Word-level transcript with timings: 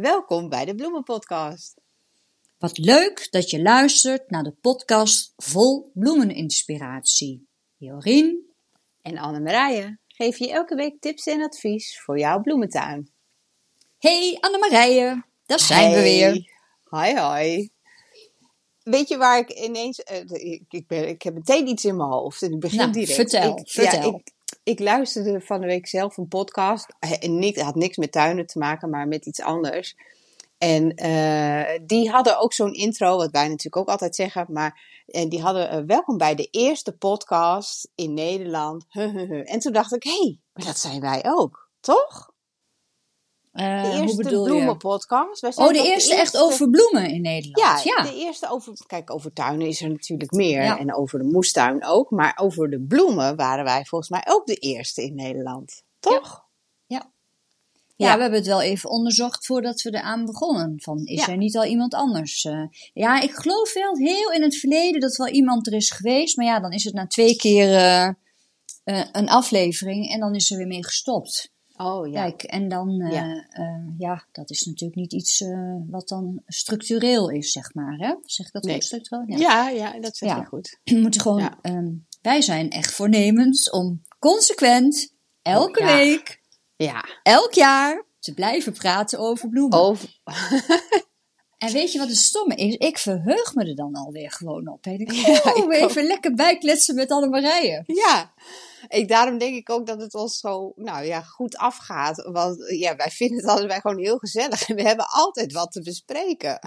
Welkom 0.00 0.48
bij 0.48 0.64
de 0.64 0.74
Bloemenpodcast. 0.74 1.80
Wat 2.58 2.78
leuk 2.78 3.28
dat 3.30 3.50
je 3.50 3.62
luistert 3.62 4.30
naar 4.30 4.42
de 4.42 4.54
podcast 4.60 5.32
vol 5.36 5.90
bloemeninspiratie. 5.94 7.48
Jorien 7.76 8.54
en 9.02 9.18
Annemarije 9.18 9.98
geven 10.06 10.46
je 10.46 10.52
elke 10.52 10.74
week 10.74 11.00
tips 11.00 11.26
en 11.26 11.42
advies 11.42 12.00
voor 12.00 12.18
jouw 12.18 12.40
bloementuin. 12.40 13.10
Hey 13.98 14.36
Annemarije, 14.40 15.24
daar 15.46 15.60
zijn 15.60 15.92
we 15.92 16.02
weer. 16.02 16.52
Hoi 16.84 17.18
hoi. 17.18 17.70
Weet 18.82 19.08
je 19.08 19.16
waar 19.16 19.38
ik 19.38 19.50
ineens... 19.50 20.02
Uh, 20.10 20.52
ik, 20.52 20.64
ik, 20.68 20.86
ben, 20.86 21.08
ik 21.08 21.22
heb 21.22 21.34
meteen 21.34 21.66
iets 21.66 21.84
in 21.84 21.96
mijn 21.96 22.10
hoofd 22.10 22.42
en 22.42 22.52
ik 22.52 22.60
begin 22.60 22.78
nou, 22.78 22.92
direct. 22.92 23.14
Vertel, 23.14 23.58
ik, 23.58 23.70
vertel. 23.70 24.10
Ja, 24.10 24.18
ik, 24.18 24.32
ik, 24.62 24.78
luisterde 24.78 25.40
van 25.40 25.60
de 25.60 25.66
week 25.66 25.86
zelf 25.86 26.16
een 26.16 26.28
podcast. 26.28 26.94
Het 26.98 27.60
had 27.60 27.74
niks 27.74 27.96
met 27.96 28.12
tuinen 28.12 28.46
te 28.46 28.58
maken, 28.58 28.90
maar 28.90 29.08
met 29.08 29.26
iets 29.26 29.40
anders. 29.40 29.96
En 30.58 31.04
uh, 31.04 31.78
die 31.86 32.10
hadden 32.10 32.38
ook 32.38 32.52
zo'n 32.52 32.72
intro, 32.72 33.16
wat 33.16 33.30
wij 33.30 33.48
natuurlijk 33.48 33.76
ook 33.76 33.88
altijd 33.88 34.14
zeggen. 34.14 34.46
Maar 34.48 35.02
en 35.06 35.28
die 35.28 35.40
hadden 35.40 35.74
uh, 35.74 35.86
welkom 35.86 36.16
bij 36.16 36.34
de 36.34 36.48
eerste 36.50 36.92
podcast 36.92 37.90
in 37.94 38.14
Nederland. 38.14 38.84
en 39.44 39.58
toen 39.58 39.72
dacht 39.72 39.94
ik, 39.94 40.02
hé, 40.02 40.10
hey, 40.10 40.38
maar 40.52 40.66
dat 40.66 40.78
zijn 40.78 41.00
wij 41.00 41.20
ook, 41.26 41.68
toch? 41.80 42.29
Uh, 43.52 43.82
de 43.82 44.00
eerste 44.00 44.34
hoe 44.34 44.44
bloemenpodcast. 44.44 45.44
Oh, 45.44 45.50
de 45.52 45.62
eerste, 45.62 45.82
de 45.82 45.88
eerste, 45.88 46.14
echt 46.14 46.36
over 46.36 46.70
bloemen 46.70 47.10
in 47.10 47.22
Nederland. 47.22 47.82
Ja, 47.84 47.96
ja, 47.96 48.02
de 48.10 48.16
eerste 48.16 48.50
over. 48.50 48.72
Kijk, 48.86 49.12
over 49.12 49.32
tuinen 49.32 49.66
is 49.66 49.82
er 49.82 49.90
natuurlijk 49.90 50.30
meer. 50.30 50.62
Ja. 50.62 50.78
En 50.78 50.94
over 50.94 51.18
de 51.18 51.24
moestuin 51.24 51.84
ook. 51.84 52.10
Maar 52.10 52.38
over 52.40 52.70
de 52.70 52.80
bloemen 52.80 53.36
waren 53.36 53.64
wij 53.64 53.84
volgens 53.84 54.10
mij 54.10 54.24
ook 54.28 54.46
de 54.46 54.54
eerste 54.54 55.02
in 55.02 55.14
Nederland. 55.14 55.82
Toch? 56.00 56.44
Ja. 56.86 57.12
Ja, 57.96 58.14
we 58.14 58.20
hebben 58.20 58.38
het 58.38 58.48
wel 58.48 58.62
even 58.62 58.90
onderzocht 58.90 59.46
voordat 59.46 59.82
we 59.82 59.94
eraan 59.94 60.24
begonnen. 60.24 60.80
Van, 60.80 61.04
is 61.04 61.28
er 61.28 61.36
niet 61.36 61.56
al 61.56 61.64
iemand 61.64 61.94
anders? 61.94 62.44
Uh, 62.44 62.64
ja, 62.92 63.20
ik 63.20 63.30
geloof 63.30 63.74
wel 63.74 63.96
heel 63.96 64.32
in 64.32 64.42
het 64.42 64.56
verleden 64.56 65.00
dat 65.00 65.16
wel 65.16 65.28
iemand 65.28 65.66
er 65.66 65.72
is 65.72 65.90
geweest. 65.90 66.36
Maar 66.36 66.46
ja, 66.46 66.60
dan 66.60 66.72
is 66.72 66.84
het 66.84 66.94
na 66.94 67.06
twee 67.06 67.36
keer 67.36 67.68
uh, 68.84 69.04
een 69.12 69.28
aflevering 69.28 70.10
en 70.12 70.20
dan 70.20 70.34
is 70.34 70.50
er 70.50 70.56
weer 70.56 70.66
mee 70.66 70.84
gestopt. 70.84 71.52
Oh 71.82 72.08
ja. 72.08 72.22
Kijk, 72.22 72.42
en 72.42 72.68
dan, 72.68 73.08
ja. 73.10 73.46
ja, 73.98 74.26
dat 74.32 74.50
is 74.50 74.62
natuurlijk 74.62 75.00
niet 75.00 75.12
iets 75.12 75.44
wat 75.86 76.08
dan 76.08 76.42
structureel 76.46 77.30
is, 77.30 77.52
zeg 77.52 77.74
maar. 77.74 77.96
Hè? 77.96 78.14
Zeg 78.22 78.46
ik 78.46 78.52
dat 78.52 78.62
nee. 78.62 78.74
goed 78.74 78.84
structureel? 78.84 79.24
Ja. 79.26 79.36
ja, 79.36 79.68
ja, 79.68 80.00
dat 80.00 80.16
zeg 80.16 80.36
je 80.36 80.44
goed. 80.44 80.78
We 80.84 81.00
moeten 81.00 81.20
gewoon, 81.20 81.38
ja. 81.38 81.58
um, 81.62 82.06
wij 82.22 82.42
zijn 82.42 82.70
echt 82.70 82.92
voornemens 82.92 83.70
om 83.70 84.02
consequent 84.18 85.14
elke 85.42 85.80
oh, 85.80 85.86
ja. 85.86 85.96
week 85.96 86.40
ja. 86.76 87.04
elk 87.22 87.54
jaar 87.54 88.04
te 88.18 88.34
blijven 88.34 88.72
praten 88.72 89.18
over 89.18 89.48
bloemen. 89.48 89.78
Over... 89.78 90.20
en 91.58 91.72
weet 91.72 91.92
je 91.92 91.98
wat 91.98 92.08
het 92.08 92.16
stomme 92.16 92.54
is? 92.54 92.74
Ik 92.74 92.98
verheug 92.98 93.54
me 93.54 93.64
er 93.64 93.74
dan 93.74 93.94
alweer 93.94 94.30
gewoon 94.30 94.68
op. 94.68 94.86
En 94.86 94.98
ik, 94.98 95.12
ja, 95.12 95.40
oh, 95.54 95.56
ik 95.56 95.72
even 95.72 96.02
ook. 96.02 96.08
lekker 96.08 96.34
bijkletsen 96.34 96.94
met 96.94 97.10
Annemarije. 97.10 97.82
Ja, 97.86 98.34
ik, 98.88 99.08
daarom 99.08 99.38
denk 99.38 99.56
ik 99.56 99.70
ook 99.70 99.86
dat 99.86 100.00
het 100.00 100.14
ons 100.14 100.38
zo 100.38 100.72
nou 100.76 101.04
ja, 101.04 101.20
goed 101.20 101.56
afgaat. 101.56 102.28
Want 102.32 102.78
ja, 102.78 102.96
wij 102.96 103.10
vinden 103.10 103.36
het 103.36 103.46
allebei 103.46 103.80
gewoon 103.80 103.98
heel 103.98 104.18
gezellig. 104.18 104.48
En 104.68 104.76
we 104.76 104.82
hebben 104.82 105.06
altijd 105.08 105.52
wat 105.52 105.72
te 105.72 105.82
bespreken. 105.82 106.58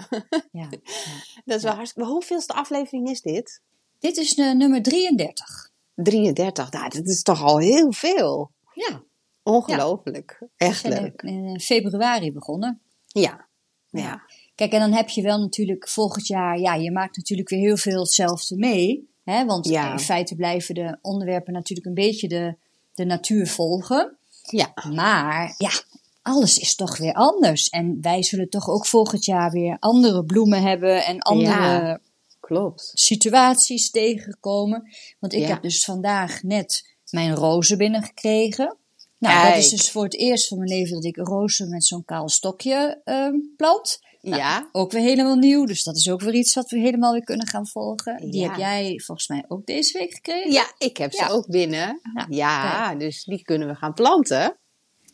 Ja, 0.50 0.50
ja 0.52 0.68
dat 1.44 1.56
is 1.56 1.62
wel 1.62 1.74
hartstikke... 1.74 2.08
Hoeveelste 2.08 2.52
aflevering 2.52 3.08
is 3.08 3.20
dit? 3.20 3.62
Dit 3.98 4.16
is 4.16 4.34
de 4.34 4.42
nummer 4.42 4.82
33. 4.82 5.70
33, 5.94 6.70
nou, 6.70 6.88
dat 6.88 7.06
is 7.06 7.22
toch 7.22 7.42
al 7.42 7.58
heel 7.58 7.92
veel. 7.92 8.50
Ja. 8.74 9.02
Ongelooflijk. 9.42 10.36
Ja. 10.40 10.48
Echt 10.56 10.84
leuk. 10.84 11.22
in 11.22 11.60
februari 11.60 12.32
begonnen. 12.32 12.80
Ja. 13.06 13.48
ja. 13.90 14.00
ja. 14.00 14.22
Kijk, 14.54 14.72
en 14.72 14.80
dan 14.80 14.92
heb 14.92 15.08
je 15.08 15.22
wel 15.22 15.38
natuurlijk 15.38 15.88
volgend 15.88 16.26
jaar, 16.26 16.58
ja, 16.58 16.74
je 16.74 16.92
maakt 16.92 17.16
natuurlijk 17.16 17.48
weer 17.48 17.60
heel 17.60 17.76
veel 17.76 18.00
hetzelfde 18.00 18.56
mee. 18.56 19.08
Hè? 19.24 19.44
Want 19.44 19.68
ja. 19.68 19.92
in 19.92 19.98
feite 19.98 20.34
blijven 20.34 20.74
de 20.74 20.98
onderwerpen 21.02 21.52
natuurlijk 21.52 21.86
een 21.86 21.94
beetje 21.94 22.28
de, 22.28 22.54
de 22.94 23.04
natuur 23.04 23.46
volgen. 23.46 24.16
Ja. 24.42 24.72
Maar 24.92 25.54
ja, 25.58 25.70
alles 26.22 26.58
is 26.58 26.74
toch 26.74 26.98
weer 26.98 27.12
anders. 27.12 27.68
En 27.68 27.98
wij 28.00 28.22
zullen 28.22 28.48
toch 28.48 28.68
ook 28.68 28.86
volgend 28.86 29.24
jaar 29.24 29.50
weer 29.50 29.76
andere 29.78 30.24
bloemen 30.24 30.62
hebben 30.62 31.04
en 31.04 31.18
andere 31.18 31.50
ja, 31.52 32.00
klopt. 32.40 32.90
situaties 32.94 33.90
tegenkomen. 33.90 34.90
Want 35.18 35.32
ik 35.32 35.46
heb 35.46 35.62
dus 35.62 35.84
vandaag 35.84 36.42
net 36.42 36.88
mijn 37.10 37.34
rozen 37.34 37.78
binnengekregen. 37.78 38.76
Nou, 39.18 39.48
dat 39.48 39.56
is 39.56 39.70
dus 39.70 39.90
voor 39.90 40.04
het 40.04 40.16
eerst 40.16 40.48
van 40.48 40.58
mijn 40.58 40.70
leven 40.70 40.94
dat 40.94 41.04
ik 41.04 41.16
rozen 41.16 41.68
met 41.68 41.84
zo'n 41.84 42.04
kaal 42.04 42.28
stokje 42.28 43.00
uh, 43.04 43.28
plant. 43.56 43.98
Nou, 44.24 44.36
ja. 44.42 44.68
Ook 44.72 44.92
weer 44.92 45.02
helemaal 45.02 45.36
nieuw, 45.36 45.64
dus 45.64 45.82
dat 45.84 45.96
is 45.96 46.10
ook 46.10 46.20
weer 46.20 46.34
iets 46.34 46.54
wat 46.54 46.70
we 46.70 46.78
helemaal 46.78 47.12
weer 47.12 47.24
kunnen 47.24 47.46
gaan 47.46 47.66
volgen. 47.66 48.30
Die 48.30 48.42
heb 48.42 48.56
jij 48.56 49.00
volgens 49.04 49.28
mij 49.28 49.44
ook 49.48 49.66
deze 49.66 49.98
week 49.98 50.14
gekregen. 50.14 50.52
Ja, 50.52 50.72
ik 50.78 50.96
heb 50.96 51.12
ze 51.12 51.28
ook 51.28 51.46
binnen. 51.48 52.00
Ja, 52.14 52.26
Ja, 52.28 52.94
dus 52.94 53.24
die 53.24 53.42
kunnen 53.42 53.68
we 53.68 53.74
gaan 53.74 53.94
planten. 53.94 54.56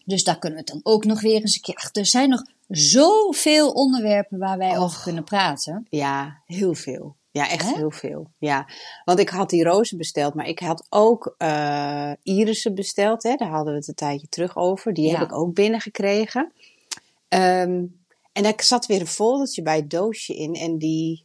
Dus 0.05 0.25
daar 0.25 0.39
kunnen 0.39 0.59
we 0.59 0.65
het 0.65 0.83
dan 0.83 0.93
ook 0.93 1.05
nog 1.05 1.21
weer 1.21 1.41
eens 1.41 1.55
een 1.55 1.61
keer. 1.61 1.89
Er 1.93 2.07
zijn 2.07 2.29
nog 2.29 2.43
zoveel 2.69 3.71
onderwerpen 3.71 4.39
waar 4.39 4.59
wij 4.59 4.77
Och. 4.77 4.85
over 4.85 5.03
kunnen 5.03 5.25
praten. 5.25 5.87
Ja, 5.89 6.43
heel 6.47 6.75
veel. 6.75 7.17
Ja, 7.33 7.49
echt 7.49 7.69
Hè? 7.71 7.77
heel 7.77 7.91
veel. 7.91 8.31
Ja, 8.39 8.69
want 9.05 9.19
ik 9.19 9.29
had 9.29 9.51
die 9.51 9.65
rozen 9.65 9.99
besteld, 9.99 10.35
maar 10.35 10.47
ik 10.49 10.59
had 10.59 10.87
ook 10.89 11.35
eh 11.39 12.13
irissen 12.23 12.75
besteld. 12.75 13.23
Hè? 13.23 13.35
Daar 13.35 13.49
hadden 13.49 13.73
we 13.73 13.79
het 13.79 13.89
een 13.89 13.95
tijdje 13.95 14.29
terug 14.29 14.57
over. 14.57 14.93
Die 14.95 15.11
heb 15.11 15.21
ik 15.21 15.33
ook 15.33 15.55
binnengekregen. 15.55 16.53
Ehm 17.29 17.85
en 18.41 18.47
daar 18.47 18.65
zat 18.65 18.87
weer 18.87 19.01
een 19.01 19.07
foldertje 19.07 19.63
bij 19.63 19.77
het 19.77 19.91
doosje 19.91 20.37
in. 20.37 20.55
En 20.55 20.79
die, 20.79 21.25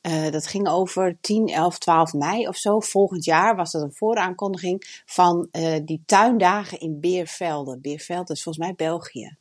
eh, 0.00 0.30
dat 0.30 0.46
ging 0.46 0.68
over 0.68 1.18
10, 1.20 1.48
11, 1.48 1.78
12 1.78 2.12
mei 2.12 2.48
of 2.48 2.56
zo. 2.56 2.80
Volgend 2.80 3.24
jaar 3.24 3.56
was 3.56 3.72
dat 3.72 3.82
een 3.82 3.94
vooraankondiging 3.94 5.02
van 5.06 5.48
eh, 5.50 5.80
die 5.84 6.02
tuindagen 6.06 6.80
in 6.80 7.00
Beervelde. 7.00 7.78
Beervelde 7.78 8.32
is 8.32 8.42
volgens 8.42 8.64
mij 8.66 8.74
België. 8.74 9.36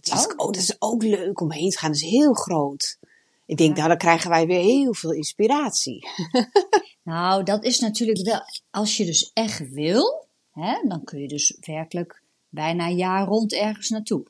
Toen 0.00 0.18
ik, 0.18 0.40
oh, 0.40 0.46
dat 0.46 0.56
is 0.56 0.76
ook 0.78 1.02
leuk 1.02 1.40
om 1.40 1.52
heen 1.52 1.70
te 1.70 1.78
gaan. 1.78 1.92
Dat 1.92 2.00
is 2.00 2.10
heel 2.10 2.32
groot. 2.32 2.98
Ik 3.46 3.56
denk, 3.56 3.76
nou, 3.76 3.88
dan 3.88 3.98
krijgen 3.98 4.30
wij 4.30 4.46
weer 4.46 4.62
heel 4.62 4.94
veel 4.94 5.12
inspiratie. 5.12 6.06
Nou, 7.02 7.42
dat 7.42 7.64
is 7.64 7.78
natuurlijk 7.78 8.26
wel. 8.26 8.40
Als 8.70 8.96
je 8.96 9.04
dus 9.04 9.30
echt 9.32 9.70
wil, 9.70 10.26
hè, 10.52 10.88
dan 10.88 11.04
kun 11.04 11.20
je 11.20 11.28
dus 11.28 11.56
werkelijk 11.60 12.22
bijna 12.48 12.86
een 12.86 12.96
jaar 12.96 13.26
rond 13.26 13.52
ergens 13.52 13.88
naartoe. 13.88 14.26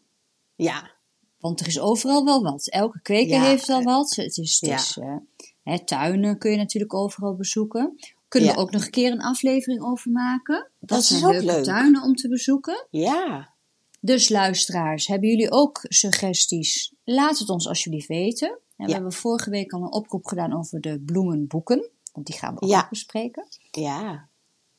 Ja, 0.54 0.90
Want 1.38 1.60
er 1.60 1.66
is 1.66 1.80
overal 1.80 2.24
wel 2.24 2.42
wat. 2.42 2.68
Elke 2.68 3.00
kweker 3.02 3.36
Ja. 3.36 3.42
heeft 3.42 3.66
wel 3.66 3.82
wat. 3.82 4.14
Het 4.14 4.36
is, 4.36 4.58
het 4.60 4.70
is, 4.80 4.96
eh, 5.00 5.16
hè, 5.62 5.84
tuinen 5.84 6.38
kun 6.38 6.50
je 6.50 6.56
natuurlijk 6.56 6.94
overal 6.94 7.34
bezoeken. 7.36 7.94
Kunnen 8.28 8.48
Ja. 8.48 8.54
we 8.54 8.60
ook 8.60 8.70
nog 8.70 8.84
een 8.84 8.90
keer 8.90 9.12
een 9.12 9.22
aflevering 9.22 9.82
over 9.82 10.10
maken? 10.10 10.70
Dat 10.78 10.98
is 10.98 11.06
zijn 11.06 11.24
ook 11.24 11.30
leuke 11.30 11.46
leuk. 11.46 11.64
tuinen 11.64 12.02
om 12.02 12.14
te 12.14 12.28
bezoeken. 12.28 12.86
ja, 12.90 13.52
Dus 14.00 14.28
luisteraars, 14.28 15.06
hebben 15.06 15.28
jullie 15.28 15.50
ook 15.50 15.80
suggesties? 15.88 16.92
Laat 17.04 17.38
het 17.38 17.48
ons 17.48 17.68
alsjeblieft 17.68 18.08
weten. 18.08 18.58
En 18.76 18.86
we 18.86 18.92
hebben 18.92 19.12
vorige 19.12 19.50
week 19.50 19.72
al 19.72 19.82
een 19.82 19.92
oproep 19.92 20.26
gedaan 20.26 20.56
over 20.56 20.80
de 20.80 21.00
bloemenboeken. 21.00 21.90
Want 22.12 22.26
die 22.26 22.36
gaan 22.36 22.54
we 22.54 22.60
ook 22.60 22.88
bespreken. 22.90 23.46
ja. 23.70 24.28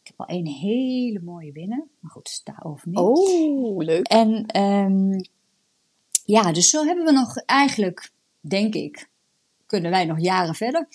Ik 0.02 0.16
heb 0.18 0.28
al 0.30 0.36
een 0.38 0.48
hele 0.48 1.20
mooie 1.24 1.52
binnen. 1.52 1.90
Maar 2.00 2.12
goed, 2.12 2.42
daarover 2.44 2.88
niet. 2.88 2.98
Oh, 2.98 3.78
leuk. 3.84 4.08
En 4.08 4.46
ehm, 4.46 5.20
ja, 6.32 6.52
dus 6.52 6.70
zo 6.70 6.84
hebben 6.86 7.06
we 7.06 7.12
nog 7.12 7.38
eigenlijk, 7.38 8.12
denk 8.40 8.74
ik, 8.74 9.10
kunnen 9.66 9.92
wij 9.92 10.06
nog 10.06 10.20
jaren 10.20 10.56
verder. 10.56 10.88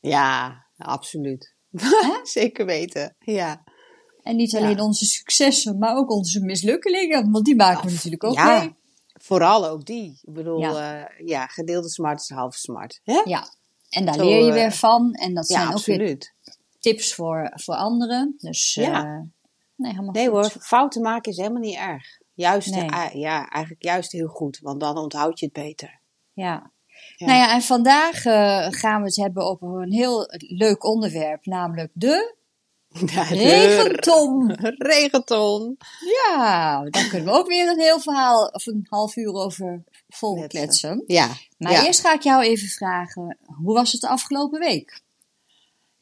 Ja, 0.00 0.56
absoluut. 0.76 1.54
Zeker 2.22 2.66
weten. 2.66 3.16
Ja. 3.18 3.64
En 4.22 4.36
niet 4.36 4.50
Ja. 4.50 4.58
alleen 4.58 4.80
onze 4.80 5.04
successen, 5.04 5.78
maar 5.78 5.96
ook 5.96 6.10
onze 6.10 6.40
mislukkelingen. 6.40 7.30
Want 7.30 7.44
die 7.44 7.56
maken 7.56 7.86
we 7.88 7.92
natuurlijk 7.94 8.24
ook 8.24 8.34
ja, 8.34 8.58
mee. 8.58 8.74
vooral 9.20 9.66
ook 9.68 9.84
die. 9.84 10.18
Ik 10.22 10.32
bedoel, 10.34 10.58
Ja. 10.60 10.70
ja, 10.70 11.10
ja 11.24 11.46
gedeelde 11.46 11.88
smart 11.90 12.20
is 12.20 12.28
half 12.28 12.54
smart. 12.54 13.00
Hè? 13.04 13.20
Ja, 13.24 13.48
en 13.88 14.04
daar 14.04 14.14
Zo, 14.14 14.24
leer 14.24 14.40
je 14.40 14.48
eh, 14.48 14.52
weer 14.54 14.72
van. 14.72 15.12
En 15.12 15.34
dat 15.34 15.46
zijn 15.46 15.72
ook 15.74 15.84
weer 15.84 16.32
tips 16.80 17.14
voor, 17.14 17.52
voor 17.54 17.74
anderen. 17.74 18.34
Dus 18.38 18.74
Ja. 18.74 19.04
eh, 19.04 19.20
nee, 19.74 19.90
helemaal 19.92 20.12
Nee 20.12 20.28
goed. 20.28 20.32
hoor, 20.34 20.50
fouten 20.62 21.02
maken 21.02 21.30
is 21.32 21.36
helemaal 21.36 21.60
niet 21.62 21.76
erg. 21.76 22.22
Juist, 22.34 22.74
Nee. 22.74 22.88
eh, 22.90 23.14
ja, 23.14 23.48
eigenlijk 23.48 23.84
juist 23.84 24.12
heel 24.12 24.26
goed, 24.26 24.58
want 24.62 24.80
dan 24.80 24.98
onthoud 24.98 25.38
je 25.38 25.44
het 25.44 25.54
beter. 25.54 26.00
Ja. 26.32 26.72
Ja. 27.16 27.26
Nou 27.26 27.38
ja, 27.38 27.54
en 27.54 27.62
vandaag 27.62 28.24
eh, 28.24 28.66
gaan 28.70 29.00
we 29.00 29.06
het 29.06 29.16
hebben 29.16 29.42
over 29.44 29.82
een 29.82 29.92
heel 29.92 30.26
leuk 30.38 30.84
onderwerp, 30.84 31.44
namelijk 31.46 31.90
de 31.94 32.34
Ja, 33.14 33.22
regenton. 33.22 34.52
Regenton. 34.92 35.76
Ja, 36.26 36.82
daar 36.90 37.08
kunnen 37.08 37.32
we 37.32 37.38
ook 37.38 37.46
weer 37.46 37.68
een 37.68 37.80
heel 37.80 38.00
verhaal 38.00 38.46
of 38.46 38.66
een 38.66 38.86
half 38.88 39.16
uur 39.16 39.32
over 39.32 39.84
vol 40.08 40.34
Kletsen. 40.34 40.60
kletsen. 40.60 41.04
Ja. 41.06 41.28
Maar 41.58 41.72
ja. 41.72 41.84
eerst 41.86 42.00
ga 42.00 42.12
ik 42.14 42.22
jou 42.22 42.42
even 42.42 42.68
vragen, 42.68 43.38
hoe 43.62 43.74
was 43.74 43.92
het 43.92 44.00
de 44.00 44.08
afgelopen 44.08 44.60
week? 44.60 45.02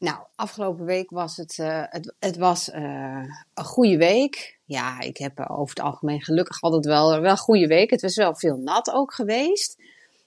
Nou, 0.03 0.19
afgelopen 0.35 0.85
week 0.85 1.11
was 1.11 1.37
het, 1.37 1.59
uh, 1.59 1.83
het, 1.89 2.15
het 2.19 2.37
was 2.37 2.69
uh, 2.69 3.25
een 3.55 3.65
goede 3.65 3.97
week. 3.97 4.59
Ja, 4.65 5.01
ik 5.01 5.17
heb 5.17 5.41
over 5.51 5.75
het 5.75 5.85
algemeen 5.85 6.23
gelukkig 6.23 6.63
altijd 6.63 6.85
wel, 6.85 7.21
wel 7.21 7.31
een 7.31 7.37
goede 7.37 7.67
week. 7.67 7.91
Het 7.91 8.03
was 8.03 8.17
wel 8.17 8.35
veel 8.35 8.57
nat 8.57 8.91
ook 8.91 9.15
geweest. 9.15 9.83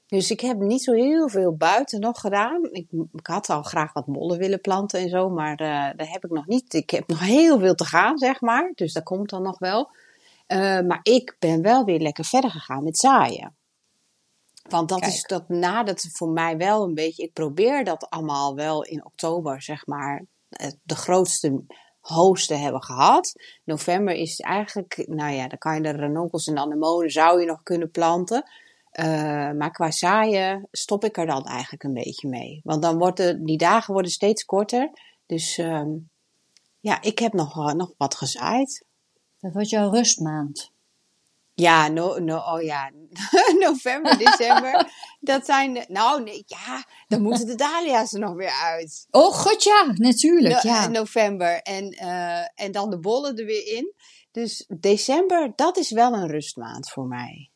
Dus 0.08 0.32
ik 0.32 0.40
heb 0.40 0.58
niet 0.58 0.84
zo 0.84 0.94
heel 0.94 1.30
veel 1.30 1.56
buiten 1.56 2.00
nog 2.00 2.20
gedaan. 2.20 2.64
Ik, 2.72 2.88
ik 3.14 3.28
had 3.28 3.50
al 3.50 3.64
graag 3.64 3.94
wat 3.94 4.08
mollen 4.08 4.38
willen 4.38 4.62
planten 4.62 5.00
en 5.00 5.10
zo, 5.10 5.30
maar 5.30 5.58
daar 5.58 5.94
heb 5.98 6.24
ik 6.24 6.32
nog 6.32 6.48
niet. 6.48 6.74
Ik 6.74 6.90
heb 6.90 7.08
nog 7.08 7.20
heel 7.20 7.60
veel 7.60 7.76
te 7.76 7.86
gaan, 7.86 8.18
zeg 8.18 8.42
maar. 8.42 8.72
Dus 8.76 8.94
dat 8.94 9.04
komt 9.04 9.30
dan 9.30 9.42
nog 9.42 9.60
wel. 9.60 9.90
maar 10.88 11.00
ik 11.02 11.36
ben 11.40 11.62
wel 11.62 11.84
weer 11.86 12.00
lekker 12.00 12.26
verder 12.26 12.52
gegaan 12.52 12.84
met 12.84 12.98
zaaien. 12.98 13.56
Want 14.70 14.90
dat 14.90 15.06
is 15.06 15.24
dat 15.24 15.50
nadert 15.50 16.10
voor 16.12 16.30
mij 16.30 16.58
wel 16.58 16.84
een 16.84 16.94
beetje. 16.94 17.24
Ik 17.24 17.34
probeer 17.34 17.84
dat 17.84 18.10
allemaal 18.10 18.56
wel 18.56 18.84
in 18.84 19.06
oktober, 19.06 19.62
zeg 19.62 19.86
maar, 19.86 20.26
de 20.84 20.96
grootste 20.96 21.64
hoogste 22.02 22.54
hebben 22.54 22.84
gehad. 22.84 23.34
November 23.64 24.14
is 24.14 24.40
eigenlijk, 24.40 25.04
nou 25.08 25.34
ja, 25.34 25.48
dan 25.48 25.58
kan 25.58 25.76
je 25.76 25.82
de 25.82 25.92
ranonkels 25.92 26.48
en 26.48 26.58
anemonen 26.58 27.10
zou 27.10 27.40
je 27.40 27.46
nog 27.46 27.64
kunnen 27.64 27.92
planten. 27.92 28.50
Uh, 29.00 29.06
maar 29.52 29.72
qua 29.72 29.92
zaaien 29.92 30.68
stop 30.72 31.04
ik 31.04 31.18
er 31.18 31.26
dan 31.26 31.46
eigenlijk 31.46 31.84
een 31.84 31.94
beetje 31.94 32.30
mee. 32.30 32.62
Want 32.64 32.82
dan 32.82 32.98
worden 32.98 33.46
die 33.46 33.58
dagen 33.58 33.94
worden 33.94 34.12
steeds 34.12 34.46
korter. 34.46 34.92
Dus 35.26 35.58
um, 35.58 36.10
ja, 36.80 37.02
ik 37.02 37.20
heb 37.20 37.34
nog, 37.34 37.58
uh, 37.58 37.74
nog 37.74 37.94
wat 37.98 38.16
gezaaid. 38.16 38.86
Dat 39.40 39.54
wordt 39.54 39.70
jouw 39.70 39.90
rustmaand. 39.90 40.72
Ja, 41.56 41.88
no, 41.88 42.18
no, 42.18 42.38
oh 42.38 42.62
ja, 42.62 42.92
november, 43.66 44.18
december. 44.18 44.92
dat 45.20 45.46
zijn, 45.46 45.86
nou 45.88 46.24
nee, 46.24 46.44
ja, 46.46 46.86
dan 47.08 47.22
moeten 47.22 47.46
de 47.46 47.56
dahlia's 47.56 48.14
er 48.14 48.20
nog 48.20 48.34
weer 48.34 48.62
uit. 48.64 49.08
Oh 49.12 49.34
god 49.34 49.64
ja, 49.64 49.94
natuurlijk, 49.94 50.64
no, 50.64 50.72
ja. 50.72 50.88
November 50.88 51.62
en, 51.62 51.94
uh, 51.94 52.40
en 52.56 52.72
dan 52.72 52.90
de 52.90 53.00
bollen 53.00 53.38
er 53.38 53.46
weer 53.46 53.68
in. 53.68 53.94
Dus 54.32 54.66
december, 54.80 55.52
dat 55.56 55.78
is 55.78 55.92
wel 55.92 56.14
een 56.14 56.28
rustmaand 56.28 56.90
voor 56.90 57.06
mij. 57.06 57.50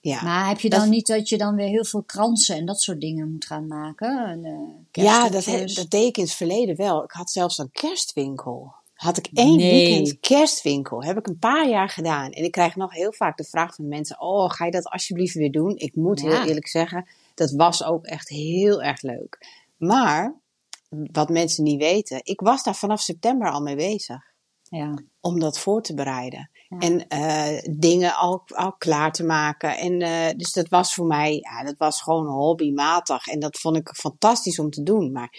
Ja. 0.00 0.22
Maar 0.22 0.48
heb 0.48 0.60
je 0.60 0.70
dan 0.70 0.80
dat, 0.80 0.88
niet 0.88 1.06
dat 1.06 1.28
je 1.28 1.38
dan 1.38 1.54
weer 1.54 1.68
heel 1.68 1.84
veel 1.84 2.02
kransen 2.02 2.56
en 2.56 2.66
dat 2.66 2.80
soort 2.80 3.00
dingen 3.00 3.32
moet 3.32 3.44
gaan 3.44 3.66
maken? 3.66 4.26
En, 4.26 4.44
uh, 4.44 5.04
ja, 5.04 5.28
dat, 5.28 5.44
dat 5.74 5.90
deed 5.90 6.08
ik 6.08 6.16
in 6.16 6.22
het 6.22 6.32
verleden 6.32 6.76
wel. 6.76 7.04
Ik 7.04 7.10
had 7.10 7.30
zelfs 7.30 7.58
een 7.58 7.70
kerstwinkel 7.70 8.74
had 8.96 9.16
ik 9.16 9.28
één 9.32 9.56
nee. 9.56 9.70
weekend 9.70 10.20
kerstwinkel. 10.20 11.04
Heb 11.04 11.18
ik 11.18 11.26
een 11.26 11.38
paar 11.38 11.68
jaar 11.68 11.88
gedaan. 11.88 12.30
En 12.30 12.44
ik 12.44 12.50
krijg 12.50 12.76
nog 12.76 12.92
heel 12.92 13.12
vaak 13.12 13.36
de 13.36 13.44
vraag 13.44 13.74
van 13.74 13.88
mensen: 13.88 14.20
Oh, 14.20 14.50
ga 14.50 14.64
je 14.64 14.70
dat 14.70 14.88
alsjeblieft 14.88 15.34
weer 15.34 15.52
doen? 15.52 15.76
Ik 15.76 15.94
moet 15.94 16.20
ja. 16.20 16.28
heel 16.28 16.48
eerlijk 16.48 16.68
zeggen, 16.68 17.08
dat 17.34 17.50
was 17.50 17.84
ook 17.84 18.04
echt 18.06 18.28
heel 18.28 18.82
erg 18.82 19.02
leuk. 19.02 19.46
Maar, 19.76 20.40
wat 20.88 21.28
mensen 21.28 21.64
niet 21.64 21.80
weten, 21.80 22.20
ik 22.22 22.40
was 22.40 22.62
daar 22.62 22.74
vanaf 22.74 23.00
september 23.00 23.50
al 23.50 23.60
mee 23.60 23.76
bezig. 23.76 24.34
Ja. 24.62 24.94
Om 25.20 25.40
dat 25.40 25.58
voor 25.58 25.82
te 25.82 25.94
bereiden. 25.94 26.50
Ja. 26.68 26.78
En 26.78 27.06
uh, 27.08 27.76
dingen 27.78 28.14
al, 28.14 28.42
al 28.46 28.72
klaar 28.72 29.12
te 29.12 29.24
maken. 29.24 29.78
En 29.78 30.00
uh, 30.00 30.38
dus 30.38 30.52
dat 30.52 30.68
was 30.68 30.94
voor 30.94 31.06
mij, 31.06 31.34
ja, 31.34 31.64
dat 31.64 31.78
was 31.78 32.02
gewoon 32.02 32.26
hobbymatig. 32.26 33.26
En 33.26 33.38
dat 33.38 33.58
vond 33.58 33.76
ik 33.76 33.88
fantastisch 33.88 34.58
om 34.58 34.70
te 34.70 34.82
doen. 34.82 35.12
Maar 35.12 35.32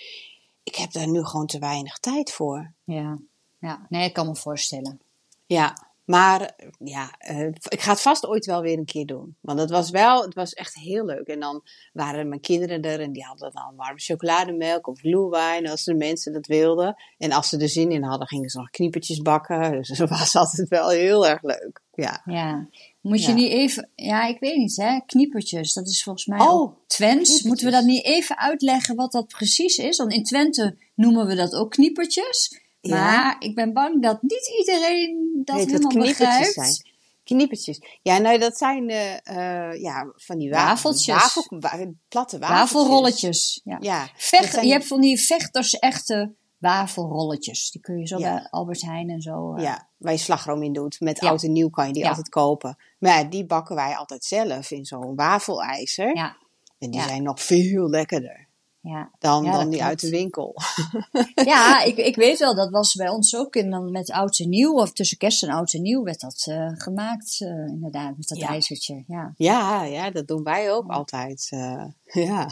ik 0.64 0.76
heb 0.76 0.92
daar 0.92 1.08
nu 1.08 1.26
gewoon 1.26 1.46
te 1.46 1.60
weinig 1.60 1.98
tijd 1.98 2.32
voor. 2.32 2.74
Ja 2.84 3.20
ja. 3.60 3.86
Nee, 3.90 4.06
ik 4.06 4.14
kan 4.14 4.28
me 4.28 4.36
voorstellen. 4.36 5.02
Ja, 5.46 5.88
maar 6.08 6.56
ja, 6.80 7.16
uh, 7.32 7.48
ik 7.48 7.82
ga 7.82 7.92
het 7.92 8.02
vast 8.02 8.26
ooit 8.26 8.46
wel 8.46 8.62
weer 8.62 8.78
een 8.78 8.86
keer 8.86 9.06
doen. 9.06 9.36
Want 9.42 9.60
het 9.60 9.70
was 9.70 9.90
wel, 9.90 10.22
het 10.22 10.34
was 10.34 10.54
echt 10.54 10.76
heel 10.76 11.06
leuk. 11.06 11.28
En 11.28 11.40
dan 11.40 11.64
waren 11.94 12.30
mijn 12.30 12.42
kinderen 12.42 12.82
er 12.82 13.00
en 13.00 13.12
die 13.12 13.24
hadden 13.24 13.52
dan 13.52 13.76
warme 13.76 14.00
chocolademelk 14.00 14.88
of 14.88 15.00
glühwein 15.00 15.68
als 15.68 15.84
de 15.84 15.96
mensen 15.96 16.34
dat 16.34 16.46
wilden. 16.46 16.96
En 17.18 17.32
als 17.32 17.50
ze 17.50 17.58
er 17.58 17.70
zin 17.70 17.92
in 17.92 18.04
hadden, 18.04 18.28
gingen 18.28 18.50
ze 18.50 18.58
nog 18.58 18.70
kniepertjes 18.70 19.22
bakken. 19.22 19.72
Dus 19.78 19.98
dat 19.98 20.10
was 20.10 20.36
altijd 20.36 20.70
wel 20.70 20.90
heel 20.90 21.28
erg 21.28 21.42
leuk. 21.42 21.82
Ja. 21.92 22.22
ja. 22.26 22.68
Moet 23.02 23.24
je 23.24 23.30
ja. 23.30 23.34
niet 23.34 23.52
even, 23.52 23.90
ja, 23.96 24.28
ik 24.28 24.40
weet 24.40 24.56
niet, 24.56 24.76
hè, 24.76 25.00
kniepertjes, 25.06 25.74
dat 25.74 25.88
is 25.88 26.04
volgens 26.04 26.26
mij 26.26 26.40
oh, 26.40 26.78
Twents. 26.88 27.44
Moeten 27.44 27.66
we 27.66 27.72
dat 27.72 27.84
niet 27.84 28.06
even 28.06 28.38
uitleggen 28.38 28.96
wat 28.96 29.12
dat 29.12 29.28
precies 29.28 29.78
is? 29.78 29.98
Want 29.98 30.14
in 30.14 30.24
Twente 30.24 30.78
noemen 30.96 31.26
we 31.28 31.36
dat 31.36 31.54
ook 31.54 31.72
kniepertjes. 31.72 32.67
Maar 32.82 33.36
ik 33.40 33.56
ben 33.56 33.74
bang 33.74 34.02
dat 34.02 34.22
niet 34.22 34.54
iedereen 34.60 35.42
dat 35.44 35.56
helemaal 35.56 35.94
begrijpt. 35.94 36.54
Zijn. 36.54 36.96
Kniepertjes. 37.24 37.82
Ja, 38.02 38.18
nou 38.18 38.38
dat 38.38 38.58
zijn 38.58 38.90
uh, 38.90 39.14
uh, 39.14 39.82
ja, 39.82 40.14
van 40.16 40.38
die 40.38 40.50
wafeltjes. 40.50 41.16
Wafel, 41.16 41.46
wa 41.60 41.92
platte 42.08 42.40
wafeltjes. 42.40 42.72
Wafelrolletjes. 42.72 43.62
Ja. 43.64 43.78
ja 43.80 44.10
Vecht, 44.16 44.54
zijn... 44.54 44.66
Je 44.66 44.72
hebt 44.72 44.88
van 44.88 45.02
die 45.02 45.20
vechters 45.20 45.74
echte 45.74 46.36
wafelrolletjes. 46.58 47.72
Die 47.72 47.82
kun 47.82 47.98
je 47.98 48.08
zo 48.08 48.18
ja. 48.18 48.34
bij 48.34 48.48
Albert 48.50 48.82
Heijn 48.82 49.10
en 49.10 49.22
zo. 49.22 49.56
Uh... 49.56 49.64
Ja, 49.64 49.88
waar 49.98 50.12
je 50.12 50.20
slagroom 50.20 50.64
in 50.64 50.74
doet. 50.74 51.00
Met 51.00 51.20
oud 51.20 51.44
en 51.44 51.52
nieuw 51.52 51.70
kan 51.70 51.88
je 51.88 51.94
die 51.94 52.08
altijd 52.08 52.30
kopen. 52.30 52.78
Maar 53.00 53.18
ja, 53.18 53.24
die 53.24 53.46
bakken 53.46 53.76
wij 53.76 53.96
altijd 53.96 54.24
zelf 54.24 54.72
in 54.72 54.86
zo'n 54.86 55.16
wafelijzer. 55.16 56.16
Ja. 56.16 56.38
En 56.80 56.92
die 56.92 57.02
zijn 57.02 57.24
nog 57.24 57.42
veel 57.42 57.90
lekkerder. 57.90 58.47
Ja. 58.88 59.10
Dan, 59.20 59.44
ja, 59.44 59.52
dan 59.52 59.70
die 59.70 59.84
uit 59.84 60.00
de 60.00 60.10
winkel. 60.10 60.56
ja, 61.46 61.82
ik, 61.90 61.98
ik 61.98 62.16
weet 62.16 62.40
wel, 62.40 62.56
dat 62.56 62.70
was 62.70 62.96
bij 62.96 63.10
ons 63.10 63.36
ook 63.36 63.56
in, 63.56 63.70
dan 63.70 63.92
met 63.92 64.12
oud 64.12 64.40
en 64.40 64.50
nieuw, 64.50 64.74
of 64.74 64.94
tussen 64.94 65.18
kerst 65.18 65.44
en 65.44 65.50
oud 65.50 65.74
en 65.74 65.82
nieuw 65.82 66.04
werd 66.04 66.20
dat 66.20 66.46
uh, 66.50 66.72
gemaakt, 66.74 67.40
uh, 67.40 67.50
inderdaad, 67.50 68.18
met 68.18 68.28
dat 68.28 68.38
ja. 68.38 68.48
ijzertje. 68.48 69.04
Ja. 69.08 69.34
Ja, 69.38 69.84
ja, 69.84 70.12
dat 70.12 70.28
doen 70.28 70.44
wij 70.44 70.72
ook 70.72 70.92
altijd. 70.92 71.50
Uh, 71.54 71.84
ja. 72.28 72.50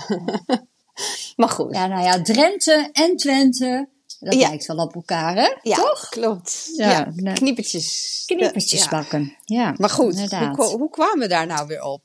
maar 1.36 1.50
goed. 1.50 1.74
Ja, 1.74 1.88
nou 1.88 2.04
ja, 2.04 2.22
Drenthe 2.22 2.90
en 2.92 3.16
Twente, 3.16 3.90
dat 4.20 4.34
ja. 4.34 4.48
lijkt 4.48 4.66
wel 4.66 4.78
op 4.78 4.96
elkaar, 4.96 5.36
hè? 5.36 5.56
Ja, 5.62 5.76
Toch? 5.76 6.10
klopt. 6.10 6.72
Ja, 6.76 6.90
ja. 6.90 7.12
Nou, 7.16 7.36
kniepertjes. 7.36 8.24
Kniepertjes 8.26 8.88
bakken, 8.88 9.38
ja. 9.46 9.74
Maar 9.78 9.90
goed, 9.90 10.32
hoe, 10.32 10.78
hoe 10.78 10.90
kwamen 10.90 11.20
we 11.20 11.28
daar 11.28 11.48
nou 11.48 11.68
weer 11.68 11.84
op? 11.84 12.02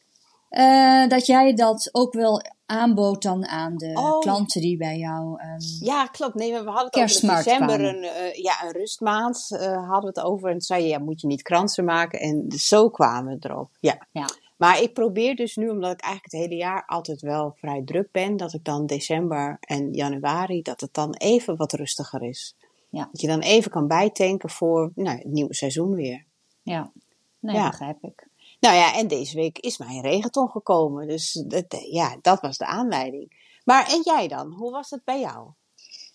Uh, 0.51 1.09
dat 1.09 1.27
jij 1.27 1.55
dat 1.55 1.89
ook 1.93 2.13
wel 2.13 2.43
aanbood 2.67 3.23
dan 3.23 3.47
aan 3.47 3.77
de 3.77 3.93
oh. 3.95 4.19
klanten 4.19 4.61
die 4.61 4.77
bij 4.77 4.99
jou. 4.99 5.43
Um, 5.43 5.59
ja, 5.81 6.07
klopt. 6.07 6.35
Nee, 6.35 6.53
we 6.53 6.71
hadden 6.71 7.03
het 7.03 7.13
over 7.13 7.23
in 7.23 7.37
december 7.37 7.85
een, 7.85 8.03
uh, 8.03 8.35
ja, 8.35 8.65
een 8.65 8.73
rustmaand. 8.73 9.49
Uh, 9.51 9.89
hadden 9.89 10.13
we 10.13 10.21
het 10.21 10.29
over. 10.29 10.47
En 10.47 10.53
toen 10.53 10.61
zei 10.61 10.83
je, 10.83 10.89
ja, 10.89 10.99
moet 10.99 11.21
je 11.21 11.27
niet 11.27 11.43
kransen 11.43 11.85
maken. 11.85 12.21
En 12.21 12.45
zo 12.51 12.89
kwamen 12.91 13.39
we 13.39 13.49
erop. 13.49 13.71
Ja. 13.81 14.07
ja. 14.11 14.27
Maar 14.57 14.83
ik 14.83 14.93
probeer 14.93 15.37
dus 15.37 15.57
nu, 15.57 15.69
omdat 15.69 15.93
ik 15.93 16.01
eigenlijk 16.01 16.33
het 16.33 16.43
hele 16.43 16.61
jaar 16.61 16.85
altijd 16.87 17.21
wel 17.21 17.55
vrij 17.57 17.83
druk 17.85 18.13
ben, 18.13 18.37
dat 18.37 18.53
ik 18.53 18.65
dan 18.65 18.87
december 18.87 19.57
en 19.61 19.93
januari, 19.93 20.63
dat 20.63 20.81
het 20.81 20.95
dan 20.95 21.15
even 21.15 21.57
wat 21.57 21.73
rustiger 21.73 22.23
is. 22.23 22.57
Ja. 22.89 23.09
Dat 23.13 23.21
je 23.21 23.27
dan 23.27 23.41
even 23.41 23.71
kan 23.71 23.87
bijtanken 23.87 24.51
voor 24.51 24.93
nou, 24.95 25.17
het 25.17 25.27
nieuwe 25.27 25.55
seizoen 25.55 25.95
weer. 25.95 26.25
Ja, 26.63 26.91
nee, 27.39 27.55
ja. 27.55 27.69
begrijp 27.69 28.05
ik. 28.05 28.29
Nou 28.61 28.77
ja, 28.77 28.95
en 28.95 29.09
deze 29.09 29.37
week 29.37 29.59
is 29.59 29.79
mijn 29.79 30.01
regenton 30.01 30.49
gekomen. 30.49 31.07
Dus 31.07 31.45
dat, 31.47 31.65
ja, 31.91 32.17
dat 32.23 32.41
was 32.41 32.59
de 32.59 32.67
aanleiding. 32.67 33.49
Maar 33.65 33.89
en 33.89 34.01
jij 34.05 34.29
dan? 34.29 34.53
Hoe 34.53 34.71
was 34.71 34.91
het 34.91 35.05
bij 35.05 35.21
jou? 35.21 35.49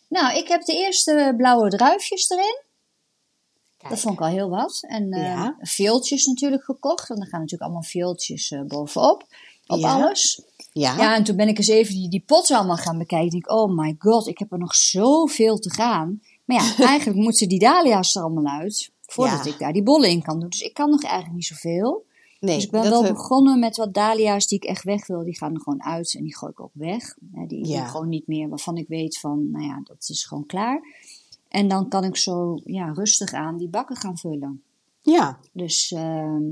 Nou, 0.10 0.38
ik 0.38 0.48
heb 0.48 0.62
de 0.62 0.74
eerste 0.74 1.34
blauwe 1.38 1.70
druifjes 1.70 2.30
erin. 2.30 2.64
Kijk. 3.78 3.90
Dat 3.90 4.00
vond 4.00 4.14
ik 4.14 4.22
al 4.22 4.28
heel 4.28 4.50
wat. 4.50 4.84
En 4.88 5.14
uh, 5.14 5.24
ja. 5.24 5.58
veeltjes 5.60 6.26
natuurlijk 6.26 6.64
gekocht. 6.64 7.08
Want 7.08 7.22
er 7.22 7.28
gaan 7.28 7.40
natuurlijk 7.40 7.70
allemaal 7.70 7.90
veeltjes 7.90 8.52
uh, 8.52 8.62
bovenop. 8.62 9.26
Op 9.68 9.80
ja. 9.80 9.94
alles. 9.94 10.42
Ja. 10.72 10.98
ja, 10.98 11.16
en 11.16 11.24
toen 11.24 11.36
ben 11.36 11.48
ik 11.48 11.58
eens 11.58 11.68
even 11.68 11.94
die, 11.94 12.10
die 12.10 12.24
potten 12.26 12.58
allemaal 12.58 12.78
gaan 12.78 12.98
bekijken. 12.98 13.26
Ik 13.26 13.32
denk, 13.32 13.52
oh 13.52 13.78
my 13.78 13.96
god, 13.98 14.28
ik 14.28 14.38
heb 14.38 14.52
er 14.52 14.58
nog 14.58 14.76
zoveel 14.76 15.58
te 15.58 15.74
gaan. 15.74 16.22
Maar 16.46 16.58
ja, 16.58 16.76
eigenlijk 16.88 17.20
moeten 17.20 17.50
die 17.50 17.60
dahlia's 17.60 18.16
er 18.16 18.22
allemaal 18.22 18.60
uit. 18.60 18.92
Voordat 19.02 19.46
ja. 19.46 19.52
ik 19.52 19.60
daar 19.60 19.74
die 19.74 19.84
bollen 19.84 20.10
in 20.10 20.22
kan 20.22 20.40
doen. 20.40 20.50
Dus 20.50 20.62
ik 20.62 20.74
kan 20.74 20.90
nog 20.90 21.04
eigenlijk 21.04 21.34
niet 21.34 21.46
zoveel. 21.46 22.06
Nee, 22.40 22.56
dus 22.56 22.66
ik 22.66 22.72
ben 22.72 22.90
wel 22.90 23.04
we... 23.04 23.12
begonnen 23.12 23.60
met 23.60 23.78
wat 23.78 23.94
dahlia's 23.94 24.48
die 24.48 24.58
ik 24.58 24.64
echt 24.64 24.84
weg 24.84 25.08
wil. 25.08 25.24
Die 25.24 25.38
gaan 25.38 25.54
er 25.54 25.62
gewoon 25.62 25.84
uit 25.84 26.16
en 26.16 26.24
die 26.24 26.36
gooi 26.36 26.52
ik 26.52 26.60
ook 26.60 26.72
weg. 26.74 27.16
Die 27.48 27.68
ja. 27.68 27.88
gewoon 27.88 28.10
niet 28.10 28.28
meer 28.28 28.50
waarvan 28.50 28.78
ik 28.78 28.88
weet 28.88 29.20
van, 29.20 29.52
nou 29.52 29.66
ja, 29.66 29.82
dat 29.84 30.10
is 30.10 30.26
gewoon 30.26 30.46
klaar. 30.46 30.82
En 31.48 31.68
dan 31.68 31.90
kan 31.90 32.04
ik 32.04 32.16
zo 32.16 32.60
ja, 32.64 32.92
rustig 32.92 33.34
aan 33.34 33.58
die 33.58 33.70
bakken 33.70 33.96
gaan 33.96 34.18
vullen. 34.18 34.64
Ja. 35.02 35.40
Dus 35.52 35.92
uh, 35.92 36.50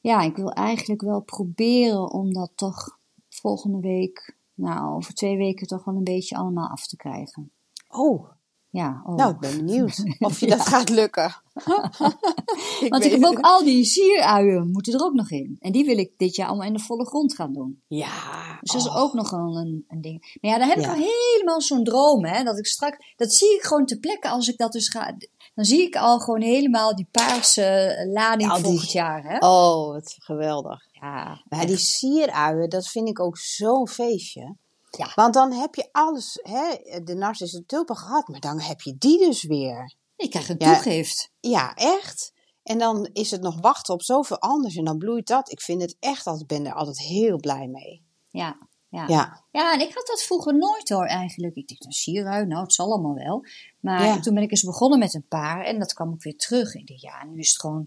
ja, 0.00 0.20
ik 0.20 0.36
wil 0.36 0.52
eigenlijk 0.52 1.00
wel 1.00 1.20
proberen 1.20 2.10
om 2.10 2.32
dat 2.32 2.50
toch 2.54 2.98
volgende 3.28 3.80
week, 3.80 4.36
nou 4.54 4.94
over 4.94 5.14
twee 5.14 5.36
weken 5.36 5.66
toch 5.66 5.84
wel 5.84 5.94
een 5.94 6.04
beetje 6.04 6.36
allemaal 6.36 6.68
af 6.68 6.86
te 6.86 6.96
krijgen. 6.96 7.50
Oh, 7.88 8.28
ja, 8.76 9.02
oh. 9.04 9.14
Nou, 9.14 9.32
ik 9.32 9.38
ben 9.38 9.56
benieuwd 9.64 10.02
of 10.18 10.40
je 10.40 10.46
ja. 10.48 10.56
dat 10.56 10.66
gaat 10.66 10.88
lukken. 10.88 11.34
ik 12.80 12.86
Want 12.88 13.04
ik 13.04 13.10
heb 13.10 13.24
ook 13.24 13.40
al 13.40 13.64
die 13.64 13.84
sieruien 13.84 14.70
moeten 14.70 14.92
er 14.92 15.04
ook 15.04 15.14
nog 15.14 15.30
in. 15.30 15.56
En 15.60 15.72
die 15.72 15.84
wil 15.84 15.98
ik 15.98 16.12
dit 16.16 16.36
jaar 16.36 16.48
allemaal 16.48 16.66
in 16.66 16.72
de 16.72 16.78
volle 16.78 17.06
grond 17.06 17.34
gaan 17.34 17.52
doen. 17.52 17.82
Ja. 17.86 18.58
Dus 18.60 18.72
dat 18.72 18.80
is 18.80 18.94
ook 18.94 19.12
nog 19.12 19.32
een, 19.32 19.84
een, 19.88 20.00
ding. 20.00 20.38
Maar 20.40 20.50
ja, 20.50 20.58
dan 20.58 20.68
heb 20.68 20.78
ja. 20.78 20.84
ik 20.84 20.88
al 20.88 21.08
helemaal 21.08 21.60
zo'n 21.60 21.84
droom, 21.84 22.24
hè. 22.24 22.42
Dat 22.42 22.58
ik 22.58 22.66
straks, 22.66 23.12
dat 23.16 23.32
zie 23.32 23.54
ik 23.54 23.62
gewoon 23.62 23.86
te 23.86 23.98
plekken 23.98 24.30
als 24.30 24.48
ik 24.48 24.56
dat 24.56 24.72
dus 24.72 24.88
ga. 24.88 25.16
Dan 25.54 25.64
zie 25.64 25.82
ik 25.82 25.96
al 25.96 26.18
gewoon 26.18 26.42
helemaal 26.42 26.96
die 26.96 27.08
paarse 27.10 28.08
lading 28.12 28.50
ja, 28.50 28.58
volgend 28.58 28.92
jaar, 28.92 29.22
hè. 29.22 29.36
Oh, 29.38 29.92
wat 29.92 30.16
geweldig. 30.18 30.86
Ja. 30.92 31.42
Maar 31.48 31.66
die 31.66 31.76
sieruien, 31.76 32.68
dat 32.70 32.88
vind 32.88 33.08
ik 33.08 33.20
ook 33.20 33.38
zo'n 33.38 33.88
feestje. 33.88 34.56
Ja. 34.96 35.12
Want 35.14 35.34
dan 35.34 35.52
heb 35.52 35.74
je 35.74 35.88
alles, 35.92 36.38
hè, 36.42 36.74
de 37.04 37.14
narcistische 37.14 37.66
tulpen 37.66 37.96
gehad, 37.96 38.28
maar 38.28 38.40
dan 38.40 38.60
heb 38.60 38.80
je 38.80 38.96
die 38.98 39.18
dus 39.18 39.42
weer. 39.42 39.94
Ik 40.16 40.30
krijg 40.30 40.48
een 40.48 40.56
Ja. 40.58 40.72
toegift. 40.74 41.30
Ja, 41.40 41.74
echt. 41.74 42.32
En 42.62 42.78
dan 42.78 43.08
is 43.12 43.30
het 43.30 43.40
nog 43.40 43.60
wachten 43.60 43.94
op 43.94 44.02
zoveel 44.02 44.38
anders 44.40 44.76
en 44.76 44.84
dan 44.84 44.98
bloeit 44.98 45.26
dat. 45.26 45.50
Ik 45.50 45.60
vind 45.60 45.82
het 45.82 45.96
echt 46.00 46.26
altijd, 46.26 46.46
ben 46.46 46.66
er 46.66 46.72
altijd 46.74 46.98
heel 46.98 47.36
blij 47.40 47.66
mee. 47.68 48.02
Ja, 48.30 48.58
ja. 48.88 49.04
Ja, 49.08 49.44
Ja, 49.50 49.72
en 49.72 49.80
ik 49.80 49.94
had 49.94 50.06
dat 50.06 50.22
vroeger 50.22 50.56
nooit 50.56 50.88
hoor 50.88 51.06
eigenlijk. 51.06 51.54
Ik 51.56 51.68
dacht, 51.68 51.84
een 51.84 51.92
sierui, 51.92 52.46
nou 52.46 52.62
het 52.62 52.72
zal 52.72 52.92
allemaal 52.92 53.14
wel. 53.14 53.44
Maar 53.80 54.04
Ja. 54.04 54.20
toen 54.20 54.34
ben 54.34 54.42
ik 54.42 54.50
eens 54.50 54.62
begonnen 54.64 54.98
met 54.98 55.14
een 55.14 55.26
paar 55.28 55.64
en 55.64 55.78
dat 55.78 55.92
kwam 55.92 56.12
ook 56.12 56.22
weer 56.22 56.36
terug. 56.36 56.74
Ik 56.74 56.86
dacht, 56.86 57.00
ja, 57.00 57.24
nu 57.24 57.38
is 57.38 57.48
het 57.48 57.60
gewoon 57.60 57.86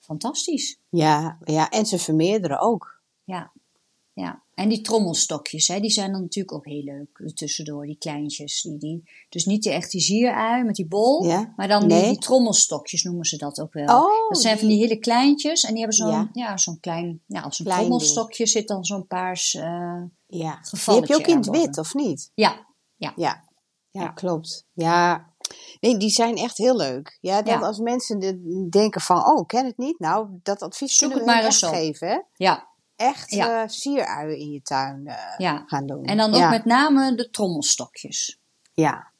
fantastisch. 0.00 0.78
ja, 0.88 1.38
ja. 1.44 1.68
En 1.70 1.86
ze 1.86 1.98
vermeerderen 1.98 2.58
ook. 2.60 3.00
Ja, 3.24 3.52
ja. 4.12 4.42
En 4.58 4.68
die 4.68 4.80
trommelstokjes, 4.80 5.68
hè, 5.68 5.80
die 5.80 5.90
zijn 5.90 6.12
dan 6.12 6.20
natuurlijk 6.20 6.54
ook 6.54 6.64
heel 6.66 6.82
leuk 6.82 7.08
er 7.18 7.34
tussendoor, 7.34 7.86
die 7.86 7.98
kleintjes. 7.98 8.62
Die, 8.62 8.78
die, 8.78 9.10
dus 9.28 9.44
niet 9.44 9.62
die 9.62 9.72
echt 9.72 9.90
die 9.90 10.00
zierui 10.00 10.64
met 10.64 10.74
die 10.74 10.86
bol, 10.86 11.24
Ja. 11.24 11.52
maar 11.56 11.68
dan 11.68 11.80
die, 11.88 11.98
Nee. 11.98 12.08
die 12.08 12.18
trommelstokjes 12.18 13.02
noemen 13.02 13.24
ze 13.24 13.36
dat 13.36 13.60
ook 13.60 13.72
wel. 13.72 13.84
Oh, 14.02 14.28
dat 14.28 14.40
zijn 14.40 14.58
van 14.58 14.68
die 14.68 14.78
hele 14.78 14.98
kleintjes 14.98 15.62
en 15.62 15.68
die 15.70 15.78
hebben 15.78 15.96
zo'n 15.96 16.10
Ja. 16.10 16.28
ja. 16.32 16.56
zo'n 16.56 16.80
klein, 16.80 17.22
ja, 17.26 17.40
als 17.40 17.58
een 17.58 17.64
Klein 17.64 17.80
trommelstokje 17.80 18.46
zit 18.46 18.68
dan 18.68 18.84
zo'n 18.84 19.06
paars, 19.06 19.54
eh, 19.54 20.02
Ja. 20.26 20.60
Die 20.70 20.94
heb 20.94 21.04
je 21.06 21.14
ook 21.14 21.26
in 21.26 21.36
het 21.36 21.48
wit, 21.48 21.78
of 21.78 21.94
niet? 21.94 22.30
ja, 22.34 22.66
Ja. 22.96 23.12
Ja, 23.16 23.44
Ja. 23.90 24.08
klopt. 24.08 24.66
Ja. 24.72 25.26
Nee, 25.80 25.96
die 25.96 26.10
zijn 26.10 26.36
echt 26.36 26.58
heel 26.58 26.76
leuk. 26.76 27.18
Ja, 27.20 27.42
dat 27.42 27.60
Ja. 27.60 27.66
als 27.66 27.78
mensen 27.78 28.18
de- 28.18 28.66
denken 28.70 29.00
van, 29.00 29.26
oh, 29.26 29.40
ik 29.40 29.46
ken 29.46 29.66
het 29.66 29.78
niet. 29.78 29.98
Nou, 29.98 30.28
dat 30.42 30.62
advies 30.62 30.96
Zoek 30.96 31.08
kunnen 31.10 31.26
we 31.26 31.32
maar 31.32 31.44
echt 31.44 31.64
geven, 31.66 32.08
hè? 32.08 32.18
ja, 32.34 32.67
Echt 32.98 33.30
Ja. 33.30 33.62
eh, 33.62 33.68
sieruien 33.68 34.38
in 34.38 34.50
je 34.50 34.62
tuin 34.62 35.06
eh, 35.06 35.34
ja. 35.36 35.62
gaan 35.66 35.86
doen. 35.86 36.04
En 36.04 36.16
dan 36.16 36.34
ook 36.34 36.40
ja. 36.40 36.50
met 36.50 36.64
name 36.64 37.14
de 37.14 37.30
trommelstokjes. 37.30 38.38
Ja, 38.74 39.12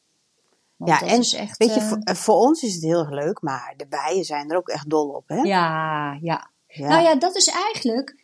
Want 0.75 0.91
ja 0.91 1.07
en 1.07 1.21
echt, 1.21 1.57
weet 1.57 1.73
je, 1.73 1.79
eh, 1.79 1.87
voor, 1.87 2.15
voor 2.15 2.35
ons 2.35 2.63
is 2.63 2.73
het 2.73 2.83
heel 2.83 2.99
erg 2.99 3.09
leuk, 3.09 3.41
maar 3.41 3.73
de 3.77 3.87
bijen 3.87 4.23
zijn 4.23 4.49
er 4.51 4.57
ook 4.57 4.69
echt 4.69 4.89
dol 4.89 5.09
op, 5.09 5.27
hè? 5.27 5.41
ja, 5.41 6.13
ja. 6.21 6.49
Nou 6.67 7.01
ja, 7.01 7.15
dat 7.15 7.35
is 7.35 7.47
eigenlijk, 7.47 8.23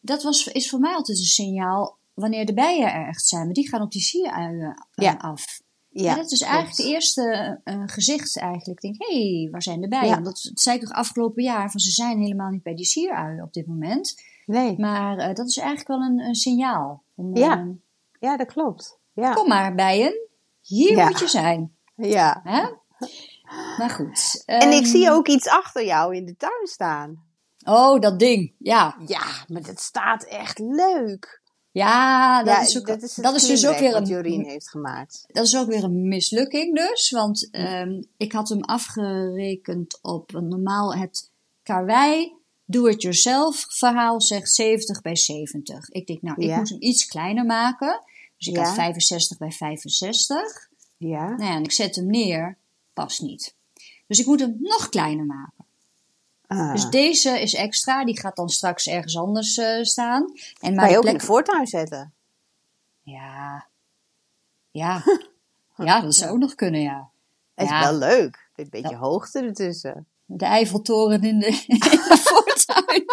dat 0.00 0.22
was, 0.22 0.46
is 0.46 0.68
voor 0.68 0.78
mij 0.78 0.94
altijd 0.94 1.18
een 1.18 1.24
signaal 1.24 1.96
wanneer 2.14 2.46
de 2.46 2.54
bijen 2.54 2.92
er 2.92 3.08
echt 3.08 3.26
zijn. 3.26 3.44
Maar 3.44 3.54
die 3.54 3.68
gaan 3.68 3.82
op 3.82 3.90
die 3.90 4.02
sieruien 4.02 4.86
af. 5.18 5.60
Ja, 5.88 6.14
dat 6.14 6.32
is 6.32 6.40
eigenlijk 6.40 6.76
het 6.76 6.86
eerste 6.86 7.60
gezicht 7.86 8.38
eigenlijk. 8.38 8.82
Ik 8.82 8.98
denk, 8.98 9.10
hé, 9.10 9.40
hey, 9.40 9.48
waar 9.50 9.62
zijn 9.62 9.80
de 9.80 9.88
bijen? 9.88 10.22
Dat, 10.22 10.40
dat 10.42 10.60
zei 10.60 10.76
ik 10.76 10.82
toch 10.82 10.92
afgelopen 10.92 11.42
jaar, 11.42 11.70
van 11.70 11.80
ze 11.80 11.90
zijn 11.90 12.20
helemaal 12.20 12.50
niet 12.50 12.62
bij 12.62 12.74
die 12.74 12.84
sieruien 12.84 13.42
op 13.42 13.52
dit 13.52 13.66
moment. 13.66 14.14
Nee, 14.46 14.78
Maar 14.78 15.18
eh, 15.18 15.34
dat 15.34 15.46
is 15.46 15.56
eigenlijk 15.56 15.88
wel 15.88 16.00
een, 16.00 16.18
een 16.20 16.34
signaal. 16.34 17.02
Om, 17.14 17.36
Ja. 17.36 17.58
eh, 17.58 17.66
ja, 18.20 18.36
dat 18.36 18.46
klopt. 18.46 18.98
Ja, 19.12 19.32
kom 19.32 19.48
maar, 19.48 19.74
bijen. 19.74 20.28
Hier 20.60 20.96
Ja. 20.96 21.06
moet 21.06 21.18
je 21.18 21.28
zijn. 21.28 21.76
ja. 21.96 22.40
Hè? 22.44 22.62
Maar 23.78 23.90
goed. 23.90 24.42
En 24.46 24.70
ik 24.72 24.82
ehm, 24.82 24.84
zie 24.84 25.10
ook 25.10 25.28
iets 25.28 25.48
achter 25.48 25.84
jou 25.84 26.16
in 26.16 26.24
de 26.26 26.36
tuin 26.36 26.66
staan. 26.66 27.24
Oh, 27.64 28.00
dat 28.00 28.18
ding. 28.18 28.54
Ja, 28.58 28.96
Ja, 29.06 29.22
maar 29.48 29.62
dat 29.62 29.80
staat 29.80 30.22
echt 30.24 30.58
leuk. 30.58 31.42
ja 31.70 32.38
dat 32.42 32.54
ja, 32.54 32.60
is 32.60 32.78
ook, 32.78 32.86
dat 32.86 33.02
is, 33.02 33.14
dat 33.14 33.34
is 33.34 33.46
dus 33.46 33.66
ook 33.66 33.78
weer 33.78 33.94
een, 33.96 34.04
Jorien 34.04 34.44
heeft 34.44 34.70
gemaakt. 34.70 35.24
dat 35.26 35.44
is 35.44 35.56
ook 35.56 35.66
weer 35.68 35.84
een 35.84 36.08
mislukking 36.08 36.76
dus. 36.76 37.10
Want 37.10 37.48
ehm, 37.50 38.02
ik 38.16 38.32
had 38.32 38.48
hem 38.48 38.62
afgerekend 38.62 39.98
op 40.02 40.32
normaal 40.32 40.94
het 40.94 41.30
karwei 41.62 42.34
do-it-yourself 42.66 43.64
verhaal 43.68 44.20
zegt 44.20 44.52
70 44.52 45.00
bij 45.02 45.16
70. 45.16 45.88
Ik 45.88 46.06
denk, 46.06 46.22
nou, 46.22 46.36
ik 46.42 46.48
Ja. 46.48 46.56
moet 46.56 46.68
hem 46.68 46.80
iets 46.82 47.06
kleiner 47.06 47.44
maken. 47.44 48.02
Dus 48.36 48.46
ik 48.46 48.56
Ja. 48.56 48.62
had 48.64 48.74
65 48.74 49.38
bij 49.38 49.50
65. 49.52 50.68
Ja, 50.96 51.28
Nou 51.28 51.42
ja, 51.50 51.56
en 51.56 51.62
ik 51.64 51.72
zet 51.72 51.96
hem 51.96 52.06
neer, 52.06 52.56
past 52.92 53.22
niet. 53.22 53.54
Dus 54.06 54.18
ik 54.18 54.26
moet 54.26 54.40
hem 54.40 54.56
nog 54.60 54.88
kleiner 54.88 55.24
maken. 55.24 55.64
Ah. 56.46 56.72
Dus 56.72 56.88
deze 56.90 57.40
is 57.40 57.54
extra, 57.54 58.04
die 58.04 58.20
gaat 58.20 58.36
dan 58.36 58.48
straks 58.48 58.86
ergens 58.86 59.16
anders 59.16 59.56
eh, 59.56 59.82
staan. 59.82 60.32
En 60.60 60.74
maar 60.74 60.84
kan 60.84 60.92
je 60.92 60.98
ook 60.98 61.04
in 61.04 61.08
plek... 61.10 61.20
de 61.20 61.26
voortuin 61.26 61.66
zetten. 61.66 62.12
Ja. 63.02 63.66
Ja. 64.70 65.02
Ja, 65.78 66.00
dat 66.00 66.14
zou 66.14 66.30
ook 66.30 66.38
nog 66.38 66.54
kunnen, 66.54 66.80
ja. 66.80 67.10
Het 67.54 67.68
Ja. 67.68 67.78
is 67.80 67.84
wel 67.88 67.98
leuk. 67.98 68.48
Een 68.54 68.66
beetje 68.70 68.96
hoogte 68.96 69.40
ertussen. 69.40 70.06
De 70.26 70.44
Eiffeltoren 70.44 71.22
in 71.22 71.38
de, 71.38 71.46
in 71.66 71.78
de 71.78 72.16
voortuin. 72.24 73.04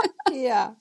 Ja. 0.41 0.79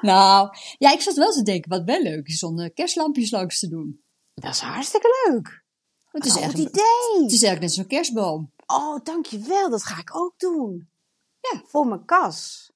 Nou, 0.00 0.56
ja, 0.78 0.92
ik 0.92 1.00
zat 1.00 1.14
wel 1.16 1.32
te 1.32 1.42
denken, 1.42 1.70
wat 1.70 1.84
wel 1.84 2.02
leuk 2.02 2.26
is 2.26 2.42
om 2.42 2.56
de 2.56 2.70
kerstlampjes 2.70 3.30
langs 3.30 3.58
te 3.58 3.68
doen. 3.68 4.02
Dat 4.34 4.54
is 4.54 4.60
hartstikke 4.60 5.26
leuk. 5.28 5.62
Het 6.10 6.24
is, 6.24 6.34
Een 6.34 6.42
echt, 6.42 6.50
goed 6.54 6.64
het 6.64 6.68
idee. 6.72 7.24
is 7.26 7.30
eigenlijk 7.42 7.60
net 7.60 7.72
zo'n 7.72 7.86
kerstboom. 7.86 8.52
Oh, 8.66 9.04
dankjewel. 9.04 9.70
Dat 9.70 9.84
ga 9.84 9.98
ik 10.00 10.16
ook 10.16 10.38
doen. 10.38 10.88
Ja. 11.40 11.62
Voor 11.66 11.86
mijn 11.86 12.04
kas. 12.04 12.72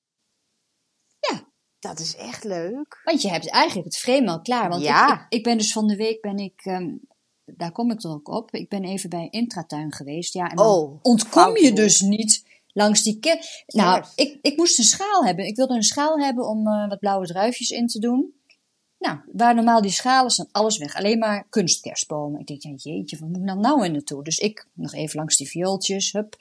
Ja. 1.20 1.46
Dat 1.78 1.98
is 1.98 2.16
echt 2.16 2.44
leuk. 2.44 3.00
Want 3.04 3.22
je 3.22 3.30
hebt 3.30 3.50
eigenlijk 3.50 3.86
het 3.86 3.96
frame 3.98 4.30
al 4.30 4.40
klaar. 4.40 4.68
Want 4.68 4.82
Ja. 4.82 5.12
ik, 5.14 5.20
ik, 5.20 5.26
ik 5.28 5.42
ben 5.42 5.58
dus 5.58 5.72
van 5.72 5.86
de 5.86 5.96
week, 5.96 6.20
ben 6.20 6.36
ik, 6.38 6.60
ehm, 6.64 6.96
daar 7.44 7.72
kom 7.72 7.90
ik 7.90 7.98
toch 8.00 8.12
ook 8.12 8.28
op. 8.28 8.54
Ik 8.54 8.68
ben 8.68 8.84
even 8.84 9.10
bij 9.10 9.28
Intratuin 9.30 9.92
geweest. 9.92 10.32
Ja, 10.34 10.48
en 10.50 10.56
dan 10.56 10.66
Oh, 10.66 10.98
ontkom 11.02 11.56
je 11.56 11.72
dus 11.72 12.00
niet 12.00 12.46
langs 12.78 13.02
die 13.02 13.18
kerst. 13.18 13.62
Nou, 13.66 14.04
ik, 14.14 14.38
ik 14.42 14.56
moest 14.56 14.78
een 14.78 14.84
schaal 14.84 15.24
hebben. 15.24 15.46
Ik 15.46 15.56
wilde 15.56 15.74
een 15.74 15.82
schaal 15.82 16.18
hebben 16.18 16.48
om 16.48 16.66
eh, 16.66 16.88
wat 16.88 16.98
blauwe 16.98 17.26
druifjes 17.26 17.70
in 17.70 17.86
te 17.86 17.98
doen. 17.98 18.32
Nou, 18.98 19.18
waar 19.32 19.54
normaal 19.54 19.80
die 19.80 19.90
schalen 19.90 20.30
staan, 20.30 20.48
alles 20.52 20.78
weg. 20.78 20.94
Alleen 20.94 21.18
maar 21.18 21.46
kunstkerstbomen. 21.48 22.40
Ik 22.40 22.46
denk, 22.46 22.62
ja, 22.62 22.92
jeetje, 22.92 23.18
wat 23.18 23.28
moet 23.28 23.36
ik 23.36 23.42
nou 23.42 23.60
nou 23.60 23.84
in 23.84 23.92
naartoe? 23.92 24.24
Dus 24.24 24.38
ik 24.38 24.66
nog 24.72 24.94
even 24.94 25.16
langs 25.16 25.36
die 25.36 25.48
viooltjes, 25.48 26.12
hup. 26.12 26.36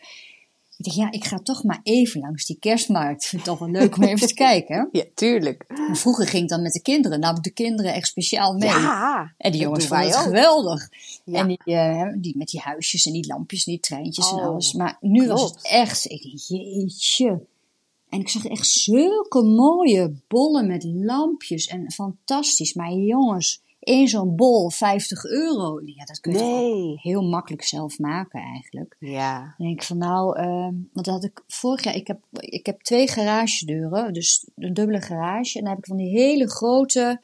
Ik 0.77 0.85
denk, 0.85 0.95
ja, 0.95 1.11
ik 1.11 1.25
ga 1.25 1.39
toch 1.39 1.63
maar 1.63 1.79
even 1.83 2.21
langs 2.21 2.45
die 2.45 2.57
kerstmarkt. 2.59 3.23
Ik 3.23 3.29
vind 3.29 3.41
het 3.45 3.51
toch 3.51 3.59
wel 3.59 3.69
leuk 3.69 3.97
om 3.97 4.03
even 4.03 4.27
te 4.27 4.33
kijken. 4.33 4.89
Ja, 4.91 5.03
tuurlijk. 5.13 5.65
Maar 5.67 5.97
vroeger 5.97 6.27
ging 6.27 6.43
ik 6.43 6.49
dan 6.49 6.61
met 6.61 6.73
de 6.73 6.81
kinderen. 6.81 7.19
Nam 7.19 7.35
ik 7.35 7.43
de 7.43 7.51
kinderen 7.51 7.93
echt 7.93 8.07
speciaal 8.07 8.53
mee. 8.53 8.69
Ja. 8.69 9.33
En 9.37 9.51
die 9.51 9.61
jongens 9.61 9.85
vonden 9.87 10.07
het 10.07 10.15
ook. 10.15 10.21
geweldig. 10.23 10.89
Ja. 11.23 11.39
En 11.39 11.47
die, 11.47 11.59
eh, 11.63 12.13
die 12.17 12.37
met 12.37 12.47
die 12.47 12.59
huisjes 12.59 13.05
en 13.05 13.13
die 13.13 13.27
lampjes 13.27 13.65
en 13.65 13.71
die 13.71 13.81
treintjes 13.81 14.31
en 14.31 14.37
Oh, 14.37 14.45
alles. 14.45 14.73
Maar 14.73 14.97
nu 15.01 15.27
was 15.27 15.41
het 15.43 15.59
echt, 15.61 16.05
ik 16.11 16.23
dacht, 16.23 16.47
jeetje. 16.47 17.39
En 18.09 18.19
ik 18.19 18.29
zag 18.29 18.45
echt 18.45 18.67
zulke 18.67 19.41
mooie 19.43 20.13
bollen 20.27 20.67
met 20.67 20.83
lampjes 20.83 21.67
en 21.67 21.91
fantastisch. 21.91 22.73
Maar 22.73 22.91
jongens, 22.91 23.61
één 23.87 24.07
zo'n 24.07 24.35
bol 24.35 24.69
50 24.69 25.23
euro. 25.25 25.81
Ja, 25.85 26.05
dat 26.05 26.19
kun 26.19 26.31
je 26.33 26.39
Nee. 26.39 26.97
heel 27.01 27.21
makkelijk 27.21 27.63
zelf 27.63 27.99
maken 27.99 28.41
eigenlijk. 28.41 28.95
Ja. 28.99 29.39
Dan 29.57 29.67
denk 29.67 29.79
ik 29.81 29.87
van 29.87 29.97
nou, 29.97 30.37
ehm, 30.37 30.73
want 30.93 31.05
dat 31.05 31.05
had 31.05 31.23
ik 31.23 31.43
vorig 31.47 31.83
jaar, 31.83 31.95
ik 31.95 32.07
heb, 32.07 32.19
ik 32.31 32.65
heb 32.65 32.81
twee 32.81 33.07
garagedeuren, 33.07 34.13
dus 34.13 34.45
een 34.55 34.73
dubbele 34.73 35.01
garage. 35.01 35.57
En 35.57 35.63
dan 35.63 35.69
heb 35.73 35.79
ik 35.79 35.87
van 35.87 35.97
die 35.97 36.09
hele 36.19 36.49
grote 36.49 37.21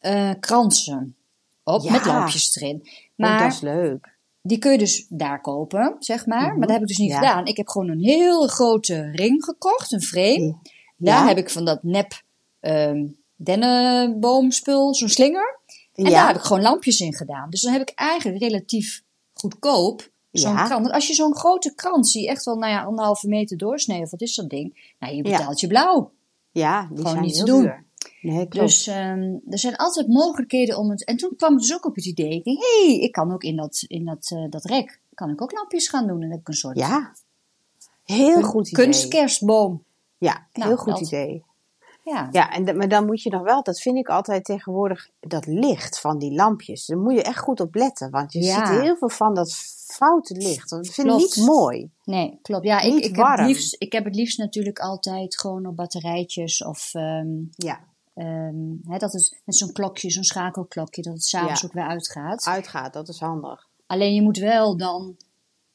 eh, 0.00 0.30
kransen 0.40 1.16
op, 1.62 1.82
Ja. 1.82 1.92
met 1.92 2.04
lampjes 2.04 2.56
erin. 2.56 2.80
Maar, 2.82 3.30
Maar 3.30 3.38
Oh, 3.38 3.44
dat 3.44 3.52
is 3.52 3.60
leuk. 3.60 4.14
die 4.42 4.58
kun 4.58 4.72
je 4.72 4.78
dus 4.78 5.06
daar 5.08 5.40
kopen, 5.40 5.96
zeg 5.98 6.26
maar. 6.26 6.40
Mhm. 6.48 6.50
Maar 6.58 6.60
dat 6.66 6.70
heb 6.70 6.80
ik 6.80 6.86
dus 6.88 6.98
niet 6.98 7.10
Ja. 7.10 7.16
gedaan. 7.18 7.46
Ik 7.46 7.56
heb 7.56 7.68
gewoon 7.68 7.88
een 7.88 8.02
heel 8.02 8.46
grote 8.46 9.10
ring 9.10 9.44
gekocht, 9.44 9.92
een 9.92 10.02
frame. 10.02 10.54
Daar 10.96 11.26
heb 11.28 11.36
ik 11.38 11.50
van 11.50 11.64
dat 11.64 11.82
nep 11.82 12.22
ehm 12.60 13.06
dennenboomspul, 13.36 14.94
zo'n 14.94 15.08
slinger. 15.08 15.58
En 15.94 16.04
Ja. 16.04 16.10
daar 16.10 16.26
heb 16.26 16.36
ik 16.36 16.42
gewoon 16.42 16.62
lampjes 16.62 17.00
in 17.00 17.14
gedaan. 17.14 17.50
Dus 17.50 17.60
dan 17.62 17.72
heb 17.72 17.82
ik 17.82 17.92
eigenlijk 17.94 18.42
relatief 18.42 19.02
goedkoop 19.34 20.10
zo'n 20.32 20.52
Ja. 20.52 20.64
krant. 20.64 20.82
Want 20.82 20.94
als 20.94 21.06
je 21.06 21.14
zo'n 21.14 21.36
grote 21.36 21.74
krant 21.74 22.08
ziet, 22.08 22.28
echt 22.28 22.44
wel 22.44 22.56
nou 22.56 22.72
ja, 22.72 22.82
anderhalve 22.82 23.28
meter 23.28 23.56
doorsnee, 23.56 24.02
of 24.02 24.10
wat 24.10 24.20
is 24.20 24.34
dat 24.34 24.50
ding? 24.50 24.94
Nou, 24.98 25.14
je 25.14 25.24
Ja. 25.24 25.36
betaalt 25.36 25.60
je 25.60 25.66
blauw. 25.66 26.12
Ja, 26.50 26.80
die 26.86 26.96
Gewoon 26.96 27.10
zijn 27.12 27.22
niet 27.24 27.34
te 27.36 27.44
doen. 27.44 27.60
duur. 27.60 27.84
Nee. 28.20 28.48
Dus 28.48 28.86
ehm, 28.86 29.36
er 29.48 29.58
zijn 29.58 29.76
altijd 29.76 30.08
mogelijkheden 30.08 30.78
om 30.78 30.90
het... 30.90 31.04
En 31.04 31.16
toen 31.16 31.36
kwam 31.36 31.52
ik 31.52 31.58
dus 31.58 31.74
ook 31.74 31.84
op 31.86 31.94
het 31.94 32.04
idee, 32.06 32.30
ik 32.34 32.44
denk, 32.44 32.58
hé, 32.58 32.86
hey, 32.86 32.98
ik 32.98 33.12
kan 33.12 33.32
ook 33.32 33.42
in 33.42 33.56
dat, 33.56 33.84
in 33.86 34.04
dat, 34.04 34.30
eh, 34.34 34.50
dat 34.50 34.64
rek, 34.64 35.00
kan 35.14 35.30
ik 35.30 35.42
ook 35.42 35.52
lampjes 35.52 35.88
gaan 35.88 36.06
doen. 36.06 36.14
En 36.16 36.20
dan 36.20 36.30
heb 36.30 36.40
ik 36.40 36.48
een 36.48 36.54
soort 36.54 36.76
ja. 36.78 37.12
Heel 38.04 38.42
goed 38.42 38.68
idee. 38.68 38.84
kunstkerstboom. 38.84 39.82
Ja, 40.18 40.46
Nou, 40.52 40.68
heel 40.68 40.76
goed 40.78 40.92
dat. 40.98 41.00
idee. 41.06 41.42
Ja. 42.04 42.28
Ja, 42.32 42.50
en, 42.52 42.76
maar 42.76 42.88
dan 42.88 43.06
moet 43.06 43.22
je 43.22 43.30
nog 43.30 43.42
wel, 43.42 43.62
dat 43.62 43.80
vind 43.80 43.96
ik 43.96 44.08
altijd 44.08 44.44
tegenwoordig, 44.44 45.08
dat 45.20 45.46
licht 45.46 46.00
van 46.00 46.18
die 46.18 46.32
lampjes. 46.34 46.86
Daar 46.86 46.98
moet 46.98 47.14
je 47.14 47.22
echt 47.22 47.38
goed 47.38 47.60
op 47.60 47.74
letten. 47.74 48.10
Want 48.10 48.32
je 48.32 48.40
Ja. 48.42 48.66
ziet 48.66 48.80
heel 48.80 48.96
veel 48.96 49.08
van 49.10 49.34
dat 49.34 49.52
foute 49.86 50.34
licht. 50.36 50.70
Dat 50.70 50.88
vind 50.88 51.08
ik 51.08 51.14
niet 51.16 51.36
mooi. 51.36 51.90
Nee, 52.04 52.38
klopt. 52.42 52.64
Ja, 52.64 52.80
ik, 52.80 52.94
ik, 53.04 53.16
heb 53.16 53.38
liefst, 53.46 53.76
ik 53.78 53.92
heb 53.92 54.04
het 54.04 54.14
liefst 54.14 54.38
natuurlijk 54.38 54.78
altijd 54.78 55.40
gewoon 55.40 55.66
op 55.66 55.76
batterijtjes 55.76 56.64
of... 56.64 56.94
ehm, 56.94 57.28
Ja, 57.50 57.80
Ehm, 58.14 58.98
dat 58.98 59.12
het 59.12 59.40
met 59.44 59.56
zo'n 59.56 59.72
klokje, 59.72 60.10
zo'n 60.10 60.22
schakelklokje, 60.24 61.02
dat 61.02 61.12
het 61.12 61.24
s'avonds 61.24 61.60
Ja. 61.60 61.66
ook 61.66 61.72
weer 61.74 61.86
uitgaat. 61.86 62.46
uitgaat, 62.46 62.92
dat 62.92 63.08
is 63.08 63.18
handig. 63.20 63.68
Alleen 63.86 64.14
je 64.14 64.22
moet 64.22 64.38
wel 64.38 64.76
dan, 64.76 65.16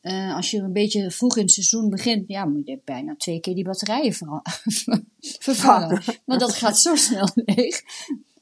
eh, 0.01 0.35
als 0.35 0.51
je 0.51 0.57
een 0.59 0.73
beetje 0.73 1.11
vroeg 1.11 1.37
in 1.37 1.43
het 1.43 1.51
seizoen 1.51 1.89
begint, 1.89 2.27
ja, 2.27 2.45
moet 2.45 2.67
je 2.67 2.81
bijna 2.85 3.15
twee 3.15 3.39
keer 3.39 3.55
die 3.55 3.63
batterijen 3.63 4.13
vervangen. 5.39 6.03
Want 6.25 6.39
dat 6.39 6.53
gaat 6.53 6.79
zo 6.79 6.95
snel 6.95 7.27
leeg. 7.35 7.81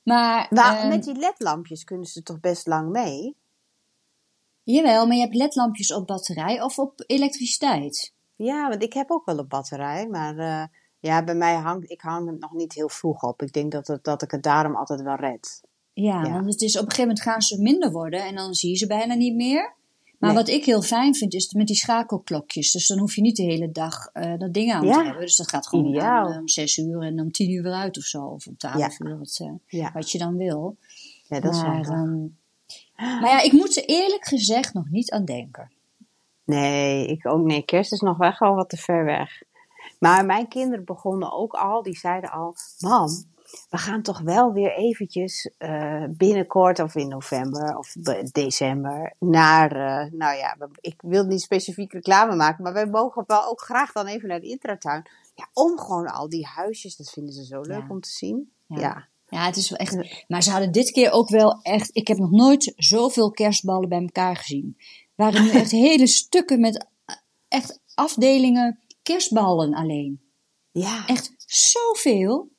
Maar, 0.03 0.47
Maar 0.49 0.77
ehm, 0.77 0.87
met 0.87 1.03
die 1.03 1.15
ledlampjes 1.15 1.83
kunnen 1.83 2.05
ze 2.05 2.23
toch 2.23 2.39
best 2.39 2.67
lang 2.67 2.89
mee? 2.89 3.35
Jawel, 4.63 5.07
maar 5.07 5.15
je 5.15 5.21
hebt 5.21 5.35
ledlampjes 5.35 5.93
op 5.93 6.07
batterij 6.07 6.61
of 6.61 6.79
op 6.79 7.03
elektriciteit. 7.05 8.13
Ja, 8.35 8.69
want 8.69 8.83
ik 8.83 8.93
heb 8.93 9.11
ook 9.11 9.25
wel 9.25 9.37
een 9.39 9.47
batterij, 9.47 10.07
maar 10.07 10.37
eh, 10.37 10.63
ja, 10.99 11.23
bij 11.23 11.35
mij 11.35 11.55
hangt, 11.55 11.89
ik 11.91 12.01
hang 12.01 12.29
het 12.29 12.39
nog 12.39 12.53
niet 12.53 12.73
heel 12.73 12.89
vroeg 12.89 13.23
op. 13.23 13.41
Ik 13.41 13.53
denk 13.53 13.71
dat, 13.71 13.87
het, 13.87 14.03
dat 14.03 14.21
ik 14.21 14.31
het 14.31 14.43
daarom 14.43 14.75
altijd 14.75 15.01
wel 15.01 15.15
red. 15.15 15.61
Ja, 15.93 16.23
Ja. 16.23 16.31
want 16.31 16.45
het 16.45 16.61
is 16.61 16.75
op 16.75 16.83
een 16.83 16.89
gegeven 16.91 17.07
moment 17.07 17.21
gaan 17.21 17.41
ze 17.41 17.61
minder 17.61 17.91
worden 17.91 18.25
en 18.25 18.35
dan 18.35 18.53
zie 18.53 18.69
je 18.69 18.75
ze 18.77 18.87
bijna 18.87 19.13
niet 19.13 19.35
meer. 19.35 19.75
Maar 20.17 20.33
Nee. 20.33 20.39
wat 20.39 20.49
ik 20.49 20.65
heel 20.65 20.81
fijn 20.81 21.15
vind 21.15 21.33
is 21.33 21.53
met 21.53 21.67
die 21.67 21.75
schakelklokjes. 21.75 22.71
Dus 22.71 22.87
dan 22.87 22.97
hoef 22.99 23.15
je 23.15 23.21
niet 23.21 23.35
de 23.35 23.43
hele 23.43 23.71
dag 23.71 24.09
eh, 24.13 24.37
dat 24.37 24.53
ding 24.53 24.73
aan 24.73 24.85
Ja. 24.85 24.97
te 24.97 25.03
hebben. 25.03 25.21
Dus 25.21 25.35
dat 25.35 25.49
gaat 25.49 25.67
gewoon 25.67 26.01
aan, 26.01 26.31
eh, 26.31 26.37
om 26.39 26.47
zes 26.47 26.77
uur 26.77 27.01
en 27.01 27.19
om 27.19 27.31
tien 27.31 27.51
uur 27.51 27.63
weer 27.63 27.73
uit 27.73 27.97
of 27.97 28.03
zo. 28.03 28.23
Of 28.25 28.47
om 28.47 28.57
twaalf 28.57 28.99
uur, 28.99 29.17
wat, 29.17 29.37
eh, 29.41 29.79
Ja, 29.79 29.91
wat 29.93 30.11
je 30.11 30.17
dan 30.17 30.37
wil. 30.37 30.77
ja 31.27 31.39
dat 31.39 31.53
is 31.55 31.61
maar, 31.61 31.85
handig. 31.85 31.89
ehm, 31.91 33.21
maar 33.21 33.29
ja, 33.29 33.41
ik 33.41 33.51
moet 33.51 33.77
er 33.77 33.83
eerlijk 33.85 34.25
gezegd 34.27 34.73
nog 34.73 34.89
niet 34.89 35.11
aan 35.11 35.25
denken. 35.25 35.71
Nee, 36.43 37.07
ik 37.07 37.25
ook 37.27 37.45
nee. 37.45 37.61
Kerst 37.61 37.91
is 37.91 37.99
nog 37.99 38.17
wel 38.17 38.31
gewoon 38.33 38.55
wat 38.55 38.69
te 38.69 38.77
ver 38.77 39.05
weg. 39.05 39.41
Maar 39.99 40.25
mijn 40.25 40.47
kinderen 40.47 40.85
begonnen 40.85 41.31
ook 41.31 41.53
al, 41.53 41.83
die 41.83 41.97
zeiden 41.97 42.31
al, 42.31 42.55
mam, 42.79 43.09
we 43.69 43.77
gaan 43.77 44.01
toch 44.01 44.19
wel 44.21 44.53
weer 44.53 44.71
eventjes 44.75 45.51
eh, 45.57 46.03
binnenkort 46.09 46.79
of 46.79 46.95
in 46.95 47.07
november 47.07 47.77
of 47.77 47.95
be- 47.99 48.29
december 48.31 49.13
naar, 49.19 49.71
eh, 49.71 50.11
nou 50.11 50.37
ja, 50.37 50.57
ik 50.81 51.01
wil 51.01 51.23
niet 51.23 51.41
specifiek 51.41 51.93
reclame 51.93 52.35
maken, 52.35 52.63
maar 52.63 52.73
wij 52.73 52.85
mogen 52.87 53.23
wel 53.27 53.45
ook 53.45 53.61
graag 53.61 53.91
dan 53.91 54.07
even 54.07 54.27
naar 54.27 54.39
de 54.39 54.47
intratuin. 54.49 55.09
Ja, 55.35 55.49
om 55.53 55.79
gewoon 55.79 56.07
al 56.07 56.29
die 56.29 56.45
huisjes, 56.45 56.95
dat 56.95 57.09
vinden 57.09 57.33
ze 57.33 57.45
zo 57.45 57.61
leuk 57.61 57.81
Ja. 57.81 57.87
om 57.89 58.01
te 58.01 58.09
zien. 58.09 58.51
Ja. 58.67 58.79
Ja. 58.79 59.07
Ja, 59.29 59.45
het 59.45 59.55
is 59.55 59.69
wel 59.69 59.79
echt. 59.79 60.25
Maar 60.27 60.43
ze 60.43 60.51
hadden 60.51 60.71
dit 60.71 60.91
keer 60.91 61.11
ook 61.11 61.29
wel 61.29 61.59
echt. 61.61 61.89
Ik 61.95 62.07
heb 62.07 62.17
nog 62.17 62.31
nooit 62.31 62.73
zoveel 62.75 63.31
kerstballen 63.31 63.89
bij 63.89 64.01
elkaar 64.01 64.35
gezien. 64.35 64.75
Er 64.77 64.85
waren 65.15 65.43
nu 65.43 65.49
echt 65.51 65.71
hele 65.89 66.07
stukken 66.07 66.59
met 66.59 66.87
eh, 67.05 67.15
echt 67.47 67.79
afdelingen 67.93 68.79
kerstballen 69.03 69.73
alleen. 69.73 70.21
Ja. 70.71 71.07
Echt 71.07 71.33
zoveel. 71.45 72.49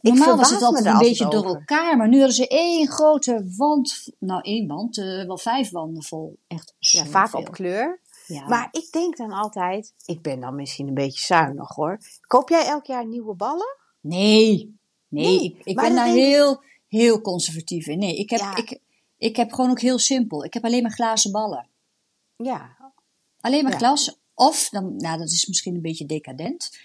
Normaal 0.00 0.36
was 0.36 0.50
het 0.50 0.62
altijd 0.62 0.86
een 0.86 0.98
beetje 0.98 1.28
door 1.28 1.44
elkaar, 1.44 1.96
maar 1.96 2.08
nu 2.08 2.16
hadden 2.16 2.34
ze 2.34 2.48
één 2.48 2.88
grote 2.88 3.52
wand. 3.56 4.08
Nou, 4.18 4.40
één 4.42 4.66
wand, 4.66 4.98
eh, 4.98 5.26
wel 5.26 5.38
vijf 5.38 5.70
wanden 5.70 6.02
vol. 6.02 6.38
Echt 6.46 6.74
ja, 6.78 7.04
vaak 7.04 7.34
op 7.34 7.50
kleur. 7.50 8.00
Ja. 8.26 8.48
Maar 8.48 8.68
ik 8.70 8.88
denk 8.90 9.16
dan 9.16 9.32
altijd, 9.32 9.94
ik 10.04 10.22
ben 10.22 10.40
dan 10.40 10.54
misschien 10.54 10.88
een 10.88 10.94
beetje 10.94 11.26
zuinig 11.26 11.74
hoor. 11.74 11.98
Koop 12.26 12.48
jij 12.48 12.66
elk 12.66 12.86
jaar 12.86 13.06
nieuwe 13.06 13.34
ballen? 13.34 13.76
Nee, 14.00 14.78
nee, 15.08 15.24
Nee, 15.26 15.56
ik, 15.64 15.76
ben 15.76 15.94
daar 15.94 16.04
denk 16.04 16.18
heel, 16.18 16.62
heel 16.88 17.20
conservatief 17.20 17.86
in. 17.86 17.98
Nee, 17.98 18.16
ik 18.16 18.30
heb, 18.30 18.40
Ja. 18.40 18.56
ik, 18.56 18.80
ik 19.16 19.36
heb 19.36 19.52
gewoon 19.52 19.70
ook 19.70 19.80
heel 19.80 19.98
simpel. 19.98 20.44
Ik 20.44 20.54
heb 20.54 20.64
alleen 20.64 20.82
maar 20.82 20.92
glazen 20.92 21.32
ballen. 21.32 21.68
Ja. 22.36 22.76
Alleen 23.40 23.64
maar 23.64 23.76
glas. 23.76 24.18
Of, 24.34 24.68
dan, 24.68 24.96
nou 24.96 25.18
dat 25.18 25.30
is 25.30 25.46
misschien 25.46 25.74
een 25.74 25.82
beetje 25.82 26.06
decadent, 26.06 26.78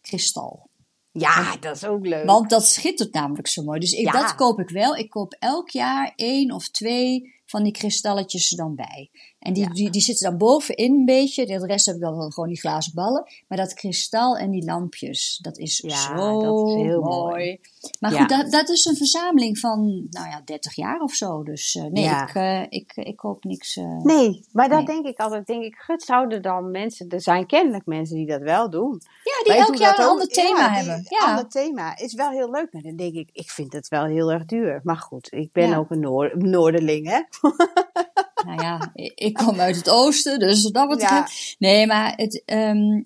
kristal. 0.00 0.69
Ja, 1.12 1.56
dat 1.56 1.76
is 1.76 1.84
ook 1.84 2.06
leuk. 2.06 2.26
Want 2.26 2.50
dat 2.50 2.66
schittert 2.66 3.12
namelijk 3.12 3.48
zo 3.48 3.62
mooi. 3.62 3.80
Dus 3.80 3.92
ik, 3.92 4.04
Ja. 4.04 4.12
dat 4.12 4.34
koop 4.34 4.60
ik 4.60 4.68
wel. 4.70 4.96
Ik 4.96 5.10
koop 5.10 5.36
elk 5.38 5.70
jaar 5.70 6.12
één 6.16 6.50
of 6.50 6.68
twee 6.68 7.34
van 7.46 7.62
die 7.62 7.72
kristalletjes 7.72 8.50
er 8.50 8.56
dan 8.56 8.74
bij. 8.74 9.10
En 9.40 9.52
die, 9.52 9.62
Ja. 9.62 9.68
die, 9.72 9.90
die 9.90 10.00
zitten 10.00 10.28
dan 10.28 10.38
bovenin 10.38 10.92
een 10.92 11.04
beetje. 11.04 11.46
De 11.46 11.66
rest 11.66 11.86
heb 11.86 11.94
ik 11.94 12.00
dan 12.00 12.32
gewoon 12.32 12.48
die 12.48 12.60
glazen 12.60 12.94
ballen. 12.94 13.26
Maar 13.48 13.58
dat 13.58 13.74
kristal 13.74 14.36
en 14.36 14.50
die 14.50 14.64
lampjes, 14.64 15.38
dat 15.42 15.58
is 15.58 15.78
Ja, 15.86 15.96
zo 15.96 16.40
dat 16.40 16.68
is 16.68 16.74
heel 16.74 17.00
mooi. 17.02 17.28
mooi. 17.30 17.60
Maar 18.00 18.12
Ja. 18.12 18.18
goed, 18.18 18.28
dat, 18.28 18.50
dat 18.50 18.68
is 18.68 18.84
een 18.84 18.96
verzameling 18.96 19.58
van, 19.58 20.06
nou 20.10 20.28
ja, 20.28 20.40
30 20.44 20.74
jaar 20.74 21.00
of 21.00 21.12
zo. 21.14 21.42
Dus 21.42 21.74
eh, 21.74 21.84
nee, 21.84 22.04
ik, 22.04 22.34
eh, 22.34 22.62
ik, 22.68 22.92
ik 22.94 23.16
koop 23.16 23.44
niks. 23.44 23.76
eh, 23.76 23.84
Nee, 24.02 24.44
maar 24.52 24.68
dat 24.68 24.76
Nee. 24.78 24.86
denk 24.86 25.06
ik 25.06 25.18
altijd. 25.18 25.46
Denk 25.46 25.62
ik, 25.64 25.74
gut, 25.74 26.02
zouden 26.02 26.42
dan 26.42 26.70
mensen, 26.70 27.08
er 27.08 27.20
zijn 27.22 27.46
kennelijk 27.46 27.86
mensen 27.86 28.16
die 28.16 28.26
dat 28.26 28.40
wel 28.42 28.70
doen. 28.70 29.00
Ja, 29.24 29.52
die 29.52 29.62
elk 29.62 29.76
jaar 29.76 29.98
een 29.98 30.04
ander 30.06 30.28
thema 30.28 30.70
hebben. 30.72 31.06
Ja. 31.08 31.26
ander 31.26 31.48
thema 31.48 31.98
is 31.98 32.14
wel 32.14 32.30
heel 32.30 32.50
leuk. 32.50 32.72
Maar 32.72 32.82
dan 32.82 32.96
denk 32.96 33.14
ik, 33.14 33.28
ik 33.32 33.50
vind 33.50 33.72
het 33.72 33.88
wel 33.88 34.04
heel 34.04 34.32
erg 34.32 34.44
duur. 34.44 34.80
Maar 34.84 34.96
goed, 34.96 35.32
ik 35.32 35.52
ben 35.52 35.74
ook 35.74 35.90
een 35.90 36.00
Noor 36.00 36.30
Noorderling, 36.38 37.08
hè? 37.08 37.20
Nou 38.46 38.62
ja, 38.62 38.90
ik 39.14 39.34
kom 39.34 39.60
uit 39.60 39.76
het 39.76 39.88
oosten, 39.90 40.38
dus 40.38 40.62
dat 40.62 40.86
wat 40.86 41.00
Ja. 41.00 41.28
Nee, 41.58 41.86
maar 41.86 42.12
het, 42.16 42.42
ehm, 42.44 43.02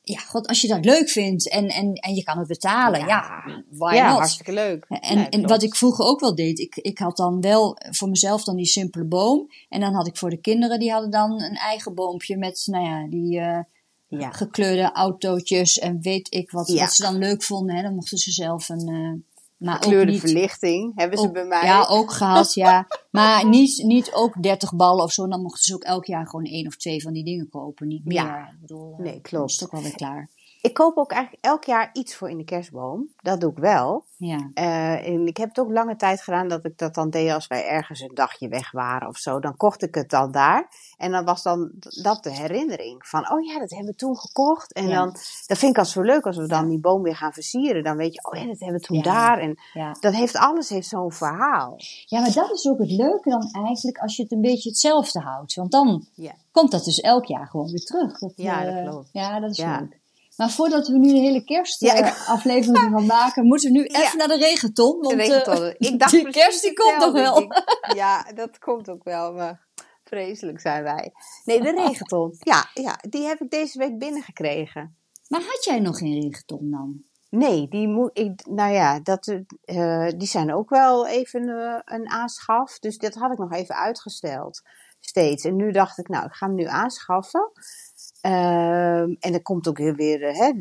ja, 0.00 0.18
god, 0.18 0.46
als 0.46 0.60
je 0.60 0.68
dat 0.68 0.84
leuk 0.84 1.08
vindt 1.08 1.48
en, 1.50 1.68
en, 1.68 1.92
en 1.94 2.14
je 2.14 2.22
kan 2.22 2.38
het 2.38 2.48
betalen, 2.48 3.00
ja, 3.00 3.06
Ja. 3.06 3.62
why 3.70 3.94
ja, 3.94 4.08
not? 4.08 4.18
hartstikke 4.18 4.52
leuk. 4.52 4.84
En, 4.88 5.16
Nee, 5.16 5.28
en 5.28 5.46
wat 5.46 5.62
ik 5.62 5.74
vroeger 5.76 6.04
ook 6.04 6.20
wel 6.20 6.34
deed, 6.34 6.58
ik, 6.58 6.76
ik 6.76 6.98
had 6.98 7.16
dan 7.16 7.40
wel 7.40 7.76
voor 7.90 8.08
mezelf 8.08 8.44
dan 8.44 8.56
die 8.56 8.66
simpele 8.66 9.04
boom. 9.04 9.46
En 9.68 9.80
dan 9.80 9.94
had 9.94 10.06
ik 10.06 10.16
voor 10.16 10.30
de 10.30 10.40
kinderen, 10.40 10.78
die 10.78 10.90
hadden 10.92 11.10
dan 11.10 11.42
een 11.42 11.56
eigen 11.56 11.94
boompje 11.94 12.36
met, 12.36 12.62
nou 12.70 12.84
ja, 12.84 13.08
die 13.08 13.38
eh, 13.40 13.60
Ja. 14.08 14.30
gekleurde 14.30 14.92
autootjes 14.92 15.78
en 15.78 16.00
weet 16.00 16.34
ik 16.34 16.50
wat, 16.50 16.68
Ja. 16.68 16.80
wat 16.80 16.92
ze 16.92 17.02
dan 17.02 17.18
leuk 17.18 17.42
vonden. 17.42 17.76
Hè. 17.76 17.82
Dan 17.82 17.94
mochten 17.94 18.18
ze 18.18 18.30
zelf 18.32 18.68
een, 18.68 18.88
eh, 18.88 19.35
maar 19.56 19.74
ook 19.76 19.82
Gekleurde 19.82 20.10
niet... 20.10 20.20
verlichting 20.20 20.92
hebben 20.94 21.18
ze 21.18 21.24
ook- 21.26 21.32
bij 21.32 21.44
mij. 21.44 21.64
Ja, 21.64 21.86
ook 21.88 22.12
gehad, 22.12 22.54
ja. 22.54 22.86
Maar 23.10 23.48
niet, 23.48 23.82
niet 23.84 24.12
ook 24.12 24.42
30 24.42 24.74
ballen 24.74 25.04
of 25.04 25.12
zo. 25.12 25.28
Dan 25.28 25.42
mochten 25.42 25.62
ze 25.64 25.74
ook 25.74 25.82
elk 25.84 26.04
jaar 26.04 26.26
gewoon 26.28 26.44
één 26.44 26.66
of 26.66 26.76
twee 26.76 27.02
van 27.02 27.12
die 27.12 27.24
dingen 27.24 27.48
kopen. 27.48 27.86
Niet 27.86 28.04
meer. 28.04 28.16
Ja. 28.16 28.48
Ik 28.48 28.60
bedoel, 28.60 28.94
Nee, 28.98 29.20
klopt. 29.20 29.50
is 29.50 29.60
het 29.60 29.68
ook 29.68 29.74
alweer 29.74 29.94
klaar. 29.94 30.28
Ik 30.66 30.74
koop 30.74 30.96
ook 30.96 31.12
eigenlijk 31.12 31.44
elk 31.44 31.64
jaar 31.64 31.90
iets 31.92 32.14
voor 32.14 32.30
in 32.30 32.38
de 32.38 32.44
kerstboom. 32.44 33.08
Dat 33.16 33.40
doe 33.40 33.50
ik 33.50 33.58
wel. 33.58 34.04
Ja. 34.16 34.50
Eh, 34.54 35.08
en 35.08 35.26
ik 35.26 35.36
heb 35.36 35.48
het 35.48 35.58
ook 35.58 35.70
lange 35.70 35.96
tijd 35.96 36.22
gedaan 36.22 36.48
dat 36.48 36.64
ik 36.64 36.78
dat 36.78 36.94
dan 36.94 37.10
deed 37.10 37.30
als 37.30 37.46
wij 37.46 37.66
ergens 37.66 38.00
een 38.00 38.14
dagje 38.14 38.48
weg 38.48 38.70
waren 38.70 39.08
of 39.08 39.16
zo. 39.16 39.40
Dan 39.40 39.56
kocht 39.56 39.82
ik 39.82 39.94
het 39.94 40.10
dan 40.10 40.32
daar. 40.32 40.68
En 40.96 41.10
dan 41.10 41.24
was 41.24 41.42
dan 41.42 41.72
dat 42.02 42.22
de 42.22 42.30
herinnering 42.30 43.06
van, 43.06 43.30
oh 43.32 43.44
ja, 43.44 43.58
dat 43.58 43.70
hebben 43.70 43.88
we 43.88 43.94
toen 43.94 44.16
gekocht. 44.16 44.72
En 44.72 44.88
Ja. 44.88 44.94
dan, 44.94 45.12
dat 45.46 45.58
vind 45.58 45.72
ik 45.72 45.78
als 45.78 45.92
zo 45.92 46.02
leuk 46.02 46.26
als 46.26 46.36
we 46.36 46.46
dan 46.46 46.68
die 46.68 46.80
boom 46.80 47.02
weer 47.02 47.16
gaan 47.16 47.32
versieren. 47.32 47.84
Dan 47.84 47.96
weet 47.96 48.14
je, 48.14 48.30
oh 48.30 48.40
ja, 48.40 48.46
dat 48.46 48.58
hebben 48.60 48.80
we 48.80 48.86
toen 48.86 49.02
daar. 49.02 49.38
En 49.38 49.58
dat 50.00 50.14
heeft, 50.14 50.36
alles 50.36 50.68
heeft 50.68 50.88
zo'n 50.88 51.12
verhaal. 51.12 51.74
ja, 52.04 52.20
maar 52.20 52.32
dat 52.32 52.50
is 52.50 52.68
ook 52.68 52.78
het 52.78 52.90
leuke 52.90 53.30
dan 53.30 53.48
eigenlijk 53.64 53.98
als 53.98 54.16
je 54.16 54.22
het 54.22 54.32
een 54.32 54.40
beetje 54.40 54.68
hetzelfde 54.68 55.20
houdt. 55.20 55.54
Want 55.54 55.70
dan 55.70 56.06
komt 56.50 56.70
dat 56.70 56.84
dus 56.84 57.00
elk 57.00 57.24
jaar 57.24 57.46
gewoon 57.46 57.70
weer 57.70 57.84
terug. 57.84 58.18
Dat, 58.18 58.32
Ja, 58.36 58.64
dat 58.64 58.74
eh, 58.74 58.88
klopt. 58.88 59.08
Ja, 59.12 59.40
dat 59.40 59.50
is 59.50 59.58
leuk. 59.58 60.04
Maar 60.36 60.50
voordat 60.50 60.88
we 60.88 60.98
nu 60.98 61.08
de 61.12 61.18
hele 61.18 61.32
Ja, 61.32 61.38
ik- 61.38 61.46
kerstaflevering 61.46 62.78
gaan 62.78 63.06
maken, 63.16 63.46
moeten 63.46 63.72
we 63.72 63.78
nu 63.78 63.84
Ja. 63.88 64.00
even 64.02 64.18
naar 64.18 64.28
de 64.28 64.36
regenton. 64.36 64.98
Want 65.00 65.16
De 65.16 65.22
eh, 65.22 65.28
regentonnen. 65.28 65.74
Ik 65.90 65.98
dacht 65.98 66.10
die 66.12 66.30
kerst 66.30 66.62
die 66.62 66.72
komt 66.72 66.98
nog 66.98 67.12
wel. 67.12 67.38
Ik 67.38 67.62
Ja, 67.96 68.22
dat 68.34 68.58
komt 68.58 68.90
ook 68.90 69.04
wel. 69.04 69.32
Maar 69.32 69.66
vreselijk 70.04 70.60
zijn 70.60 70.82
wij. 70.82 71.12
Nee, 71.44 71.60
de 71.62 71.70
regenton. 71.70 72.34
Ja, 72.38 72.70
ja, 72.74 72.98
die 73.08 73.26
heb 73.26 73.40
ik 73.40 73.50
deze 73.50 73.78
week 73.78 73.98
binnengekregen. 73.98 74.96
Maar 75.28 75.40
had 75.40 75.64
jij 75.64 75.80
nog 75.80 75.98
geen 75.98 76.20
regenton 76.20 76.70
dan? 76.70 77.02
Nee, 77.30 77.68
die 77.68 77.88
moet 77.88 78.10
ik. 78.18 78.46
Nou 78.46 78.72
ja, 78.72 79.00
dat, 79.00 79.26
eh, 79.64 80.08
die 80.16 80.28
zijn 80.28 80.54
ook 80.54 80.70
wel 80.70 81.06
even 81.06 81.48
eh, 81.48 81.80
een 81.84 82.08
aanschaf. 82.08 82.78
Dus 82.78 82.98
dat 82.98 83.14
had 83.14 83.32
ik 83.32 83.38
nog 83.38 83.52
even 83.52 83.74
uitgesteld. 83.74 84.62
Steeds. 85.00 85.44
En 85.44 85.56
nu 85.56 85.72
dacht 85.72 85.98
ik, 85.98 86.08
nou, 86.08 86.24
ik 86.26 86.32
ga 86.32 86.46
hem 86.46 86.54
nu 86.54 86.64
aanschaffen. 86.64 87.50
Ehm, 88.26 89.14
en 89.20 89.32
er 89.34 89.42
komt 89.42 89.68
ook 89.68 89.76
weer, 89.78 89.94
weer 89.94 90.22
eh, 90.22 90.38
hè, 90.38 90.52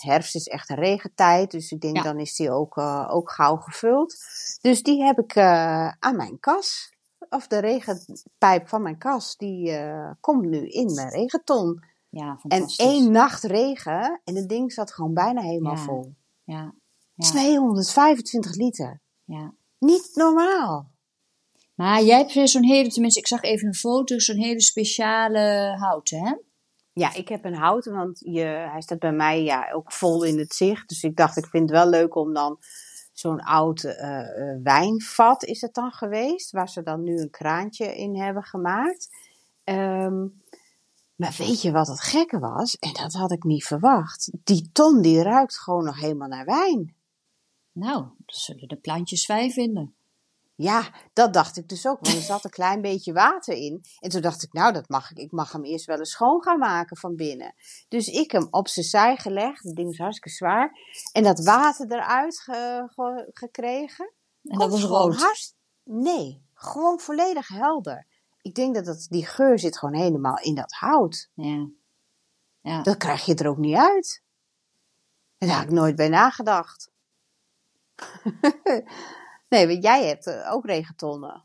herfst 0.00 0.34
is 0.34 0.46
echt 0.46 0.70
een 0.70 0.76
regentijd. 0.76 1.50
Dus 1.50 1.70
ik 1.72 1.80
denk, 1.80 1.96
Ja. 1.96 2.02
dan 2.02 2.18
is 2.18 2.36
die 2.36 2.50
ook, 2.50 2.76
eh, 2.76 3.08
ook 3.10 3.30
gauw 3.30 3.56
gevuld. 3.56 4.16
Dus 4.60 4.82
die 4.82 5.02
heb 5.04 5.18
ik 5.18 5.34
eh, 5.34 5.88
aan 5.98 6.16
mijn 6.16 6.40
kas. 6.40 6.92
Of 7.28 7.46
de 7.46 7.58
regenpijp 7.58 8.68
van 8.68 8.82
mijn 8.82 8.98
kas, 8.98 9.36
die 9.36 9.78
komt 10.20 10.44
nu 10.44 10.68
in 10.68 10.94
mijn 10.94 11.08
regenton. 11.08 11.84
Ja, 12.08 12.38
En 12.48 12.66
één 12.76 13.12
nacht 13.12 13.42
regen 13.42 14.20
en 14.24 14.36
het 14.36 14.48
ding 14.48 14.72
zat 14.72 14.92
gewoon 14.92 15.14
bijna 15.14 15.40
helemaal 15.40 15.74
Ja. 15.76 15.82
vol. 15.82 16.14
Ja, 16.44 16.74
ja, 17.14 17.26
225 17.28 18.54
liter. 18.54 19.00
ja. 19.24 19.52
Niet 19.78 20.10
normaal. 20.14 20.90
Maar 21.74 22.02
jij 22.02 22.18
hebt 22.18 22.32
weer 22.34 22.48
zo'n 22.48 22.64
hele, 22.64 22.88
tenminste, 22.90 23.20
ik 23.20 23.26
zag 23.26 23.42
even 23.42 23.66
een 23.68 23.74
foto, 23.74 24.18
zo'n 24.18 24.36
hele 24.36 24.60
speciale 24.60 25.74
houten, 25.78 26.18
hè? 26.26 26.34
Ja, 27.00 27.14
ik 27.14 27.28
heb 27.28 27.44
een 27.44 27.54
houten, 27.54 27.92
want 27.92 28.20
je, 28.24 28.44
hij 28.44 28.80
staat 28.80 28.98
bij 28.98 29.12
mij 29.12 29.42
ja, 29.42 29.72
ook 29.72 29.92
vol 29.92 30.24
in 30.24 30.38
het 30.38 30.54
zicht. 30.54 30.88
Dus 30.88 31.02
ik 31.02 31.16
dacht, 31.16 31.36
ik 31.36 31.46
vind 31.46 31.70
het 31.70 31.78
wel 31.78 31.88
leuk 31.88 32.14
om 32.14 32.34
dan 32.34 32.58
zo'n 33.12 33.40
oud 33.40 33.84
eh, 33.84 34.20
eh, 34.20 34.62
wijnvat 34.62 35.44
is 35.44 35.60
het 35.60 35.74
dan 35.74 35.92
geweest. 35.92 36.50
Waar 36.50 36.68
ze 36.68 36.82
dan 36.82 37.02
nu 37.02 37.18
een 37.18 37.30
kraantje 37.30 37.96
in 37.96 38.16
hebben 38.16 38.42
gemaakt. 38.42 39.08
Ehm, 39.64 40.26
maar 41.14 41.34
weet 41.38 41.62
je 41.62 41.70
wat 41.70 41.86
het 41.86 42.00
gekke 42.00 42.38
was? 42.38 42.76
En 42.78 42.92
dat 42.92 43.12
had 43.12 43.30
ik 43.30 43.44
niet 43.44 43.64
verwacht. 43.64 44.30
Die 44.44 44.70
ton 44.72 45.02
die 45.02 45.22
ruikt 45.22 45.58
gewoon 45.58 45.84
nog 45.84 46.00
helemaal 46.00 46.28
naar 46.28 46.44
wijn. 46.44 46.94
Nou, 47.72 48.04
dat 48.26 48.36
zullen 48.36 48.68
de 48.68 48.76
plantjes 48.76 49.24
fijn 49.24 49.50
vinden. 49.50 49.94
Ja, 50.62 50.88
dat 51.12 51.32
dacht 51.32 51.56
ik 51.56 51.68
dus 51.68 51.86
ook, 51.86 51.98
want 52.00 52.16
er 52.16 52.22
zat 52.22 52.44
een 52.44 52.50
klein 52.50 52.80
beetje 52.80 53.12
water 53.12 53.54
in. 53.54 53.84
En 53.98 54.10
toen 54.10 54.20
dacht 54.20 54.42
ik, 54.42 54.52
nou, 54.52 54.72
dat 54.72 54.88
mag 54.88 55.10
ik. 55.10 55.18
Ik 55.18 55.30
mag 55.32 55.52
hem 55.52 55.64
eerst 55.64 55.86
wel 55.86 55.98
eens 55.98 56.10
schoon 56.10 56.42
gaan 56.42 56.58
maken 56.58 56.96
van 56.96 57.16
binnen. 57.16 57.54
Dus 57.88 58.06
ik 58.08 58.30
hem 58.30 58.46
op 58.50 58.68
zijn 58.68 58.86
zij 58.86 59.16
gelegd. 59.16 59.62
Het 59.64 59.76
ding 59.76 59.90
is 59.90 59.98
hartstikke 59.98 60.30
zwaar. 60.36 60.78
En 61.12 61.22
dat 61.22 61.44
water 61.44 61.92
eruit 61.92 62.40
ge- 62.40 62.88
ge- 62.94 63.30
gekregen. 63.32 64.12
En 64.44 64.58
dat 64.58 64.70
was 64.70 64.80
gewoon 64.82 65.00
rood. 65.10 65.16
hartst- 65.20 65.56
Nee, 65.84 66.44
gewoon 66.54 66.98
volledig 67.00 67.48
helder. 67.48 68.06
Ik 68.42 68.54
denk 68.54 68.74
dat 68.74 68.86
het, 68.86 69.06
die 69.10 69.26
geur 69.26 69.58
zit 69.58 69.78
gewoon 69.78 69.94
helemaal 69.94 70.38
in 70.38 70.54
dat 70.54 70.72
hout. 70.72 71.30
Ja. 71.34 71.68
Ja. 72.60 72.82
Dat 72.82 72.96
krijg 72.96 73.24
je 73.24 73.34
er 73.34 73.48
ook 73.48 73.58
niet 73.58 73.76
uit. 73.76 74.22
En 75.38 75.46
daar 75.48 75.56
had 75.56 75.64
ik 75.66 75.70
nooit 75.72 75.96
bij 75.96 76.08
nagedacht. 76.08 76.90
nee, 79.50 79.66
want 79.66 79.82
jij 79.82 80.06
hebt 80.06 80.26
eh, 80.26 80.52
ook 80.52 80.66
regentonnen. 80.66 81.42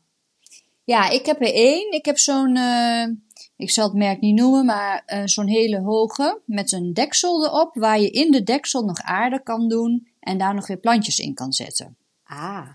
Ja, 0.84 1.10
ik 1.10 1.26
heb 1.26 1.40
er 1.40 1.54
één. 1.54 1.92
Ik 1.92 2.04
heb 2.04 2.18
zo'n, 2.18 2.56
eh, 2.56 3.06
ik 3.56 3.70
zal 3.70 3.84
het 3.84 3.94
merk 3.94 4.20
niet 4.20 4.34
noemen, 4.34 4.64
maar 4.64 5.02
eh, 5.06 5.22
zo'n 5.24 5.48
hele 5.48 5.80
hoge 5.80 6.40
met 6.44 6.72
een 6.72 6.92
deksel 6.92 7.44
erop, 7.44 7.74
waar 7.74 8.00
je 8.00 8.10
in 8.10 8.30
de 8.30 8.42
deksel 8.42 8.84
nog 8.84 9.00
aarde 9.00 9.42
kan 9.42 9.68
doen 9.68 10.08
en 10.20 10.38
daar 10.38 10.54
nog 10.54 10.66
weer 10.66 10.78
plantjes 10.78 11.18
in 11.18 11.34
kan 11.34 11.52
zetten. 11.52 11.96
Ah, 12.24 12.68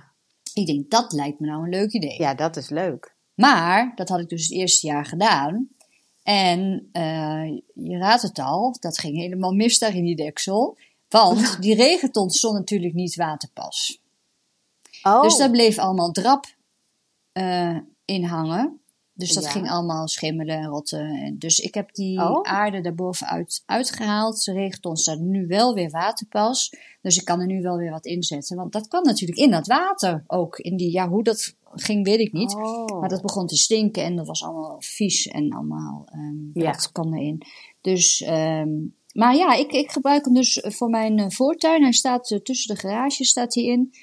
Ik 0.53 0.65
denk, 0.65 0.89
dat 0.89 1.11
lijkt 1.11 1.39
me 1.39 1.47
nou 1.47 1.63
een 1.63 1.69
leuk 1.69 1.91
idee. 1.91 2.21
ja, 2.21 2.33
dat 2.33 2.57
is 2.57 2.69
leuk. 2.69 3.15
Maar, 3.33 3.91
dat 3.95 4.09
had 4.09 4.19
ik 4.19 4.29
dus 4.29 4.41
het 4.41 4.51
eerste 4.51 4.87
jaar 4.87 5.05
gedaan. 5.05 5.69
En 6.23 6.89
je 7.73 7.97
raadt 7.97 8.21
het 8.21 8.39
al, 8.39 8.75
dat 8.79 8.99
ging 8.99 9.17
helemaal 9.17 9.51
mis 9.51 9.79
daar 9.79 9.95
in 9.95 10.03
die 10.03 10.15
deksel. 10.15 10.77
Want 11.09 11.61
die 11.61 11.75
regenton 11.75 12.29
stond 12.29 12.57
natuurlijk 12.57 12.93
niet 12.93 13.15
waterpas. 13.15 14.00
Oh, 15.03 15.21
Dus 15.21 15.37
daar 15.37 15.51
bleef 15.51 15.77
allemaal 15.77 16.11
drap 16.11 16.45
eh, 17.31 17.77
in 18.05 18.23
hangen. 18.23 18.79
Dus 19.13 19.33
dat 19.33 19.43
Ja. 19.43 19.49
ging 19.49 19.69
allemaal 19.69 20.07
schimmelen 20.07 20.57
en 20.57 20.65
rotten. 20.65 21.09
En 21.21 21.39
Dus 21.39 21.59
ik 21.59 21.73
heb 21.73 21.93
die 21.93 22.19
Oh. 22.19 22.41
aarde 22.41 22.81
daarbovenuit 22.81 23.63
uitgehaald. 23.65 24.43
De 24.43 24.51
regenton 24.53 24.95
staat 24.97 25.19
nu 25.19 25.47
wel 25.47 25.73
weer 25.73 25.89
waterpas. 25.89 26.73
Dus 27.01 27.17
ik 27.17 27.25
kan 27.25 27.39
er 27.39 27.45
nu 27.45 27.61
wel 27.61 27.77
weer 27.77 27.91
wat 27.91 28.05
inzetten. 28.05 28.57
Want 28.57 28.71
dat 28.71 28.87
kwam 28.87 29.03
natuurlijk 29.03 29.39
in 29.39 29.51
dat 29.51 29.67
water 29.67 30.23
ook. 30.27 30.57
In 30.57 30.77
die, 30.77 30.91
ja, 30.91 31.09
hoe 31.09 31.23
dat 31.23 31.55
ging 31.73 32.05
weet 32.05 32.19
ik 32.19 32.31
niet. 32.31 32.53
Oh. 32.55 32.99
Maar 32.99 33.09
dat 33.09 33.21
begon 33.21 33.47
te 33.47 33.57
stinken 33.57 34.03
en 34.03 34.15
dat 34.15 34.27
was 34.27 34.43
allemaal 34.43 34.75
vies 34.81 35.27
en 35.27 35.53
allemaal 35.53 36.07
ehm 36.11 36.59
Ja. 36.63 36.71
dat 36.71 36.91
kwam 36.91 37.13
erin. 37.13 37.41
Dus, 37.81 38.21
ehm, 38.21 38.69
maar 39.13 39.35
ja, 39.35 39.53
ik, 39.53 39.71
ik 39.71 39.91
gebruik 39.91 40.25
hem 40.25 40.33
dus 40.33 40.63
voor 40.67 40.89
mijn 40.89 41.19
eh, 41.19 41.29
voortuin. 41.29 41.81
Hij 41.83 41.91
staat 41.91 42.31
eh, 42.31 42.39
tussen 42.39 42.75
de 42.75 42.81
garages 42.81 43.27
staat 43.29 43.53
hij 43.55 43.63
in. 43.63 43.93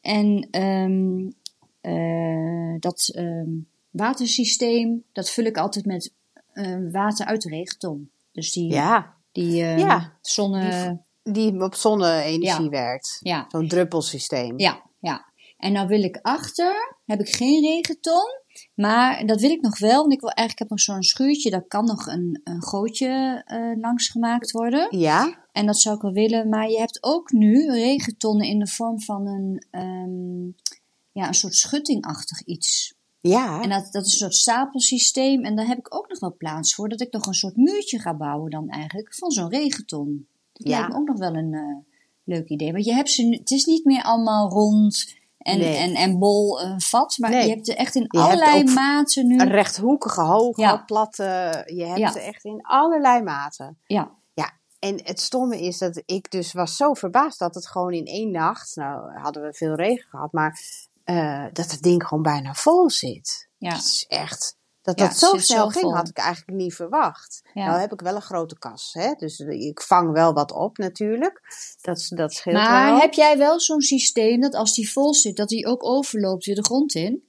En 0.00 0.48
ehm, 0.50 1.28
eh, 1.80 2.80
dat 2.80 3.08
ehm, 3.14 3.50
watersysteem, 3.90 5.04
dat 5.12 5.30
vul 5.30 5.44
ik 5.44 5.56
altijd 5.56 5.84
met 5.86 6.12
eh, 6.52 6.76
water 6.92 7.26
uit 7.26 7.42
de 7.42 7.48
regenton. 7.48 8.10
Dus 8.32 8.52
die, 8.52 8.72
ja, 8.72 9.14
die 9.32 9.62
ehm, 9.62 9.78
Ja, 9.78 10.18
zonne... 10.20 11.00
die 11.22 11.62
op 11.62 11.74
zonne-energie 11.74 12.64
Ja. 12.64 12.68
werkt. 12.68 13.20
Zo'n 13.48 13.68
druppelsysteem. 13.68 14.58
ja, 14.58 14.82
ja. 15.00 15.26
En 15.58 15.72
nou 15.72 15.88
wil 15.88 16.02
ik 16.02 16.18
achter, 16.22 16.96
heb 17.06 17.20
ik 17.20 17.28
geen 17.28 17.62
regenton. 17.62 18.40
Maar 18.74 19.26
dat 19.26 19.40
wil 19.40 19.50
ik 19.50 19.60
nog 19.60 19.78
wel. 19.78 20.00
Want 20.00 20.12
ik 20.12 20.20
wil 20.20 20.30
eigenlijk 20.30 20.58
heb 20.58 20.68
nog 20.68 20.80
zo'n 20.80 21.02
schuurtje. 21.02 21.50
Daar 21.50 21.66
kan 21.66 21.84
nog 21.84 22.06
een, 22.06 22.40
een 22.44 22.62
gootje 22.62 23.42
eh, 23.46 23.80
langs 23.80 24.08
gemaakt 24.08 24.50
worden. 24.50 24.98
Ja? 24.98 25.46
En 25.52 25.66
dat 25.66 25.78
zou 25.78 25.96
ik 25.96 26.02
wel 26.02 26.12
willen. 26.12 26.48
Maar 26.48 26.70
je 26.70 26.78
hebt 26.78 27.02
ook 27.02 27.32
nu 27.32 27.70
regentonnen 27.70 28.46
in 28.46 28.58
de 28.58 28.66
vorm 28.66 29.00
van 29.02 29.26
een, 29.26 29.66
ehm, 29.70 30.46
ja, 31.12 31.28
een 31.28 31.34
soort 31.34 31.54
schuttingachtig 31.54 32.42
iets. 32.42 32.94
Ja. 33.20 33.62
En 33.62 33.68
dat, 33.68 33.92
dat 33.92 34.06
is 34.06 34.12
een 34.12 34.18
soort 34.18 34.34
stapelsysteem. 34.34 35.44
En 35.44 35.56
daar 35.56 35.66
heb 35.66 35.78
ik 35.78 35.94
ook 35.94 36.08
nog 36.08 36.20
wel 36.20 36.36
plaats 36.36 36.74
voor. 36.74 36.88
Dat 36.88 37.00
ik 37.00 37.12
nog 37.12 37.26
een 37.26 37.34
soort 37.34 37.56
muurtje 37.56 37.98
ga 37.98 38.16
bouwen 38.16 38.50
dan 38.50 38.68
eigenlijk. 38.68 39.14
Van 39.14 39.30
zo'n 39.30 39.50
regenton. 39.50 40.26
Dat 40.52 40.68
Ja. 40.68 40.78
lijkt 40.78 40.92
me 40.92 40.98
ook 41.00 41.06
nog 41.08 41.18
wel 41.18 41.34
een 41.34 41.54
eh, 41.54 41.76
leuk 42.24 42.48
idee. 42.48 42.72
Want 42.72 42.84
je 42.84 42.92
hebt 42.94 43.10
ze 43.10 43.22
nu, 43.22 43.36
het 43.36 43.50
is 43.50 43.64
niet 43.64 43.84
meer 43.84 44.02
allemaal 44.02 44.50
rond 44.50 45.16
en, 45.48 45.58
Nee. 45.58 45.76
en, 45.76 45.94
en 45.94 46.18
bol 46.18 46.60
een 46.60 46.80
vat. 46.80 47.16
Maar 47.18 47.30
Nee. 47.30 47.42
je 47.42 47.54
hebt 47.54 47.68
er 47.68 47.76
echt 47.76 47.94
in 47.94 48.02
Je 48.08 48.18
allerlei 48.18 48.64
maten 48.64 49.26
nu. 49.26 49.38
Een 49.38 49.50
rechthoekige, 49.50 50.20
hoge, 50.20 50.60
Ja. 50.60 50.76
platte. 50.76 51.62
Je 51.74 51.84
hebt 51.86 51.98
Ja. 51.98 52.12
ze 52.12 52.20
echt 52.20 52.44
in 52.44 52.60
allerlei 52.62 53.22
maten. 53.22 53.78
Ja, 53.86 54.16
Ja, 54.34 54.50
en 54.78 55.00
het 55.04 55.20
stomme 55.20 55.60
is 55.60 55.78
dat 55.78 56.02
ik 56.06 56.30
dus 56.30 56.52
was 56.52 56.76
zo 56.76 56.94
verbaasd 56.94 57.38
dat 57.38 57.54
het 57.54 57.66
gewoon 57.68 57.92
in 57.92 58.04
één 58.06 58.30
nacht, 58.30 58.76
nou 58.76 59.18
hadden 59.18 59.42
we 59.42 59.52
veel 59.52 59.74
regen 59.74 60.08
gehad, 60.10 60.32
maar 60.32 60.60
eh, 61.04 61.44
dat 61.52 61.70
het 61.70 61.82
ding 61.82 62.06
gewoon 62.06 62.22
bijna 62.22 62.54
vol 62.54 62.90
zit. 62.90 63.48
ja, 63.58 63.70
Dat 63.70 63.78
is 63.78 64.04
echt, 64.08 64.56
dat 64.96 64.98
Ja, 64.98 65.06
dat 65.06 65.16
zo 65.16 65.30
zit 65.30 65.44
snel 65.44 65.68
ging, 65.70 65.92
had 65.94 66.08
ik 66.08 66.16
eigenlijk 66.18 66.58
niet 66.58 66.74
verwacht. 66.74 67.42
Ja. 67.52 67.66
Nou 67.66 67.80
heb 67.80 67.92
ik 67.92 68.00
wel 68.00 68.14
een 68.14 68.22
grote 68.22 68.58
kas, 68.58 68.92
hè? 68.92 69.12
dus 69.12 69.38
ik 69.38 69.82
vang 69.82 70.12
wel 70.12 70.32
wat 70.32 70.52
op 70.52 70.76
natuurlijk. 70.78 71.40
Dat, 71.80 72.06
dat 72.08 72.32
scheelt 72.32 72.56
Maar 72.56 72.90
wel. 72.90 73.00
heb 73.00 73.12
jij 73.12 73.38
wel 73.38 73.60
zo'n 73.60 73.80
systeem 73.80 74.40
dat 74.40 74.54
als 74.54 74.74
die 74.74 74.92
vol 74.92 75.14
zit, 75.14 75.36
dat 75.36 75.48
die 75.48 75.66
ook 75.66 75.84
overloopt 75.84 76.44
weer 76.44 76.54
de 76.54 76.64
grond 76.64 76.94
in? 76.94 77.26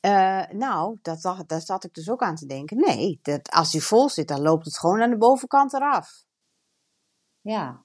Eh, 0.00 0.48
nou, 0.50 0.98
dat, 1.02 1.22
dacht- 1.22 1.48
daar 1.48 1.60
zat 1.60 1.84
ik 1.84 1.94
dus 1.94 2.10
ook 2.10 2.22
aan 2.22 2.36
te 2.36 2.46
denken. 2.46 2.76
Nee, 2.76 3.18
dat, 3.22 3.50
als 3.50 3.70
die 3.70 3.82
vol 3.82 4.08
zit, 4.08 4.28
dan 4.28 4.42
loopt 4.42 4.64
het 4.64 4.78
gewoon 4.78 5.02
aan 5.02 5.10
de 5.10 5.16
bovenkant 5.16 5.72
eraf. 5.72 6.24
Ja. 7.40 7.84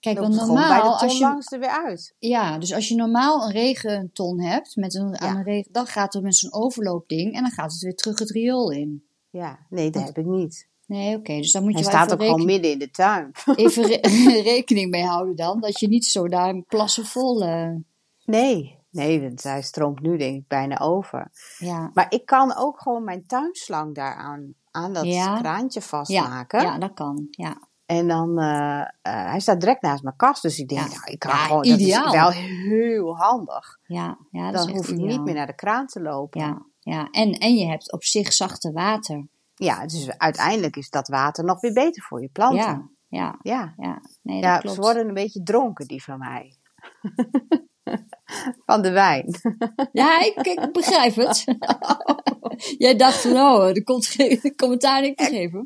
Kijk, 0.00 0.18
want 0.18 0.34
normaal, 0.34 0.98
als 1.00 1.12
je, 1.18 1.24
langs 1.24 1.52
er 1.52 1.58
weer 1.58 1.84
uit. 1.84 2.14
ja, 2.18 2.58
dus 2.58 2.74
als 2.74 2.88
je 2.88 2.94
normaal 2.94 3.44
een 3.44 3.52
regenton 3.52 4.40
hebt, 4.40 4.76
met 4.76 4.94
een, 4.94 5.18
aan 5.20 5.32
Ja. 5.32 5.36
een 5.38 5.42
regen, 5.44 5.72
dan 5.72 5.86
gaat 5.86 6.12
het 6.12 6.22
met 6.22 6.36
zo'n 6.36 6.52
overloopding 6.52 7.34
en 7.34 7.42
dan 7.42 7.50
gaat 7.50 7.72
het 7.72 7.80
weer 7.82 7.94
terug 7.94 8.18
het 8.18 8.30
riool 8.30 8.70
in. 8.70 9.04
Ja, 9.30 9.58
nee, 9.70 9.90
dat 9.90 10.02
heb 10.06 10.18
ik 10.18 10.24
niet. 10.26 10.68
Nee, 10.86 11.16
oké, 11.16 11.36
dus 11.36 11.52
daar 11.52 11.62
moet 11.62 11.78
je 11.78 11.84
Hij 11.84 11.92
wel 11.92 12.00
staat 12.00 12.12
ook 12.12 12.22
gewoon 12.26 12.44
midden 12.44 12.70
in 12.70 12.78
de 12.78 12.90
tuin. 12.90 13.30
even 13.54 13.84
re- 13.86 14.40
rekening 14.52 14.90
mee 14.90 15.04
houden 15.04 15.36
dan, 15.36 15.60
dat 15.60 15.80
je 15.80 15.88
niet 15.88 16.04
zo 16.06 16.28
daar 16.28 16.48
een 16.48 16.64
plassen 16.64 17.06
vol, 17.06 17.44
eh, 17.44 17.70
Nee, 18.24 18.78
nee, 18.90 19.20
want 19.20 19.42
hij 19.42 19.62
stroomt 19.62 20.00
nu 20.00 20.16
denk 20.16 20.36
ik 20.36 20.48
bijna 20.48 20.78
over. 20.78 21.30
ja. 21.58 21.90
Maar 21.94 22.06
ik 22.08 22.26
kan 22.26 22.56
ook 22.56 22.80
gewoon 22.80 23.04
mijn 23.04 23.26
tuinslang 23.26 23.94
daaraan 23.94 24.54
aan 24.70 24.92
dat 24.92 25.04
Ja. 25.04 25.38
kraantje 25.38 25.80
Ja, 25.80 25.86
vastmaken. 25.86 26.62
ja, 26.62 26.78
dat 26.78 26.92
kan, 26.94 27.26
ja. 27.30 27.68
En 27.90 28.08
dan, 28.08 28.38
eh, 28.38 28.80
eh, 28.80 28.86
hij 29.02 29.40
staat 29.40 29.60
direct 29.60 29.82
naast 29.82 30.02
mijn 30.02 30.16
kast. 30.16 30.42
Dus 30.42 30.58
ik 30.58 30.68
denk, 30.68 30.80
Ja. 30.80 30.86
nou, 30.88 31.10
ik 31.12 31.18
kan 31.18 31.30
Ja, 31.30 31.36
gewoon, 31.36 31.64
ideaal. 31.64 32.04
dat 32.04 32.12
is 32.14 32.20
wel 32.20 32.30
heel 32.30 33.16
handig. 33.16 33.78
Ja, 33.82 34.18
ja 34.30 34.50
dat 34.50 34.66
Dan 34.66 34.76
hoef 34.76 34.88
ik 34.88 34.94
ideaal. 34.94 35.06
niet 35.08 35.24
meer 35.24 35.34
naar 35.34 35.46
de 35.46 35.54
kraan 35.54 35.86
te 35.86 36.00
lopen. 36.02 36.40
Ja, 36.40 36.62
ja. 36.78 37.08
En, 37.10 37.32
en 37.32 37.54
je 37.54 37.66
hebt 37.66 37.92
op 37.92 38.04
zich 38.04 38.32
zachte 38.32 38.72
water. 38.72 39.26
Ja, 39.54 39.86
dus 39.86 40.10
uiteindelijk 40.18 40.76
is 40.76 40.90
dat 40.90 41.08
water 41.08 41.44
nog 41.44 41.60
weer 41.60 41.72
beter 41.72 42.02
voor 42.02 42.22
je 42.22 42.28
planten. 42.28 42.58
Ja, 42.58 42.88
ja, 43.08 43.38
Ja, 43.42 43.74
ja. 43.76 44.02
Nee, 44.22 44.40
dat 44.40 44.50
ja 44.50 44.58
klopt. 44.58 44.74
ze 44.74 44.80
worden 44.82 45.08
een 45.08 45.14
beetje 45.14 45.42
dronken, 45.42 45.86
die 45.86 46.02
van 46.02 46.18
mij. 46.18 46.54
van 48.66 48.82
de 48.82 48.90
wijn. 48.90 49.40
Ja, 49.92 50.20
ik, 50.24 50.36
ik 50.36 50.72
begrijp 50.72 51.14
het. 51.14 51.44
Jij 52.78 52.96
dacht 52.96 53.20
van, 53.20 53.32
oh, 53.32 53.68
er 53.68 53.84
komt 53.84 54.06
geen 54.06 54.54
commentaar, 54.56 55.04
ik 55.04 55.16
begreep 55.16 55.52
hem. 55.52 55.64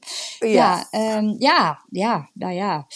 Ja, 0.50 0.86
ehm, 0.90 1.34
ja, 1.38 1.84
ja, 1.90 2.30
nou 2.34 2.52
ja. 2.52 2.86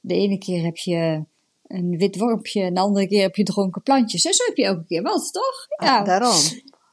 De 0.00 0.14
ene 0.14 0.38
keer 0.38 0.64
heb 0.64 0.76
je 0.76 1.24
een 1.66 1.96
wit 1.98 2.16
wormpje 2.16 2.62
en 2.62 2.74
de 2.74 2.80
andere 2.80 3.06
keer 3.08 3.22
heb 3.22 3.36
je 3.36 3.42
dronken 3.42 3.82
plantjes. 3.82 4.24
En 4.24 4.32
zo 4.34 4.44
heb 4.44 4.56
je 4.56 4.64
elke 4.64 4.84
keer 4.84 5.02
wat, 5.02 5.32
toch? 5.32 5.66
Ja, 5.86 5.98
Ah, 5.98 6.04
daarom. 6.06 6.40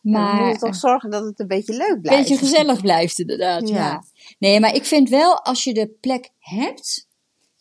Maar 0.02 0.22
maar 0.36 0.42
moeten 0.46 0.68
toch 0.68 0.76
zorgen 0.80 1.10
dat 1.10 1.24
het 1.24 1.40
een 1.40 1.48
beetje 1.48 1.74
leuk 1.74 1.90
een 1.90 2.02
blijft. 2.02 2.30
beetje 2.30 2.46
gezellig 2.46 2.82
blijft 2.82 3.20
inderdaad, 3.20 3.70
ja. 3.70 3.76
Ja. 3.76 4.04
Nee, 4.40 4.60
maar 4.60 4.76
ik 4.76 4.86
vind 4.86 5.10
wel, 5.10 5.40
als 5.44 5.64
je 5.64 5.74
de 5.74 5.88
plek 6.02 6.30
hebt... 6.40 7.07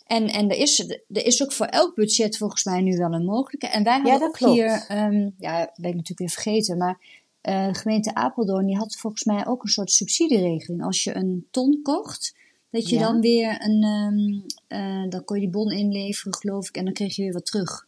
En, 0.07 0.29
en 0.29 0.51
er, 0.51 0.57
is, 0.57 0.79
er 1.09 1.27
is 1.27 1.43
ook 1.43 1.53
voor 1.53 1.67
elk 1.67 1.95
budget 1.95 2.37
volgens 2.37 2.65
mij 2.65 2.81
nu 2.81 2.97
wel 2.97 3.13
een 3.13 3.25
mogelijke. 3.25 3.67
En 3.67 3.85
wij 3.85 3.93
hadden 3.93 4.13
dat 4.13 4.23
ook 4.29 4.35
klopt. 4.35 4.55
hier, 4.55 4.85
ehm, 4.89 5.31
ja, 5.39 5.73
ben 5.75 5.91
ik 5.91 5.95
natuurlijk 5.97 6.19
weer 6.19 6.29
vergeten, 6.31 6.77
maar 6.77 7.25
de 7.41 7.75
gemeente 7.75 8.15
Apeldoorn 8.15 8.67
die 8.67 8.77
had 8.77 8.97
volgens 8.97 9.25
mij 9.25 9.47
ook 9.47 9.63
een 9.63 9.69
soort 9.69 9.91
subsidieregeling. 9.91 10.85
Als 10.85 11.05
je 11.05 11.15
een 11.15 11.47
ton 11.51 11.81
kocht, 11.83 12.35
dat 12.71 12.89
je 12.89 12.97
Ja. 12.97 13.03
dan 13.03 13.21
weer 13.21 13.57
een, 13.63 13.83
ehm, 13.83 14.41
eh, 14.81 15.11
dan 15.11 15.25
kon 15.25 15.37
je 15.37 15.43
die 15.43 15.51
bon 15.53 15.71
inleveren, 15.71 16.35
geloof 16.35 16.69
ik, 16.69 16.77
en 16.77 16.85
dan 16.85 16.95
kreeg 16.95 17.17
je 17.17 17.23
weer 17.23 17.33
wat 17.33 17.47
terug. 17.47 17.87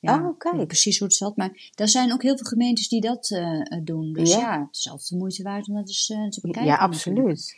Oh, 0.00 0.34
ik 0.36 0.42
weet 0.42 0.52
niet 0.52 0.66
precies 0.66 0.98
hoe 0.98 1.06
het 1.08 1.16
zat, 1.16 1.36
maar 1.36 1.70
er 1.74 1.88
zijn 1.88 2.12
ook 2.12 2.22
heel 2.22 2.36
veel 2.36 2.46
gemeentes 2.46 2.88
die 2.88 3.00
dat 3.00 3.30
eh, 3.30 3.60
doen. 3.82 4.12
Dus 4.12 4.32
ja. 4.32 4.38
Ja. 4.38 4.66
het 4.66 4.76
is 4.76 4.90
altijd 4.90 5.08
de 5.08 5.16
moeite 5.16 5.42
waard 5.42 5.68
om 5.68 5.74
dat 5.74 5.88
eens 5.88 6.06
te 6.06 6.38
bekijken. 6.42 6.64
Ja, 6.72 6.76
absoluut. 6.76 7.56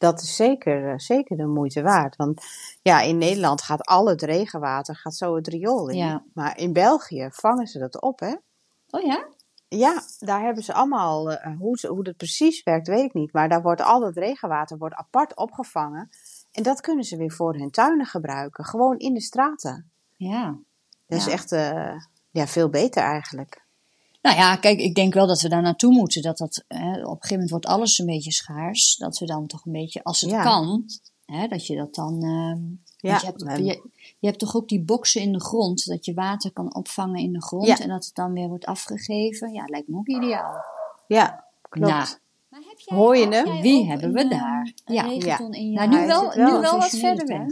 Dat 0.00 0.20
is 0.20 0.36
zeker, 0.36 0.88
eh, 0.88 0.98
zeker 0.98 1.36
de 1.36 1.46
moeite 1.46 1.82
waard. 1.82 2.16
Want 2.16 2.42
ja, 2.82 3.00
in 3.00 3.18
Nederland 3.18 3.62
gaat 3.62 3.86
al 3.86 4.08
het 4.08 4.22
regenwater 4.22 4.96
gaat 4.96 5.14
zo 5.14 5.34
het 5.34 5.48
riool 5.48 5.88
in. 5.88 5.96
Ja. 5.96 6.24
Maar 6.34 6.58
in 6.58 6.72
België 6.72 7.28
vangen 7.32 7.66
ze 7.66 7.78
dat 7.78 8.00
op, 8.00 8.20
hè? 8.20 8.34
Oh 8.90 9.02
ja? 9.02 9.28
Ja, 9.68 10.02
daar 10.18 10.42
hebben 10.42 10.62
ze 10.62 10.72
allemaal, 10.72 11.32
eh, 11.32 11.56
hoe, 11.58 11.78
ze, 11.78 11.88
hoe 11.88 12.04
dat 12.04 12.16
precies 12.16 12.62
werkt, 12.62 12.86
weet 12.86 13.04
ik 13.04 13.14
niet. 13.14 13.32
Maar 13.32 13.48
daar 13.48 13.62
wordt 13.62 13.80
al 13.80 14.00
dat 14.00 14.16
regenwater 14.16 14.78
wordt 14.78 14.94
apart 14.94 15.36
opgevangen. 15.36 16.08
En 16.52 16.62
dat 16.62 16.80
kunnen 16.80 17.04
ze 17.04 17.16
weer 17.16 17.32
voor 17.32 17.54
hun 17.54 17.70
tuinen 17.70 18.06
gebruiken. 18.06 18.64
Gewoon 18.64 18.98
in 18.98 19.14
de 19.14 19.20
straten. 19.20 19.90
Ja. 20.16 20.58
Dat 21.06 21.18
is 21.18 21.26
echt 21.26 21.52
eh, 21.52 21.96
ja, 22.30 22.46
veel 22.46 22.68
beter 22.68 23.02
eigenlijk. 23.02 23.64
Nou 24.22 24.36
ja, 24.36 24.56
kijk, 24.56 24.78
ik 24.78 24.94
denk 24.94 25.14
wel 25.14 25.26
dat 25.26 25.40
we 25.40 25.48
daar 25.48 25.62
naartoe 25.62 25.92
moeten. 25.92 26.22
Dat 26.22 26.38
dat, 26.38 26.64
hè, 26.68 26.90
op 26.90 26.90
een 26.90 27.06
gegeven 27.06 27.30
moment 27.32 27.50
wordt 27.50 27.66
alles 27.66 27.98
een 27.98 28.06
beetje 28.06 28.32
schaars. 28.32 28.96
Dat 28.96 29.18
we 29.18 29.26
dan 29.26 29.46
toch 29.46 29.64
een 29.66 29.72
beetje, 29.72 30.02
als 30.04 30.20
het 30.20 30.30
Ja. 30.30 30.42
kan, 30.42 30.84
Hè, 31.26 31.46
dat 31.48 31.66
je 31.66 31.76
dat 31.76 31.94
dan. 31.94 32.22
ehm, 32.22 32.60
Ja, 32.96 33.18
je, 33.20 33.26
hebt, 33.26 33.40
je, 33.58 33.88
je 34.18 34.26
hebt 34.26 34.38
toch 34.38 34.56
ook 34.56 34.68
die 34.68 34.80
boksen 34.82 35.20
in 35.20 35.32
de 35.32 35.40
grond, 35.40 35.86
dat 35.86 36.04
je 36.04 36.14
water 36.14 36.52
kan 36.52 36.74
opvangen 36.74 37.20
in 37.20 37.32
de 37.32 37.42
grond 37.42 37.66
Ja. 37.66 37.78
en 37.78 37.88
dat 37.88 38.04
het 38.04 38.14
dan 38.14 38.32
weer 38.32 38.48
wordt 38.48 38.66
afgegeven. 38.66 39.52
Ja, 39.52 39.64
lijkt 39.66 39.88
me 39.88 39.96
ook 39.98 40.06
ideaal. 40.08 40.64
Ja, 41.06 41.44
klopt. 41.68 41.90
Nou, 41.92 42.08
Maar 42.48 42.60
heb 42.68 42.78
jij, 42.78 42.98
Hoor 42.98 43.16
je 43.16 43.28
hem? 43.28 43.60
Wie 43.60 43.86
hebben 43.86 44.12
we 44.12 44.20
een, 44.20 44.28
daar? 44.28 44.72
eh, 44.84 44.94
Ja. 44.94 45.04
In 45.04 45.70
je 45.70 45.76
nou, 45.78 45.88
nu 45.88 46.06
wel, 46.06 46.32
nu 46.36 46.60
wel 46.60 46.78
wat 46.78 46.88
verder 46.90 47.26
weg. 47.26 47.46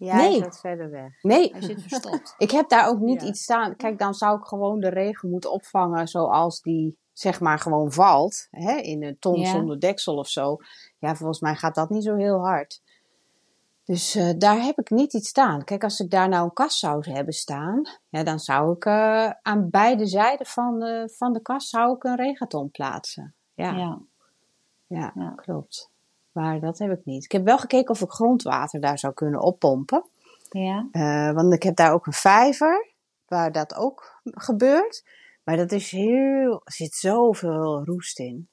Ja, 0.00 0.16
Nee. 0.16 0.44
verder 0.48 0.90
weg. 0.90 1.22
Nee, 1.22 1.50
Hij 1.52 1.60
zit 1.62 1.82
verstopt. 1.82 2.34
Ik 2.38 2.50
heb 2.50 2.68
daar 2.68 2.88
ook 2.88 2.98
niet 2.98 3.20
Ja. 3.22 3.28
iets 3.28 3.42
staan. 3.42 3.76
Kijk, 3.76 3.98
dan 3.98 4.14
zou 4.14 4.38
ik 4.38 4.44
gewoon 4.44 4.80
de 4.80 4.88
regen 4.88 5.30
moeten 5.30 5.52
opvangen 5.52 6.08
zoals 6.08 6.60
die 6.60 6.98
zeg 7.12 7.40
maar 7.40 7.58
gewoon 7.58 7.92
valt. 7.92 8.46
Hè, 8.50 8.72
in 8.76 9.02
een 9.04 9.18
ton 9.18 9.40
Ja. 9.40 9.50
zonder 9.50 9.80
deksel 9.80 10.16
of 10.16 10.28
zo. 10.28 10.56
Ja, 10.98 11.14
volgens 11.14 11.40
mij 11.40 11.54
gaat 11.54 11.74
dat 11.74 11.90
niet 11.90 12.04
zo 12.04 12.16
heel 12.16 12.38
hard. 12.46 12.82
Dus 13.84 14.14
eh, 14.14 14.30
daar 14.38 14.60
heb 14.62 14.78
ik 14.78 14.90
niet 14.90 15.14
iets 15.14 15.28
staan. 15.28 15.64
Kijk, 15.64 15.84
als 15.84 16.00
ik 16.00 16.10
daar 16.10 16.28
nou 16.28 16.44
een 16.44 16.52
kast 16.52 16.78
zou 16.78 17.10
hebben 17.12 17.34
staan, 17.34 17.82
ja, 18.08 18.22
dan 18.22 18.38
zou 18.38 18.72
ik 18.74 18.84
eh, 18.84 19.30
aan 19.42 19.70
beide 19.70 20.06
zijden 20.06 20.46
van 20.46 20.78
de, 20.78 21.12
van 21.16 21.32
de 21.32 21.42
kast 21.42 21.68
zou 21.68 21.94
ik 21.96 22.04
een 22.04 22.16
regenton 22.16 22.70
plaatsen. 22.70 23.34
Ja, 23.54 23.70
ja. 23.76 23.98
Ja. 24.86 25.12
Ja. 25.14 25.32
klopt. 25.36 25.89
Maar 26.32 26.60
dat 26.60 26.78
heb 26.78 26.90
ik 26.90 27.04
niet. 27.04 27.24
Ik 27.24 27.32
heb 27.32 27.44
wel 27.44 27.58
gekeken 27.58 27.90
of 27.94 28.00
ik 28.00 28.10
grondwater 28.10 28.80
daar 28.80 28.98
zou 28.98 29.12
kunnen 29.14 29.40
oppompen. 29.40 30.04
Ja. 30.50 30.88
Eh, 30.92 31.32
want 31.34 31.52
ik 31.54 31.62
heb 31.62 31.76
daar 31.76 31.92
ook 31.92 32.06
een 32.06 32.12
vijver 32.12 32.88
waar 33.26 33.52
dat 33.52 33.74
ook 33.74 34.20
gebeurt. 34.24 35.04
Maar 35.44 35.56
dat 35.56 35.72
is 35.72 35.90
heel, 35.90 36.52
er 36.64 36.72
zit 36.72 36.94
zoveel 36.94 37.84
roest 37.84 38.18
in. 38.18 38.48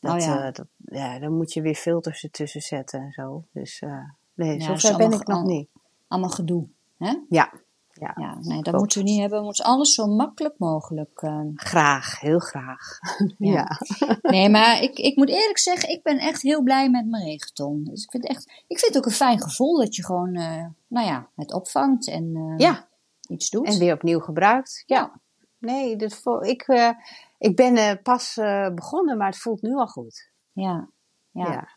Dat, 0.00 0.12
Oh 0.14 0.20
ja. 0.20 0.46
eh, 0.46 0.52
dat, 0.52 0.66
ja, 0.78 1.18
dan 1.18 1.32
moet 1.36 1.52
je 1.52 1.60
weer 1.62 1.74
filters 1.74 2.22
ertussen 2.22 2.60
zetten 2.60 3.00
en 3.00 3.12
zo. 3.12 3.44
Dus 3.52 3.80
eh, 3.80 4.10
nee, 4.34 4.58
Ja, 4.58 4.64
zover 4.64 4.88
dat 4.98 5.10
ben 5.10 5.20
ik 5.20 5.26
nog 5.26 5.38
al- 5.38 5.44
niet. 5.46 5.68
Allemaal 6.08 6.30
gedoe. 6.30 6.66
Hè? 6.98 7.14
Ja, 7.28 7.52
ja, 8.00 8.12
Ja, 8.16 8.36
nee, 8.40 8.62
dat 8.62 8.74
moeten 8.74 8.98
we 8.98 9.04
niet 9.04 9.20
hebben. 9.20 9.38
We 9.38 9.44
moeten 9.44 9.64
alles 9.64 9.94
zo 9.94 10.06
makkelijk 10.06 10.54
mogelijk. 10.58 11.22
eh, 11.22 11.40
graag, 11.54 12.20
heel 12.20 12.38
graag. 12.38 12.98
Ja. 13.38 13.78
ja. 13.98 14.18
Nee, 14.22 14.48
maar 14.48 14.82
ik, 14.82 14.98
ik 14.98 15.16
moet 15.16 15.28
eerlijk 15.28 15.58
zeggen, 15.58 15.88
ik 15.90 16.02
ben 16.02 16.18
echt 16.18 16.42
heel 16.42 16.62
blij 16.62 16.90
met 16.90 17.06
mijn 17.06 17.24
regenton. 17.24 17.84
Dus 17.84 18.04
ik 18.04 18.10
vind, 18.10 18.26
echt, 18.26 18.44
ik 18.66 18.78
vind 18.78 18.94
het 18.94 18.96
ook 18.96 19.04
een 19.10 19.16
fijn 19.16 19.40
gevoel 19.42 19.78
dat 19.78 19.96
je 19.96 20.04
gewoon, 20.04 20.34
eh, 20.34 20.64
nou 20.86 21.06
ja, 21.06 21.28
het 21.36 21.52
opvangt 21.52 22.08
en 22.08 22.34
eh, 22.34 22.54
Ja, 22.66 22.88
iets 23.28 23.50
doet. 23.50 23.66
en 23.66 23.78
weer 23.78 23.94
opnieuw 23.94 24.20
gebruikt. 24.20 24.82
Ja, 24.86 25.20
nee, 25.58 25.96
vo- 26.08 26.40
ik, 26.40 26.92
ik 27.38 27.56
ben 27.56 28.02
pas 28.02 28.34
begonnen, 28.74 29.16
maar 29.16 29.26
het 29.28 29.38
voelt 29.38 29.62
nu 29.62 29.74
al 29.74 29.86
goed. 29.86 30.30
Ja, 30.52 30.88
ja. 31.30 31.52
Ja. 31.52 31.68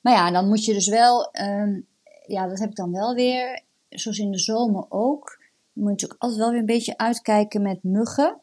Maar 0.00 0.12
ja, 0.12 0.30
dan 0.30 0.48
moet 0.48 0.64
je 0.64 0.72
dus 0.72 0.88
wel, 0.88 1.30
ehm, 1.30 1.80
ja, 2.26 2.46
dat 2.46 2.58
heb 2.58 2.70
ik 2.70 2.76
dan 2.76 2.92
wel 2.92 3.14
weer, 3.14 3.62
zoals 3.98 4.18
in 4.18 4.30
de 4.30 4.38
zomer 4.38 4.84
ook. 4.88 5.38
Je 5.72 5.80
moet 5.80 5.90
natuurlijk 5.90 6.22
altijd 6.22 6.40
wel 6.40 6.50
weer 6.50 6.60
een 6.60 6.66
beetje 6.66 6.96
uitkijken 6.96 7.62
met 7.62 7.82
muggen. 7.82 8.40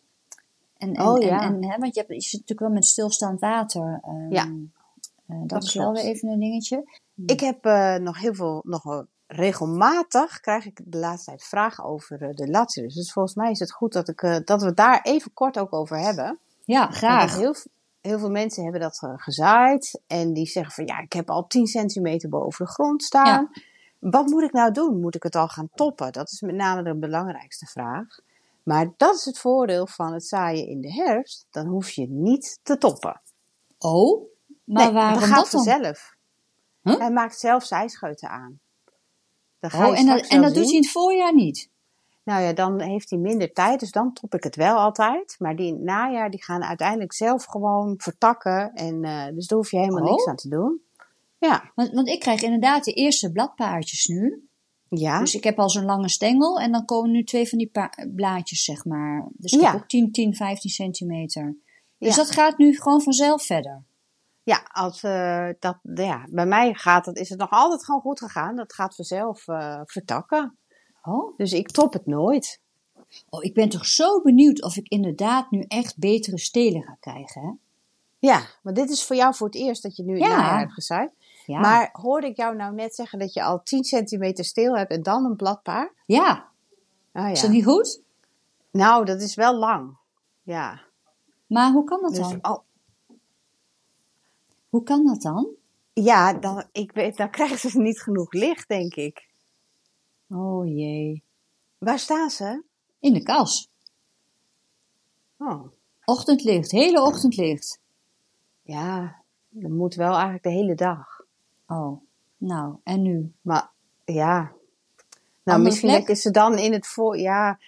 En, 0.78 0.94
en, 0.94 1.08
Oh, 1.08 1.22
ja. 1.22 1.42
en, 1.42 1.54
en, 1.54 1.70
hè, 1.70 1.78
want 1.78 1.94
je, 1.96 2.00
hebt, 2.00 2.14
je 2.14 2.22
zit 2.22 2.32
natuurlijk 2.32 2.60
wel 2.60 2.70
met 2.70 2.86
stilstaand 2.86 3.40
water. 3.40 4.00
ehm, 4.04 4.34
Ja, 4.34 4.44
eh, 4.44 5.38
dat, 5.40 5.50
dat 5.50 5.64
is 5.64 5.74
wel 5.74 5.92
weer 5.92 6.04
even 6.04 6.30
een 6.30 6.40
dingetje. 6.40 7.00
Ik 7.26 7.40
heb 7.40 7.66
eh, 7.66 7.96
nog 7.96 8.20
heel 8.20 8.34
veel, 8.34 8.62
nog 8.66 8.84
wel 8.84 9.06
regelmatig 9.28 10.40
krijg 10.40 10.66
ik 10.66 10.82
de 10.86 10.98
laatste 10.98 11.30
tijd 11.30 11.44
vragen 11.44 11.84
over 11.84 12.22
eh, 12.22 12.36
de 12.36 12.48
Lazarus. 12.48 12.94
Dus 12.94 13.12
volgens 13.12 13.36
mij 13.36 13.52
is 13.52 13.60
het 13.60 13.72
goed 13.72 13.94
dat, 13.94 14.08
ik, 14.10 14.42
dat 14.46 14.62
we 14.62 14.68
het 14.68 14.78
daar 14.78 15.02
even 15.02 15.34
kort 15.34 15.60
ook 15.60 15.74
over 15.74 16.00
hebben. 16.00 16.40
Ja, 16.64 16.88
graag. 16.92 17.36
heel, 17.36 18.20
veel 18.20 18.30
mensen 18.30 18.64
hebben 18.64 18.82
dat 18.82 19.08
gezaaid 19.16 20.02
en 20.08 20.34
die 20.34 20.46
zeggen 20.46 20.74
van 20.74 20.86
ja, 20.86 21.00
ik 21.00 21.14
heb 21.14 21.30
al 21.30 21.48
10 21.48 21.68
centimeter 21.68 22.30
boven 22.30 22.66
de 22.66 22.72
grond 22.72 23.04
staan. 23.04 23.50
Wat 24.00 24.28
moet 24.28 24.44
ik 24.44 24.52
nou 24.52 24.72
doen? 24.72 25.00
Moet 25.00 25.16
ik 25.16 25.24
het 25.24 25.36
al 25.36 25.48
gaan 25.48 25.70
toppen? 25.76 26.12
Dat 26.12 26.32
is 26.32 26.42
met 26.42 26.56
name 26.56 26.84
de 26.84 26.96
belangrijkste 26.96 27.66
vraag. 27.66 28.20
Maar 28.64 28.88
dat 28.98 29.16
is 29.16 29.26
het 29.26 29.40
voordeel 29.40 29.88
van 29.88 30.14
het 30.14 30.26
zaaien 30.26 30.68
in 30.68 30.82
de 30.82 30.94
herfst. 30.94 31.48
Dan 31.52 31.66
hoef 31.68 31.90
je 31.90 32.08
niet 32.10 32.60
te 32.64 32.78
toppen. 32.78 33.22
Oh, 33.78 34.24
maar 34.64 34.84
nee, 34.86 34.94
waarom 34.94 35.20
dat 35.20 35.30
gaat 35.30 35.36
dat 35.44 35.52
dan? 35.52 35.64
vanzelf. 35.64 36.16
Huh? 36.82 36.98
Hij 37.00 37.12
maakt 37.12 37.40
zelf 37.40 37.64
zijscheuten 37.66 38.30
aan. 38.30 38.60
Dan 39.60 39.70
ga 39.70 39.88
Oh, 39.88 39.94
je 39.94 40.00
en 40.00 40.06
dat, 40.06 40.28
en 40.28 40.42
dat 40.42 40.54
doet 40.54 40.64
hij 40.66 40.74
in 40.74 40.82
het 40.82 40.92
voorjaar 40.92 41.34
niet? 41.36 41.70
Nou 42.24 42.42
ja, 42.42 42.54
dan 42.54 42.82
heeft 42.82 43.10
hij 43.10 43.20
minder 43.20 43.54
tijd, 43.54 43.80
dus 43.80 43.92
dan 43.92 44.14
top 44.14 44.34
ik 44.34 44.44
het 44.44 44.56
wel 44.56 44.76
altijd. 44.78 45.36
Maar 45.40 45.56
die 45.56 45.68
in 45.68 45.74
het 45.74 45.84
najaar, 45.84 46.30
die 46.30 46.44
gaan 46.44 46.64
uiteindelijk 46.64 47.14
zelf 47.14 47.46
gewoon 47.46 47.94
vertakken. 47.98 48.74
En, 48.74 49.04
eh, 49.04 49.34
dus 49.34 49.48
daar 49.48 49.58
hoef 49.58 49.72
je 49.72 49.78
helemaal 49.78 50.04
Oh. 50.04 50.10
niks 50.10 50.26
aan 50.28 50.36
te 50.36 50.50
doen. 50.50 50.82
Ja, 51.40 51.72
Want, 51.76 51.92
want 51.94 52.08
ik 52.08 52.20
krijg 52.20 52.42
inderdaad 52.42 52.84
de 52.84 52.94
eerste 52.94 53.32
bladpaardjes 53.32 54.06
nu. 54.08 54.48
ja. 54.90 55.20
Dus 55.20 55.36
ik 55.36 55.44
heb 55.44 55.60
al 55.60 55.70
zo'n 55.70 55.86
lange 55.86 56.10
stengel 56.10 56.60
en 56.60 56.72
dan 56.72 56.86
komen 56.86 57.12
nu 57.12 57.24
twee 57.24 57.50
van 57.50 57.58
die 57.58 57.72
blaadjes, 58.16 58.64
zeg 58.64 58.86
maar. 58.86 59.28
Dus 59.34 59.52
ik 59.54 59.60
Ja. 59.62 59.72
heb 59.72 59.82
ook 59.82 59.88
10, 59.88 60.12
10, 60.12 60.36
15 60.36 60.70
centimeter. 60.70 61.56
Dus 61.98 62.10
Ja. 62.10 62.16
dat 62.16 62.32
gaat 62.32 62.58
nu 62.58 62.76
gewoon 62.78 63.02
vanzelf 63.02 63.44
verder. 63.46 63.82
ja, 64.44 64.70
als, 64.72 65.04
eh, 65.04 65.50
dat, 65.60 65.78
ja, 65.94 66.26
bij 66.30 66.46
mij 66.46 66.74
gaat 66.74 67.06
het, 67.06 67.18
is 67.18 67.30
het 67.30 67.40
nog 67.40 67.50
altijd 67.50 67.86
gewoon 67.86 68.02
goed 68.02 68.20
gegaan. 68.20 68.56
Dat 68.56 68.74
gaat 68.74 68.96
vanzelf 68.96 69.48
eh, 69.48 69.82
vertakken. 69.86 70.58
Oh. 71.04 71.38
Dus 71.38 71.54
ik 71.54 71.72
top 71.72 71.94
het 71.94 72.06
nooit. 72.06 72.60
oh, 73.30 73.44
ik 73.44 73.54
ben 73.54 73.70
toch 73.70 73.86
zo 73.86 74.22
benieuwd 74.22 74.64
of 74.64 74.76
ik 74.78 74.88
inderdaad 74.88 75.52
nu 75.52 75.62
echt 75.68 75.98
betere 75.98 76.40
stelen 76.40 76.84
ga 76.84 76.98
krijgen, 77.00 77.42
hè? 77.42 77.52
Ja, 78.28 78.42
maar 78.64 78.74
dit 78.74 78.90
is 78.90 79.04
voor 79.04 79.16
jou 79.16 79.36
voor 79.36 79.48
het 79.48 79.56
eerst 79.56 79.84
dat 79.84 79.96
je 79.96 80.04
nu 80.04 80.18
Ja. 80.18 80.58
hebt 80.58 80.74
gezaaid. 80.74 81.12
Ja. 81.50 81.60
Maar 81.60 81.90
hoorde 81.92 82.28
ik 82.28 82.38
jou 82.38 82.56
nou 82.56 82.74
net 82.74 82.96
zeggen 82.96 83.20
dat 83.20 83.34
je 83.34 83.44
al 83.44 83.64
10 83.64 83.84
centimeter 83.84 84.46
steel 84.46 84.78
hebt 84.78 84.92
en 84.92 85.04
dan 85.04 85.26
een 85.26 85.36
bladpaar? 85.36 85.94
ja, 86.06 86.48
Ah, 87.12 87.30
is 87.32 87.36
ja. 87.42 87.46
dat 87.48 87.56
niet 87.56 87.64
goed? 87.66 88.02
Nou, 88.72 89.06
dat 89.06 89.22
is 89.22 89.36
wel 89.36 89.56
lang. 89.56 89.98
Ja. 90.42 90.82
Maar 91.48 91.72
hoe 91.72 91.84
kan 91.84 92.02
dat 92.02 92.16
Dus 92.16 92.28
dan? 92.30 92.42
al, 92.42 92.64
Hoe 94.70 94.84
kan 94.84 95.06
dat 95.06 95.22
dan? 95.22 95.48
ja, 95.94 96.34
dan, 96.34 96.64
ik 96.72 96.92
weet, 96.92 97.18
dan 97.18 97.30
krijgen 97.30 97.70
ze 97.72 97.80
niet 97.82 98.02
genoeg 98.02 98.32
licht, 98.34 98.68
denk 98.68 98.96
ik. 98.96 99.28
Oh 100.30 100.66
jee. 100.68 101.24
Waar 101.78 102.00
staan 102.00 102.30
ze? 102.30 102.64
In 103.00 103.14
de 103.14 103.24
kas. 103.24 103.70
Oh, 105.38 105.66
Ochtendlicht, 106.06 106.72
hele 106.72 107.02
ochtendlicht. 107.02 107.80
ja, 108.62 109.22
dat 109.50 109.72
moet 109.72 109.96
wel 109.96 110.14
eigenlijk 110.14 110.44
de 110.44 110.50
hele 110.50 110.76
dag. 110.76 111.19
Oh, 111.70 112.02
nou, 112.38 112.76
en 112.84 113.02
nu? 113.02 113.34
Maar 113.42 113.70
ja, 114.06 114.38
nou, 114.38 114.52
Andere 115.44 115.64
misschien 115.64 115.90
plek? 115.90 116.08
je 116.08 116.16
ze 116.16 116.32
dan 116.32 116.58
in 116.58 116.74
het 116.74 116.88
voor. 116.88 117.18
Ja, 117.18 117.60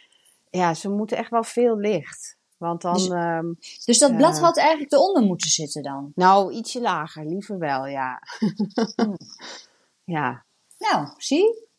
ja, 0.50 0.74
ze 0.74 0.90
moeten 0.90 1.18
echt 1.18 1.30
wel 1.30 1.44
veel 1.44 1.78
licht. 1.78 2.38
Want 2.58 2.82
dan, 2.82 2.94
Dus- 2.94 3.10
ehm, 3.10 3.54
Dus 3.86 3.98
dat 4.00 4.16
blad 4.18 4.36
Ja. 4.36 4.42
had 4.42 4.58
eigenlijk 4.58 4.92
eronder 4.92 5.24
moeten 5.24 5.50
zitten 5.50 5.84
dan? 5.84 6.12
nou, 6.16 6.54
ietsje 6.54 6.82
lager, 6.82 7.26
liever 7.26 7.58
wel, 7.60 7.86
ja. 7.86 8.22
ja, 10.04 10.46
Nou, 10.78 11.08
zie? 11.18 11.70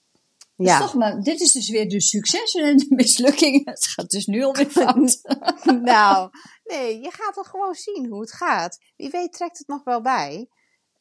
Dus 0.57 0.67
ja. 0.71 0.79
toch 0.79 0.95
maar, 0.95 1.21
dit 1.21 1.41
is 1.41 1.53
dus 1.53 1.69
weer 1.71 1.89
de 1.89 2.01
successen 2.01 2.65
en 2.65 2.77
de 2.77 2.87
mislukkingen. 2.89 3.63
Het 3.71 3.87
gaat 3.87 4.11
dus 4.11 4.27
nu 4.27 4.43
alweer 4.45 4.71
fout. 4.81 5.21
nou, 5.83 6.31
nee, 6.65 7.01
je 7.01 7.11
gaat 7.13 7.35
toch 7.35 7.49
gewoon 7.49 7.75
zien 7.75 8.07
hoe 8.11 8.21
het 8.21 8.33
gaat. 8.33 8.79
Wie 8.97 9.11
weet 9.11 9.33
trekt 9.33 9.59
het 9.59 9.67
nog 9.69 9.85
wel 9.85 10.01
bij. 10.03 10.49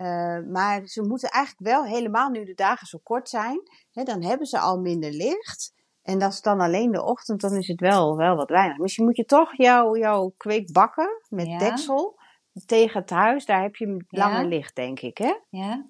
Eh, 0.01 0.51
maar 0.51 0.81
ze 0.87 1.01
moeten 1.01 1.29
eigenlijk 1.29 1.65
wel 1.73 1.83
helemaal 1.83 2.29
nu 2.29 2.45
de 2.45 2.53
dagen 2.53 2.87
zo 2.87 2.99
kort 3.03 3.29
zijn. 3.29 3.61
Hè, 3.91 4.03
dan 4.03 4.23
hebben 4.23 4.47
ze 4.47 4.59
al 4.59 4.77
minder 4.79 5.11
licht. 5.11 5.73
En 6.01 6.19
dat 6.19 6.31
is 6.33 6.41
dan 6.41 6.59
alleen 6.59 6.91
de 6.91 7.03
ochtend, 7.03 7.41
dan 7.41 7.55
is 7.55 7.67
het 7.67 7.79
wel, 7.79 8.15
wel 8.17 8.35
wat 8.35 8.49
weinig. 8.49 8.77
Misschien 8.77 9.05
moet 9.05 9.17
je 9.17 9.25
toch 9.25 9.57
jouw, 9.57 9.95
jouw 9.97 10.33
kweek 10.37 10.71
bakken 10.71 11.09
met 11.29 11.47
Ja. 11.47 11.57
deksel 11.57 12.19
tegen 12.65 12.99
het 13.01 13.09
huis. 13.09 13.45
Daar 13.45 13.61
heb 13.61 13.75
je 13.75 14.05
Ja. 14.07 14.29
langer 14.29 14.45
licht, 14.47 14.75
denk 14.75 14.99
ik, 14.99 15.17
hè? 15.17 15.33
Ja, 15.49 15.85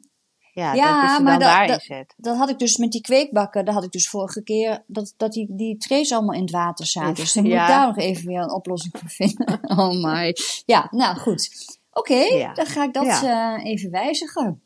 Ja, 0.54 0.74
Ja, 0.74 1.02
dat 1.08 1.18
je 1.18 1.24
maar 1.24 1.32
dan 1.32 1.40
dat- 1.40 1.50
daarin 1.50 1.72
dat- 1.72 1.82
zet. 1.82 2.14
dat 2.18 2.38
had 2.38 2.50
ik 2.50 2.60
dus 2.60 2.78
met 2.78 2.92
die 2.92 3.02
kweekbakken. 3.02 3.66
Dat 3.66 3.74
had 3.74 3.84
ik 3.84 3.92
dus 3.92 4.10
vorige 4.10 4.44
keer, 4.44 4.84
dat, 4.88 5.14
dat 5.18 5.32
die, 5.32 5.56
die 5.56 5.78
trays 5.78 6.12
allemaal 6.14 6.36
in 6.36 6.42
het 6.42 6.52
water 6.52 6.86
zaten. 6.86 7.14
Dus 7.24 7.34
dan 7.34 7.44
moet 7.44 7.52
ik 7.52 7.58
daar 7.58 7.88
nog 7.88 7.98
even 7.98 8.28
weer 8.28 8.42
een 8.42 8.52
oplossing 8.54 8.94
voor 8.98 9.10
vinden. 9.10 9.60
Oh 9.80 10.04
my. 10.04 10.36
Ja, 10.66 10.88
nou 10.92 11.18
goed. 11.18 11.50
Oké, 11.92 12.14
Ja. 12.14 12.54
dan 12.54 12.66
ga 12.66 12.84
ik 12.84 12.94
dat 12.94 13.06
eh, 13.06 13.58
even 13.64 13.92
wijzigen. 13.92 14.62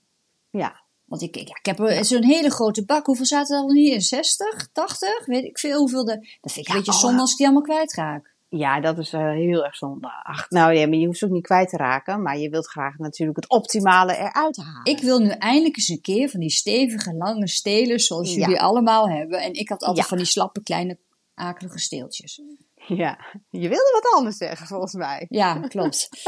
Ja. 0.50 0.84
Want 1.06 1.22
ik, 1.22 1.36
ik, 1.38 1.48
ja, 1.48 1.56
ik 1.56 1.66
heb 1.66 1.80
er 1.80 2.06
zo'n 2.06 2.24
hele 2.24 2.50
grote 2.50 2.86
bak. 2.86 3.06
Hoeveel 3.06 3.26
zaten 3.26 3.56
er 3.56 3.62
al 3.62 3.74
hier? 3.74 4.02
60, 4.02 4.68
80? 4.72 5.26
Weet 5.26 5.44
ik 5.44 5.60
veel 5.60 5.78
hoeveel. 5.78 6.06
De, 6.06 6.38
dat 6.42 6.52
vind 6.52 6.68
ik 6.68 6.74
een 6.74 6.80
beetje 6.80 6.92
oh, 6.92 7.00
zonde 7.00 7.20
als 7.20 7.32
ik 7.32 7.38
die 7.38 7.46
allemaal 7.46 7.64
kwijtraak. 7.64 8.34
Ja, 8.50 8.80
dat 8.80 8.98
is 8.98 9.14
eh, 9.14 9.32
heel 9.32 9.66
erg 9.66 9.76
zonde. 9.76 10.08
Ach, 10.24 10.50
nou 10.50 10.74
ja, 10.74 10.88
maar 10.88 10.98
je 10.98 11.06
hoeft 11.06 11.20
ze 11.20 11.26
ook 11.26 11.32
niet 11.32 11.44
kwijt 11.44 11.70
te 11.70 11.78
raken. 11.78 12.22
Maar 12.22 12.38
je 12.38 12.50
wilt 12.50 12.68
graag 12.68 12.98
natuurlijk 12.98 13.38
het 13.38 13.50
optimale 13.50 14.18
eruit 14.18 14.58
halen. 14.58 14.84
Ik 14.84 15.00
wil 15.00 15.20
nu 15.20 15.30
eindelijk 15.30 15.78
eens 15.78 15.88
een 15.88 16.02
keer 16.02 16.30
van 16.30 16.40
die 16.40 16.50
stevige, 16.50 17.14
lange 17.14 17.48
stelen 17.48 18.00
zoals 18.00 18.34
jullie 18.34 18.62
allemaal 18.62 19.10
hebben. 19.10 19.42
En 19.42 19.54
ik 19.54 19.70
had 19.70 19.84
altijd 19.84 20.08
van 20.08 20.18
die 20.18 20.26
slappe, 20.26 20.64
kleine, 20.64 20.98
akelige 21.34 21.80
steeltjes. 21.80 22.42
Ja, 22.88 23.20
je 23.50 23.70
wilde 23.70 24.00
wat 24.02 24.14
anders 24.14 24.38
zeggen 24.38 24.68
volgens 24.68 24.94
mij. 24.94 25.26
Ja, 25.30 25.60
klopt. 25.60 26.10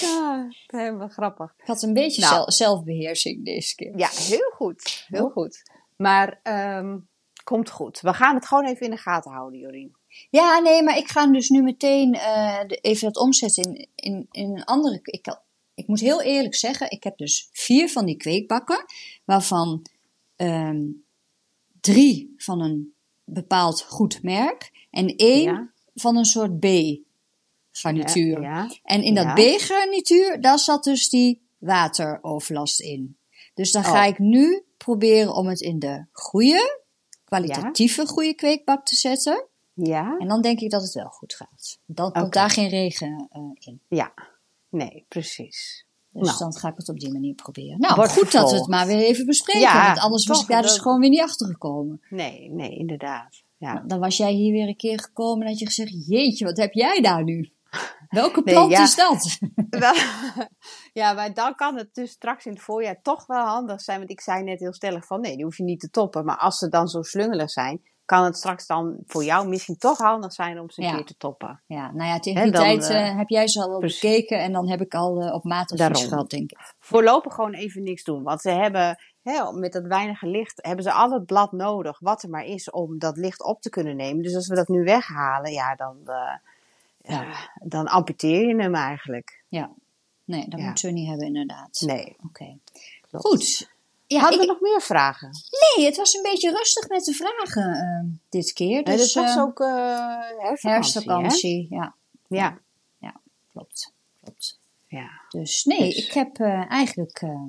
Ja, 0.00 0.48
helemaal 0.66 1.08
grappig. 1.08 1.54
Ik 1.58 1.66
had 1.66 1.82
een 1.82 1.92
beetje 1.92 2.20
Nou. 2.20 2.34
zel- 2.34 2.50
zelfbeheersing 2.52 3.44
deze 3.44 3.74
keer. 3.74 3.98
Ja, 3.98 4.08
heel 4.08 4.50
goed. 4.54 5.04
Heel 5.08 5.30
goed. 5.30 5.62
Maar 5.96 6.40
ehm, 6.42 6.98
komt 7.44 7.70
goed. 7.70 8.00
We 8.00 8.14
gaan 8.14 8.34
het 8.34 8.46
gewoon 8.46 8.64
even 8.66 8.84
in 8.86 8.90
de 8.90 8.96
gaten 8.96 9.30
houden, 9.32 9.60
Jorien. 9.60 9.96
Ja, 10.30 10.58
nee, 10.58 10.82
maar 10.82 10.96
ik 10.96 11.08
ga 11.08 11.26
dus 11.26 11.48
nu 11.48 11.62
meteen 11.62 12.14
eh, 12.14 12.60
even 12.80 13.06
dat 13.12 13.22
omzetten 13.22 13.62
in, 13.64 13.88
in, 13.94 14.26
in 14.30 14.56
een 14.56 14.64
andere. 14.64 14.98
Ik, 15.02 15.36
ik 15.74 15.86
moet 15.86 16.00
heel 16.00 16.22
eerlijk 16.22 16.54
zeggen, 16.54 16.90
ik 16.90 17.04
heb 17.04 17.16
dus 17.16 17.48
vier 17.52 17.88
van 17.88 18.06
die 18.06 18.16
kweekbakken, 18.16 18.84
waarvan 19.24 19.86
ehm, 20.36 20.80
drie 21.80 22.34
van 22.36 22.60
een 22.60 22.91
bepaald 23.32 23.82
goed 23.82 24.22
merk 24.22 24.70
en 24.90 25.16
één 25.16 25.42
Ja. 25.42 25.70
van 25.94 26.16
een 26.16 26.24
soort 26.24 26.58
B-garnituur. 26.60 28.40
Ja, 28.42 28.70
En 28.84 29.02
in 29.02 29.14
dat. 29.14 29.34
B-garnituur, 29.34 30.40
daar 30.40 30.58
zat 30.58 30.84
dus 30.84 31.08
die 31.08 31.40
wateroverlast 31.58 32.80
in. 32.80 33.16
Dus 33.54 33.72
dan 33.72 33.84
ga 33.84 34.02
Oh. 34.02 34.08
ik 34.08 34.18
nu 34.18 34.62
proberen 34.76 35.34
om 35.34 35.46
het 35.46 35.60
in 35.60 35.78
de 35.78 36.04
goede, 36.12 36.80
kwalitatieve 37.24 38.06
goede 38.06 38.34
kweekbak 38.34 38.86
te 38.86 38.94
zetten. 38.94 39.44
ja. 39.74 40.16
En 40.18 40.28
dan 40.28 40.42
denk 40.42 40.60
ik 40.60 40.70
dat 40.70 40.82
het 40.82 40.92
wel 40.92 41.08
goed 41.08 41.34
gaat. 41.34 41.78
Dan 41.86 42.12
komt 42.12 42.32
daar 42.32 42.50
geen 42.50 42.68
regen 42.68 43.28
eh, 43.30 43.40
in. 43.54 43.80
ja. 43.88 44.12
Nee, 44.68 45.04
precies. 45.08 45.86
Dus 46.12 46.26
Nou. 46.26 46.38
dan 46.38 46.54
ga 46.54 46.68
ik 46.68 46.76
het 46.76 46.88
op 46.88 46.98
die 47.00 47.12
manier 47.12 47.34
proberen. 47.34 47.80
Nou, 47.80 47.94
Wordt 47.94 48.12
goed 48.12 48.32
dat 48.32 48.50
we 48.50 48.56
het 48.56 48.66
maar 48.66 48.86
weer 48.86 48.98
even 48.98 49.26
bespreken. 49.26 49.60
Ja, 49.60 49.86
want 49.86 49.98
anders 49.98 50.26
was 50.26 50.42
ik 50.42 50.48
daar 50.48 50.62
dus 50.62 50.78
gewoon 50.78 51.00
weer 51.00 51.10
niet 51.10 51.20
achter 51.20 51.46
gekomen. 51.46 52.00
Nee, 52.10 52.50
nee, 52.50 52.76
inderdaad. 52.76 53.42
Ja. 53.56 53.84
Dan 53.86 53.98
was 54.00 54.16
jij 54.16 54.32
hier 54.32 54.52
weer 54.52 54.68
een 54.68 54.76
keer 54.76 55.00
gekomen 55.00 55.42
en 55.42 55.48
had 55.48 55.58
je 55.58 55.66
gezegd: 55.66 56.06
Jeetje, 56.06 56.44
wat 56.44 56.56
heb 56.56 56.72
jij 56.72 57.00
daar 57.00 57.24
nu? 57.24 57.52
Welke 58.08 58.40
Nee, 58.44 58.54
plant 58.54 58.70
ja. 58.70 58.82
is 58.82 58.94
dat? 58.94 59.38
Ja, 60.92 61.12
maar 61.12 61.34
dan 61.34 61.54
kan 61.54 61.76
het 61.76 61.94
dus 61.94 62.10
straks 62.10 62.46
in 62.46 62.52
het 62.52 62.62
voorjaar 62.62 63.02
toch 63.02 63.26
wel 63.26 63.44
handig 63.44 63.80
zijn. 63.80 63.98
Want 63.98 64.10
ik 64.10 64.20
zei 64.20 64.42
net 64.42 64.58
heel 64.60 64.72
stellig 64.72 65.06
van 65.06 65.20
nee, 65.20 65.36
die 65.36 65.44
hoef 65.44 65.56
je 65.56 65.62
niet 65.62 65.80
te 65.80 65.90
toppen. 65.90 66.24
Maar 66.24 66.36
als 66.36 66.58
ze 66.58 66.68
dan 66.68 66.88
zo 66.88 67.02
slungelig 67.02 67.50
zijn, 67.50 67.82
kan 68.12 68.24
het 68.24 68.36
straks 68.36 68.66
dan 68.66 68.96
voor 69.06 69.24
jou 69.24 69.48
misschien 69.48 69.76
toch 69.78 69.98
handig 69.98 70.32
zijn 70.32 70.60
om 70.60 70.70
ze 70.70 70.80
een 70.80 70.86
Ja. 70.88 70.94
keer 70.94 71.04
te 71.04 71.16
toppen. 71.16 71.60
Ja, 71.66 71.90
nou 71.92 72.08
ja, 72.08 72.18
tegen 72.18 72.42
die 72.42 72.52
tijd 72.52 72.88
eh, 72.88 73.08
eh, 73.08 73.16
heb 73.16 73.28
jij 73.28 73.48
ze 73.48 73.62
al 73.62 73.78
precies. 73.78 74.00
bekeken 74.00 74.38
en 74.40 74.52
dan 74.52 74.68
heb 74.68 74.80
ik 74.80 74.94
al 74.94 75.20
eh, 75.22 75.34
op 75.34 75.44
maat 75.44 75.80
advies 75.80 76.04
gehad, 76.06 76.30
denk 76.30 76.50
ik. 76.50 76.74
Voorlopig 76.78 77.34
gewoon 77.34 77.54
even 77.54 77.82
niks 77.82 78.04
doen. 78.04 78.22
Want 78.22 78.40
ze 78.40 78.50
hebben, 78.50 78.98
hè, 79.22 79.52
met 79.52 79.72
dat 79.72 79.86
weinige 79.86 80.26
licht, 80.26 80.58
hebben 80.62 80.84
ze 80.84 80.92
al 80.92 81.10
het 81.10 81.26
blad 81.26 81.52
nodig 81.52 81.98
wat 81.98 82.22
er 82.22 82.28
maar 82.28 82.44
is 82.44 82.70
om 82.70 82.98
dat 82.98 83.16
licht 83.16 83.42
op 83.42 83.60
te 83.60 83.70
kunnen 83.70 83.96
nemen. 83.96 84.22
Dus 84.22 84.34
als 84.34 84.48
we 84.48 84.54
dat 84.54 84.68
nu 84.68 84.84
weghalen, 84.84 85.52
ja, 85.52 85.74
dan, 85.74 85.96
Ja. 87.02 87.24
dan 87.62 87.86
amputeer 87.86 88.46
je 88.48 88.62
hem 88.62 88.74
eigenlijk. 88.74 89.44
Ja, 89.48 89.70
nee, 90.24 90.48
dat 90.48 90.60
moeten 90.60 90.86
we 90.88 90.92
niet 90.92 91.08
hebben, 91.08 91.26
inderdaad. 91.26 91.80
Nee. 91.86 92.16
Oké. 92.26 92.58
Goed. 93.12 93.70
Ja, 94.12 94.20
Hadden 94.20 94.40
ik- 94.40 94.46
we 94.46 94.52
nog 94.52 94.60
meer 94.60 94.80
vragen? 94.82 95.30
nee, 95.76 95.86
het 95.86 95.96
was 95.96 96.14
een 96.14 96.22
beetje 96.22 96.50
rustig 96.50 96.88
met 96.88 97.04
de 97.04 97.12
vragen 97.12 97.72
eh, 97.74 98.10
dit 98.28 98.52
keer. 98.52 98.84
Dus, 98.84 99.12
dat 99.12 99.24
was 99.24 99.36
eh, 99.36 99.42
ook 99.42 99.60
eh 99.60 99.66
herfstvakantie, 99.68 100.70
herfstvakantie. 100.70 101.66
Ja, 101.70 101.94
Ja. 102.28 102.60
klopt. 103.52 103.92
klopt. 104.24 104.60
ja. 104.86 105.08
Dus 105.28 105.64
nee, 105.64 105.78
Dus. 105.94 106.06
ik 106.06 106.12
heb 106.12 106.38
eh, 106.38 106.70
eigenlijk 106.70 107.20
eh, 107.22 107.44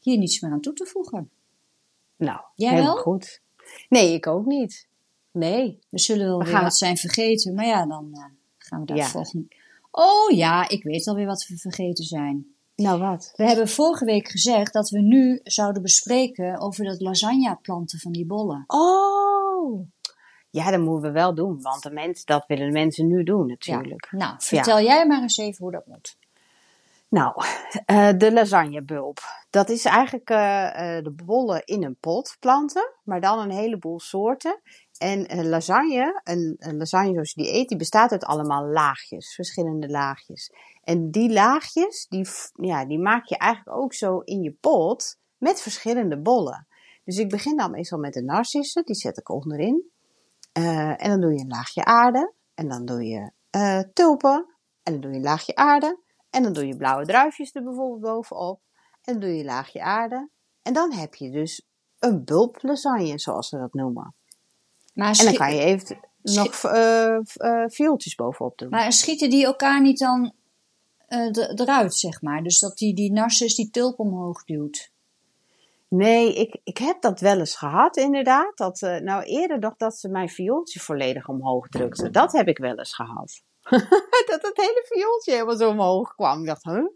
hier 0.00 0.18
niets 0.18 0.40
meer 0.40 0.52
aan 0.52 0.60
toe 0.60 0.72
te 0.72 0.86
voegen. 0.86 1.30
Nou, 2.16 2.40
Jij 2.54 2.70
helemaal 2.70 2.94
wel? 2.94 3.02
goed. 3.02 3.40
Nee, 3.88 4.12
ik 4.14 4.26
ook 4.26 4.46
niet. 4.46 4.86
Nee. 5.30 5.78
We 5.88 5.98
zullen 5.98 6.26
wel 6.26 6.38
We 6.38 6.44
weer 6.44 6.52
gaan- 6.54 6.62
wat 6.62 6.76
zijn 6.76 6.96
vergeten, 6.96 7.54
maar 7.54 7.66
ja, 7.66 7.86
dan 7.86 8.18
gaan 8.58 8.80
we 8.80 8.86
daar 8.86 8.96
Ja. 8.96 9.06
volgende... 9.06 9.46
Oh 9.90 10.30
ja, 10.30 10.68
ik 10.68 10.82
weet 10.82 11.06
alweer 11.08 11.26
wat 11.26 11.46
we 11.46 11.56
vergeten 11.56 12.04
zijn. 12.04 12.54
Nou, 12.76 13.00
wat? 13.00 13.32
We 13.36 13.44
hebben 13.44 13.68
vorige 13.68 14.04
week 14.04 14.28
gezegd 14.28 14.72
dat 14.72 14.88
we 14.88 15.00
nu 15.00 15.40
zouden 15.42 15.82
bespreken 15.82 16.60
over 16.60 16.84
dat 16.84 17.00
lasagne 17.00 17.58
planten 17.62 17.98
van 17.98 18.12
die 18.12 18.26
bollen. 18.26 18.64
Oh. 18.66 19.88
Ja, 20.50 20.70
dat 20.70 20.80
moeten 20.80 21.02
we 21.02 21.18
wel 21.18 21.34
doen, 21.34 21.62
want 21.62 21.82
de 21.82 21.90
mens, 21.90 22.24
dat 22.24 22.44
willen 22.46 22.66
de 22.66 22.72
mensen 22.72 23.06
nu 23.06 23.22
doen 23.22 23.46
natuurlijk. 23.46 24.08
Nou, 24.10 24.34
vertel 24.38 24.80
jij 24.80 25.06
maar 25.06 25.22
eens 25.22 25.36
even 25.36 25.64
hoe 25.64 25.72
dat 25.72 25.86
moet. 25.86 26.16
Nou, 27.08 27.34
eh, 27.84 28.10
de 28.16 28.32
lasagnebulb. 28.32 29.18
Dat 29.50 29.68
is 29.68 29.84
eigenlijk 29.84 30.30
eh, 30.30 30.96
eh, 30.96 31.04
de 31.04 31.10
bollen 31.10 31.62
in 31.64 31.84
een 31.84 31.96
pot 32.00 32.36
planten, 32.40 32.92
maar 33.04 33.20
dan 33.20 33.38
een 33.38 33.50
heleboel 33.50 34.00
soorten. 34.00 34.60
En 34.98 35.48
lasagne, 35.48 36.20
een, 36.24 36.56
een 36.58 36.76
lasagne 36.76 37.12
zoals 37.12 37.32
je 37.32 37.42
die 37.42 37.52
eet, 37.52 37.68
die 37.68 37.78
bestaat 37.78 38.12
uit 38.12 38.24
allemaal 38.24 38.64
laagjes, 38.64 39.34
verschillende 39.34 39.88
laagjes. 39.88 40.52
En 40.84 41.10
die 41.10 41.32
laagjes, 41.32 42.06
die, 42.08 42.26
ja, 42.54 42.84
die 42.84 42.98
maak 42.98 43.26
je 43.26 43.36
eigenlijk 43.36 43.76
ook 43.76 43.94
zo 43.94 44.18
in 44.18 44.42
je 44.42 44.52
pot 44.52 45.18
met 45.36 45.62
verschillende 45.62 46.20
bollen. 46.20 46.66
Dus 47.04 47.18
ik 47.18 47.28
begin 47.28 47.56
dan 47.56 47.70
meestal 47.70 47.98
met 47.98 48.12
de 48.12 48.22
narcissen, 48.22 48.84
die 48.84 48.94
zet 48.94 49.18
ik 49.18 49.28
onderin. 49.28 49.92
Eh, 50.52 51.04
en 51.04 51.10
dan 51.10 51.20
doe 51.20 51.32
je 51.32 51.40
een 51.40 51.48
laagje 51.48 51.84
aarde. 51.84 52.32
En 52.54 52.68
dan 52.68 52.84
doe 52.84 53.04
je 53.04 53.30
eh, 53.50 53.80
tulpen. 53.92 54.46
En 54.82 54.92
dan 54.92 55.00
doe 55.00 55.10
je 55.10 55.16
een 55.16 55.22
laagje 55.22 55.54
aarde. 55.54 55.98
En 56.30 56.42
dan 56.42 56.52
doe 56.52 56.66
je 56.66 56.76
blauwe 56.76 57.06
druifjes 57.06 57.54
er 57.54 57.62
bijvoorbeeld 57.62 58.00
bovenop. 58.00 58.60
En 59.02 59.12
dan 59.12 59.20
doe 59.20 59.30
je 59.30 59.38
een 59.38 59.44
laagje 59.44 59.82
aarde. 59.82 60.28
En 60.62 60.72
dan 60.72 60.92
heb 60.92 61.14
je 61.14 61.30
dus 61.30 61.66
een 61.98 62.24
bulplasagne, 62.24 63.18
zoals 63.18 63.48
ze 63.48 63.58
dat 63.58 63.74
noemen. 63.74 64.14
Maar, 64.94 65.18
En 65.18 65.24
dan 65.24 65.34
kan 65.34 65.54
je 65.54 65.60
even 65.60 65.98
nog 66.22 66.64
eh, 66.64 67.64
viooltjes 67.66 68.14
bovenop 68.14 68.58
doen. 68.58 68.68
maar 68.68 68.92
schieten 68.92 69.30
die 69.30 69.44
elkaar 69.44 69.80
niet 69.80 69.98
dan 69.98 70.32
eh, 71.14 71.60
eruit, 71.60 71.94
zeg 71.94 72.22
maar? 72.22 72.42
Dus 72.42 72.58
dat 72.58 72.76
die, 72.76 72.94
die 72.94 73.12
narcis 73.12 73.54
die 73.54 73.70
tulp 73.70 73.98
omhoog 73.98 74.44
duwt. 74.44 74.92
Nee, 75.88 76.34
ik, 76.34 76.60
ik 76.64 76.78
heb 76.78 77.00
dat 77.00 77.20
wel 77.20 77.38
eens 77.38 77.56
gehad, 77.56 77.96
inderdaad. 77.96 78.56
Dat, 78.56 78.82
eh, 78.82 79.00
nou, 79.00 79.22
eerder 79.22 79.58
nog 79.58 79.76
dat 79.76 79.96
ze 79.96 80.08
mijn 80.08 80.28
viooltje 80.28 80.80
volledig 80.80 81.28
omhoog 81.28 81.68
drukte. 81.68 82.10
Dat 82.10 82.32
heb 82.32 82.48
ik 82.48 82.58
wel 82.58 82.78
eens 82.78 82.94
gehad. 82.94 83.42
dat 84.30 84.42
het 84.42 84.56
hele 84.56 84.84
viooltje 84.88 85.32
helemaal 85.32 85.56
zo 85.56 85.70
omhoog 85.70 86.14
kwam. 86.14 86.40
Ik 86.40 86.46
dacht, 86.46 86.64
huh? 86.64 86.86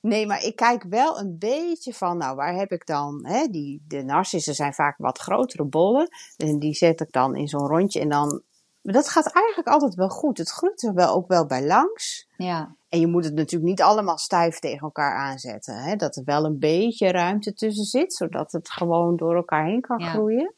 Nee, 0.00 0.26
maar 0.26 0.44
ik 0.44 0.56
kijk 0.56 0.82
wel 0.82 1.18
een 1.18 1.38
beetje 1.38 1.94
van, 1.94 2.16
nou, 2.16 2.36
waar 2.36 2.54
heb 2.54 2.72
ik 2.72 2.86
dan, 2.86 3.26
hè, 3.26 3.46
die, 3.46 3.84
de 3.88 4.02
narcissen 4.02 4.54
zijn 4.54 4.74
vaak 4.74 4.98
wat 4.98 5.18
grotere 5.18 5.64
bollen. 5.64 6.08
En 6.36 6.58
die 6.58 6.74
zet 6.74 7.00
ik 7.00 7.12
dan 7.12 7.36
in 7.36 7.48
zo'n 7.48 7.66
rondje 7.66 8.00
en 8.00 8.08
dan, 8.08 8.42
dat 8.82 9.08
gaat 9.08 9.32
eigenlijk 9.32 9.68
altijd 9.68 9.94
wel 9.94 10.08
goed. 10.08 10.38
Het 10.38 10.50
groeit 10.50 10.82
er 10.82 10.94
wel 10.94 11.14
ook 11.14 11.28
wel 11.28 11.46
bij 11.46 11.66
langs. 11.66 12.28
Ja, 12.36 12.76
En 12.92 13.00
je 13.00 13.06
moet 13.06 13.24
het 13.24 13.34
natuurlijk 13.34 13.70
niet 13.70 13.82
allemaal 13.82 14.18
stijf 14.18 14.58
tegen 14.58 14.80
elkaar 14.80 15.16
aanzetten. 15.16 15.74
Hè? 15.76 15.96
Dat 15.96 16.16
er 16.16 16.24
wel 16.24 16.44
een 16.44 16.58
beetje 16.58 17.10
ruimte 17.10 17.54
tussen 17.54 17.84
zit, 17.84 18.14
zodat 18.14 18.52
het 18.52 18.70
gewoon 18.70 19.16
door 19.16 19.34
elkaar 19.36 19.64
heen 19.64 19.80
kan 19.80 19.98
Ja. 19.98 20.10
groeien. 20.10 20.52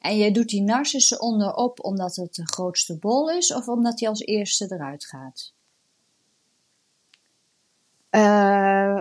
en 0.00 0.16
je 0.16 0.30
doet 0.32 0.48
die 0.48 0.62
narcissen 0.62 1.20
onderop 1.20 1.84
omdat 1.84 2.16
het 2.16 2.34
de 2.34 2.46
grootste 2.46 2.98
bol 2.98 3.30
is 3.30 3.54
of 3.54 3.68
omdat 3.68 3.98
die 3.98 4.08
als 4.08 4.20
eerste 4.20 4.66
eruit 4.72 5.06
gaat? 5.06 5.52
Eh, 8.10 9.00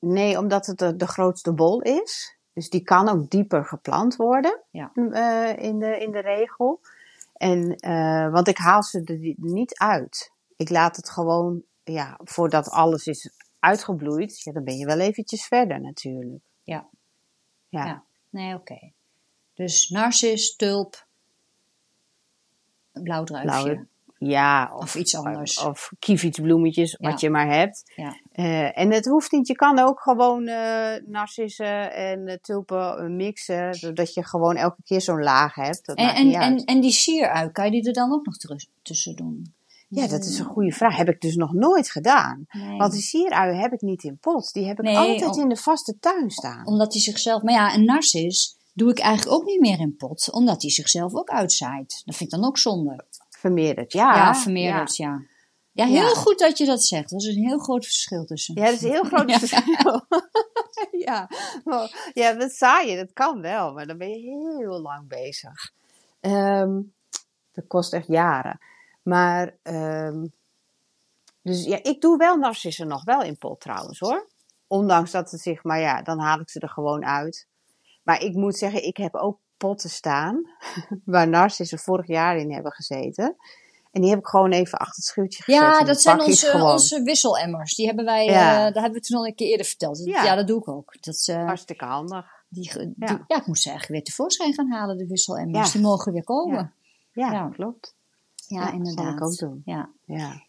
nee, 0.00 0.38
omdat 0.38 0.66
het 0.66 0.78
de, 0.78 0.96
de 0.96 1.06
grootste 1.06 1.52
bol 1.52 1.80
is. 1.82 2.36
Dus 2.52 2.70
die 2.70 2.82
kan 2.82 3.08
ook 3.08 3.30
dieper 3.30 3.64
geplant 3.64 4.16
worden 4.16 4.60
Ja. 4.70 4.92
eh, 4.94 5.64
in, 5.64 5.78
de, 5.78 5.98
in 5.98 6.10
de 6.12 6.20
regel. 6.20 6.80
En, 7.32 7.76
eh, 7.76 8.32
want 8.32 8.48
ik 8.48 8.58
haal 8.58 8.82
ze 8.82 9.02
er 9.04 9.34
niet 9.36 9.78
uit. 9.78 10.32
Ik 10.56 10.70
laat 10.70 10.96
het 10.96 11.10
gewoon, 11.10 11.62
ja, 11.92 12.18
voordat 12.24 12.70
alles 12.70 13.06
is 13.06 13.30
uitgebloeid, 13.58 14.40
ja, 14.42 14.52
dan 14.52 14.64
ben 14.64 14.76
je 14.76 14.86
wel 14.86 14.98
eventjes 14.98 15.46
verder 15.46 15.80
natuurlijk. 15.80 16.42
Ja. 16.62 16.88
Ja. 17.68 17.84
Ja. 17.86 18.04
Nee, 18.30 18.54
oké. 18.54 18.90
Dus 19.54 19.88
narcis, 19.88 20.56
tulp, 20.56 21.06
een 22.92 23.02
blauw 23.02 23.24
druifje. 23.24 23.50
Blauwe- 23.62 23.88
Ja, 24.18 24.70
Of 24.76 24.94
iets 24.94 25.16
anders. 25.16 25.62
Of 25.64 25.92
kievietsbloemetjes, 25.98 26.96
wat 27.00 27.20
je 27.20 27.30
maar 27.30 27.46
hebt. 27.48 27.92
Ja. 27.96 28.20
Eh, 28.32 28.78
en 28.78 28.92
het 28.92 29.04
hoeft 29.06 29.32
niet, 29.32 29.46
je 29.46 29.54
kan 29.54 29.78
ook 29.78 30.00
gewoon 30.00 30.46
eh, 30.46 30.94
narcissen 31.06 31.92
en 31.94 32.26
eh, 32.26 32.36
tulpen 32.36 33.16
mixen, 33.16 33.74
zodat 33.74 34.14
je 34.14 34.24
gewoon 34.24 34.56
elke 34.56 34.82
keer 34.84 35.00
zo'n 35.00 35.22
laag 35.22 35.54
hebt. 35.54 35.86
Dat 35.86 35.96
En, 35.96 36.14
en, 36.14 36.32
en, 36.32 36.64
en 36.64 36.80
die 36.80 36.90
sierui, 36.90 37.50
kan 37.50 37.64
je 37.64 37.70
die 37.70 37.86
er 37.86 37.92
dan 37.92 38.12
ook 38.12 38.26
nog 38.26 38.36
tussen 38.82 39.16
doen? 39.16 39.54
Ja, 39.92 40.06
dat 40.06 40.24
is 40.24 40.38
een 40.38 40.44
goede 40.44 40.72
vraag. 40.72 40.96
Heb 40.96 41.08
ik 41.08 41.20
dus 41.20 41.34
nog 41.36 41.52
nooit 41.52 41.90
gedaan. 41.90 42.44
Nee. 42.50 42.78
Want 42.78 42.92
die 42.92 43.00
sieruien 43.02 43.58
heb 43.60 43.72
ik 43.72 43.80
niet 43.80 44.02
in 44.04 44.18
pot. 44.18 44.52
Die 44.52 44.66
heb 44.66 44.78
ik 44.78 44.84
Nee, 44.84 44.96
altijd 44.96 45.36
om- 45.36 45.42
in 45.42 45.48
de 45.48 45.56
vaste 45.56 45.98
tuin 45.98 46.30
staan. 46.30 46.66
Omdat 46.66 46.92
hij 46.92 47.02
zichzelf... 47.02 47.42
Maar 47.42 47.54
ja, 47.54 47.74
een 47.74 47.84
narcis 47.84 48.56
doe 48.74 48.90
ik 48.90 48.98
eigenlijk 48.98 49.36
ook 49.40 49.46
niet 49.46 49.60
meer 49.60 49.78
in 49.80 49.96
pot. 49.96 50.32
Omdat 50.32 50.62
hij 50.62 50.70
zichzelf 50.70 51.14
ook 51.14 51.28
uitzaait. 51.30 52.02
Dat 52.04 52.16
vind 52.16 52.32
ik 52.32 52.38
dan 52.40 52.48
ook 52.48 52.58
zonde. 52.58 53.04
Vermeerderd, 53.30 53.92
ja. 53.92 54.14
Ja, 54.16 54.34
vermeerderd, 54.34 54.96
ja. 54.96 55.22
ja. 55.72 55.86
heel 55.86 55.94
Ja. 55.94 56.14
goed 56.14 56.38
dat 56.38 56.58
je 56.58 56.66
dat 56.66 56.84
zegt. 56.84 57.10
Dat 57.10 57.20
is 57.20 57.26
een 57.36 57.44
heel 57.46 57.58
groot 57.58 57.84
verschil 57.84 58.24
tussen. 58.24 58.54
Ja, 58.54 58.64
dat 58.64 58.74
is 58.74 58.82
een 58.82 58.90
heel 58.90 59.04
groot 59.04 59.30
Ja. 59.30 59.38
verschil. 59.38 60.04
ja. 61.06 61.28
Oh, 61.64 61.84
ja, 62.12 62.32
dat 62.32 62.52
zaaien, 62.52 62.96
dat 62.96 63.12
kan 63.12 63.40
wel, 63.40 63.72
maar 63.72 63.86
dan 63.86 63.98
ben 63.98 64.08
je 64.08 64.56
heel 64.58 64.80
lang 64.80 65.08
bezig. 65.08 65.72
Ehm, 66.20 66.80
dat 67.52 67.66
kost 67.66 67.92
echt 67.92 68.06
jaren. 68.06 68.58
Maar, 69.02 69.56
ehm, 69.62 70.26
dus 71.42 71.64
ja, 71.64 71.78
ik 71.82 72.00
doe 72.00 72.16
wel 72.18 72.36
narcissen 72.36 72.86
nog 72.88 73.04
wel 73.04 73.22
in 73.22 73.38
pot 73.38 73.60
trouwens 73.60 73.98
hoor. 73.98 74.28
ondanks 74.66 75.10
dat 75.10 75.30
het 75.30 75.40
zich, 75.40 75.62
maar 75.64 75.80
ja, 75.80 76.02
dan 76.02 76.18
haal 76.18 76.40
ik 76.40 76.50
ze 76.50 76.60
er 76.60 76.68
gewoon 76.68 77.04
uit. 77.04 77.46
Maar 78.02 78.22
ik 78.22 78.34
moet 78.34 78.56
zeggen, 78.56 78.84
ik 78.86 78.96
heb 78.96 79.14
ook 79.14 79.38
potten 79.56 79.90
staan 79.90 80.42
waar 81.04 81.28
narcissen 81.28 81.78
vorig 81.78 82.06
jaar 82.06 82.36
in 82.36 82.52
hebben 82.52 82.72
gezeten. 82.72 83.36
En 83.92 84.00
die 84.00 84.10
heb 84.10 84.18
ik 84.18 84.26
gewoon 84.26 84.50
even 84.52 84.78
achter 84.78 84.96
het 84.96 85.04
schuurtje 85.04 85.42
gezet. 85.42 85.60
Ja, 85.60 85.84
dat 85.84 86.00
zijn 86.00 86.20
onze, 86.20 86.52
onze 86.62 87.02
wisselemmers. 87.02 87.74
Die 87.74 87.86
hebben 87.86 88.04
wij, 88.04 88.24
Ja. 88.24 88.50
eh, 88.66 88.72
daar 88.74 88.82
hebben 88.82 89.00
we 89.00 89.06
toen 89.06 89.16
al 89.18 89.26
een 89.26 89.34
keer 89.34 89.48
eerder 89.48 89.66
verteld. 89.66 89.96
Dat- 89.98 90.06
Ja. 90.06 90.24
Ja, 90.24 90.34
dat 90.34 90.46
doe 90.46 90.58
ik 90.58 90.68
ook. 90.68 90.96
Dat, 91.00 91.14
is, 91.14 91.28
eh, 91.28 91.44
Hartstikke 91.44 91.84
handig. 91.84 92.26
die, 92.48 92.92
Ja. 92.98 93.24
ik 93.26 93.46
moet 93.46 93.58
ze 93.58 93.68
eigenlijk 93.68 93.88
weer 93.88 94.02
tevoorschijn 94.02 94.54
gaan 94.54 94.70
halen, 94.70 94.96
de 94.96 95.06
wisselemmers. 95.06 95.72
Die 95.72 95.80
mogen 95.82 96.12
weer 96.12 96.24
komen. 96.24 96.72
Ja, 97.12 97.32
Ja. 97.32 97.48
klopt. 97.48 97.94
Ja, 98.58 98.72
inderdaad. 98.72 99.12
ik 99.12 99.22
ook 99.24 99.36
doen. 99.36 99.62
Ja. 99.64 99.90
Ja, 100.04 100.44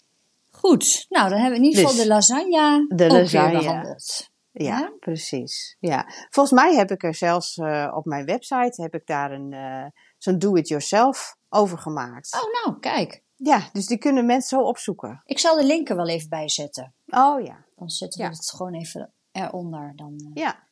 Goed, 0.50 1.06
nou 1.10 1.30
dan 1.30 1.40
hebben 1.40 1.60
we 1.60 1.66
in 1.66 1.72
ieder 1.72 1.80
geval 1.82 1.96
Dus, 1.96 2.04
de 2.04 2.08
lasagne 2.10 2.86
de 2.96 3.06
ook 3.06 3.12
lasagne. 3.12 3.50
weer 3.52 3.60
behandeld. 3.60 4.30
ja, 4.52 4.80
Ja? 4.80 4.92
precies. 5.00 5.76
Ja. 5.80 6.06
Volgens 6.30 6.62
mij 6.62 6.76
heb 6.76 6.92
ik 6.92 7.04
er 7.04 7.16
zelfs 7.16 7.58
eh, 7.58 7.92
op 7.96 8.06
mijn 8.06 8.26
website 8.26 8.82
heb 8.82 8.94
ik 8.94 9.06
daar 9.06 9.32
een 9.32 9.54
eh, 9.54 9.86
zo'n 10.18 10.38
do-it-yourself 10.38 11.36
over 11.50 11.78
gemaakt. 11.78 12.34
Oh, 12.34 12.66
nou, 12.66 12.80
kijk. 12.80 13.24
Ja, 13.36 13.70
dus 13.74 13.86
die 13.86 13.98
kunnen 13.98 14.26
mensen 14.26 14.58
zo 14.60 14.64
opzoeken. 14.66 15.22
Ik 15.26 15.40
zal 15.40 15.56
de 15.56 15.64
link 15.66 15.90
er 15.90 15.96
wel 15.96 16.08
even 16.10 16.30
bij 16.30 16.50
zetten. 16.50 16.94
Oh 17.06 17.44
ja, 17.44 17.66
Dan 17.76 17.90
zetten 17.90 18.22
Ja. 18.24 18.30
we 18.30 18.36
het 18.36 18.50
gewoon 18.52 18.74
even 18.74 19.14
eronder. 19.32 19.94
Dan, 19.96 20.16
eh. 20.34 20.44
ja. 20.44 20.70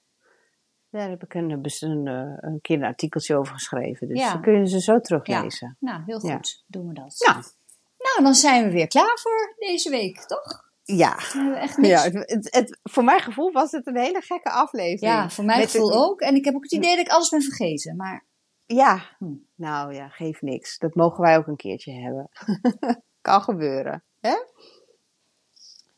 Daar 0.92 1.10
heb 1.10 1.24
ik 1.24 1.34
een, 1.34 1.62
bes- 1.62 1.82
een, 1.82 2.08
eh, 2.08 2.34
een 2.50 2.60
keer 2.62 2.78
een 2.78 2.84
artikeltje 2.84 3.36
over 3.36 3.54
geschreven. 3.54 4.08
Dus 4.08 4.20
Ja. 4.20 4.32
dan 4.34 4.42
kun 4.42 4.54
je 4.60 4.68
ze 4.68 4.82
zo 4.82 5.00
teruglezen. 5.00 5.78
Nou, 5.80 6.02
heel 6.06 6.26
Ja. 6.28 6.36
goed. 6.36 6.64
Doen 6.68 6.88
we 6.88 6.94
dat. 6.94 7.16
Nou, 7.28 7.44
Nou, 7.98 8.24
dan 8.24 8.34
zijn 8.34 8.64
we 8.66 8.72
weer 8.72 8.88
klaar 8.88 9.18
voor 9.22 9.54
deze 9.58 9.90
week, 9.90 10.20
toch? 10.20 10.68
ja. 10.84 11.16
Echt 11.56 11.78
niks. 11.78 12.04
ja 12.04 12.10
het, 12.12 12.54
het, 12.56 12.80
voor 12.84 13.04
mijn 13.04 13.20
gevoel 13.20 13.52
was 13.52 13.72
het 13.72 13.88
een 13.88 13.98
hele 13.98 14.22
gekke 14.22 14.50
aflevering. 14.50 15.00
Ja, 15.14 15.30
voor 15.30 15.46
mijn 15.46 15.60
Met 15.60 15.72
gevoel 15.72 15.94
ook. 15.94 16.22
En 16.22 16.36
ik 16.36 16.46
heb 16.46 16.56
ook 16.56 16.64
het 16.64 16.72
idee 16.72 16.96
dat 16.96 17.06
ik 17.06 17.12
alles 17.12 17.30
ben 17.30 17.42
vergeten. 17.42 17.96
Maar 17.96 18.26
Ja, 18.66 19.02
Hm. 19.18 19.34
nou 19.56 19.94
ja, 19.94 20.08
geeft 20.08 20.42
niks. 20.42 20.78
Dat 20.78 20.96
mogen 20.96 21.22
wij 21.22 21.38
ook 21.38 21.48
een 21.48 21.56
keertje 21.56 21.92
hebben. 21.94 22.30
kan 23.22 23.42
gebeuren. 23.42 24.04
Hè? 24.20 24.36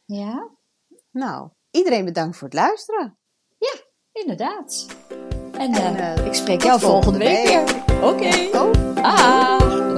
ja, 0.06 0.50
Nou, 1.12 1.50
iedereen 1.72 2.06
bedankt 2.06 2.38
voor 2.38 2.48
het 2.48 2.58
luisteren. 2.58 3.18
Inderdaad. 4.22 4.86
En, 5.52 5.74
en 5.74 5.96
eh, 5.96 6.14
eh, 6.14 6.26
ik 6.26 6.34
spreek 6.34 6.64
jou 6.64 6.80
volgende 6.80 7.20
week, 7.20 7.46
weer. 7.46 7.64
Oké. 8.04 8.58
Oh. 8.58 8.72
Ah. 9.04 9.91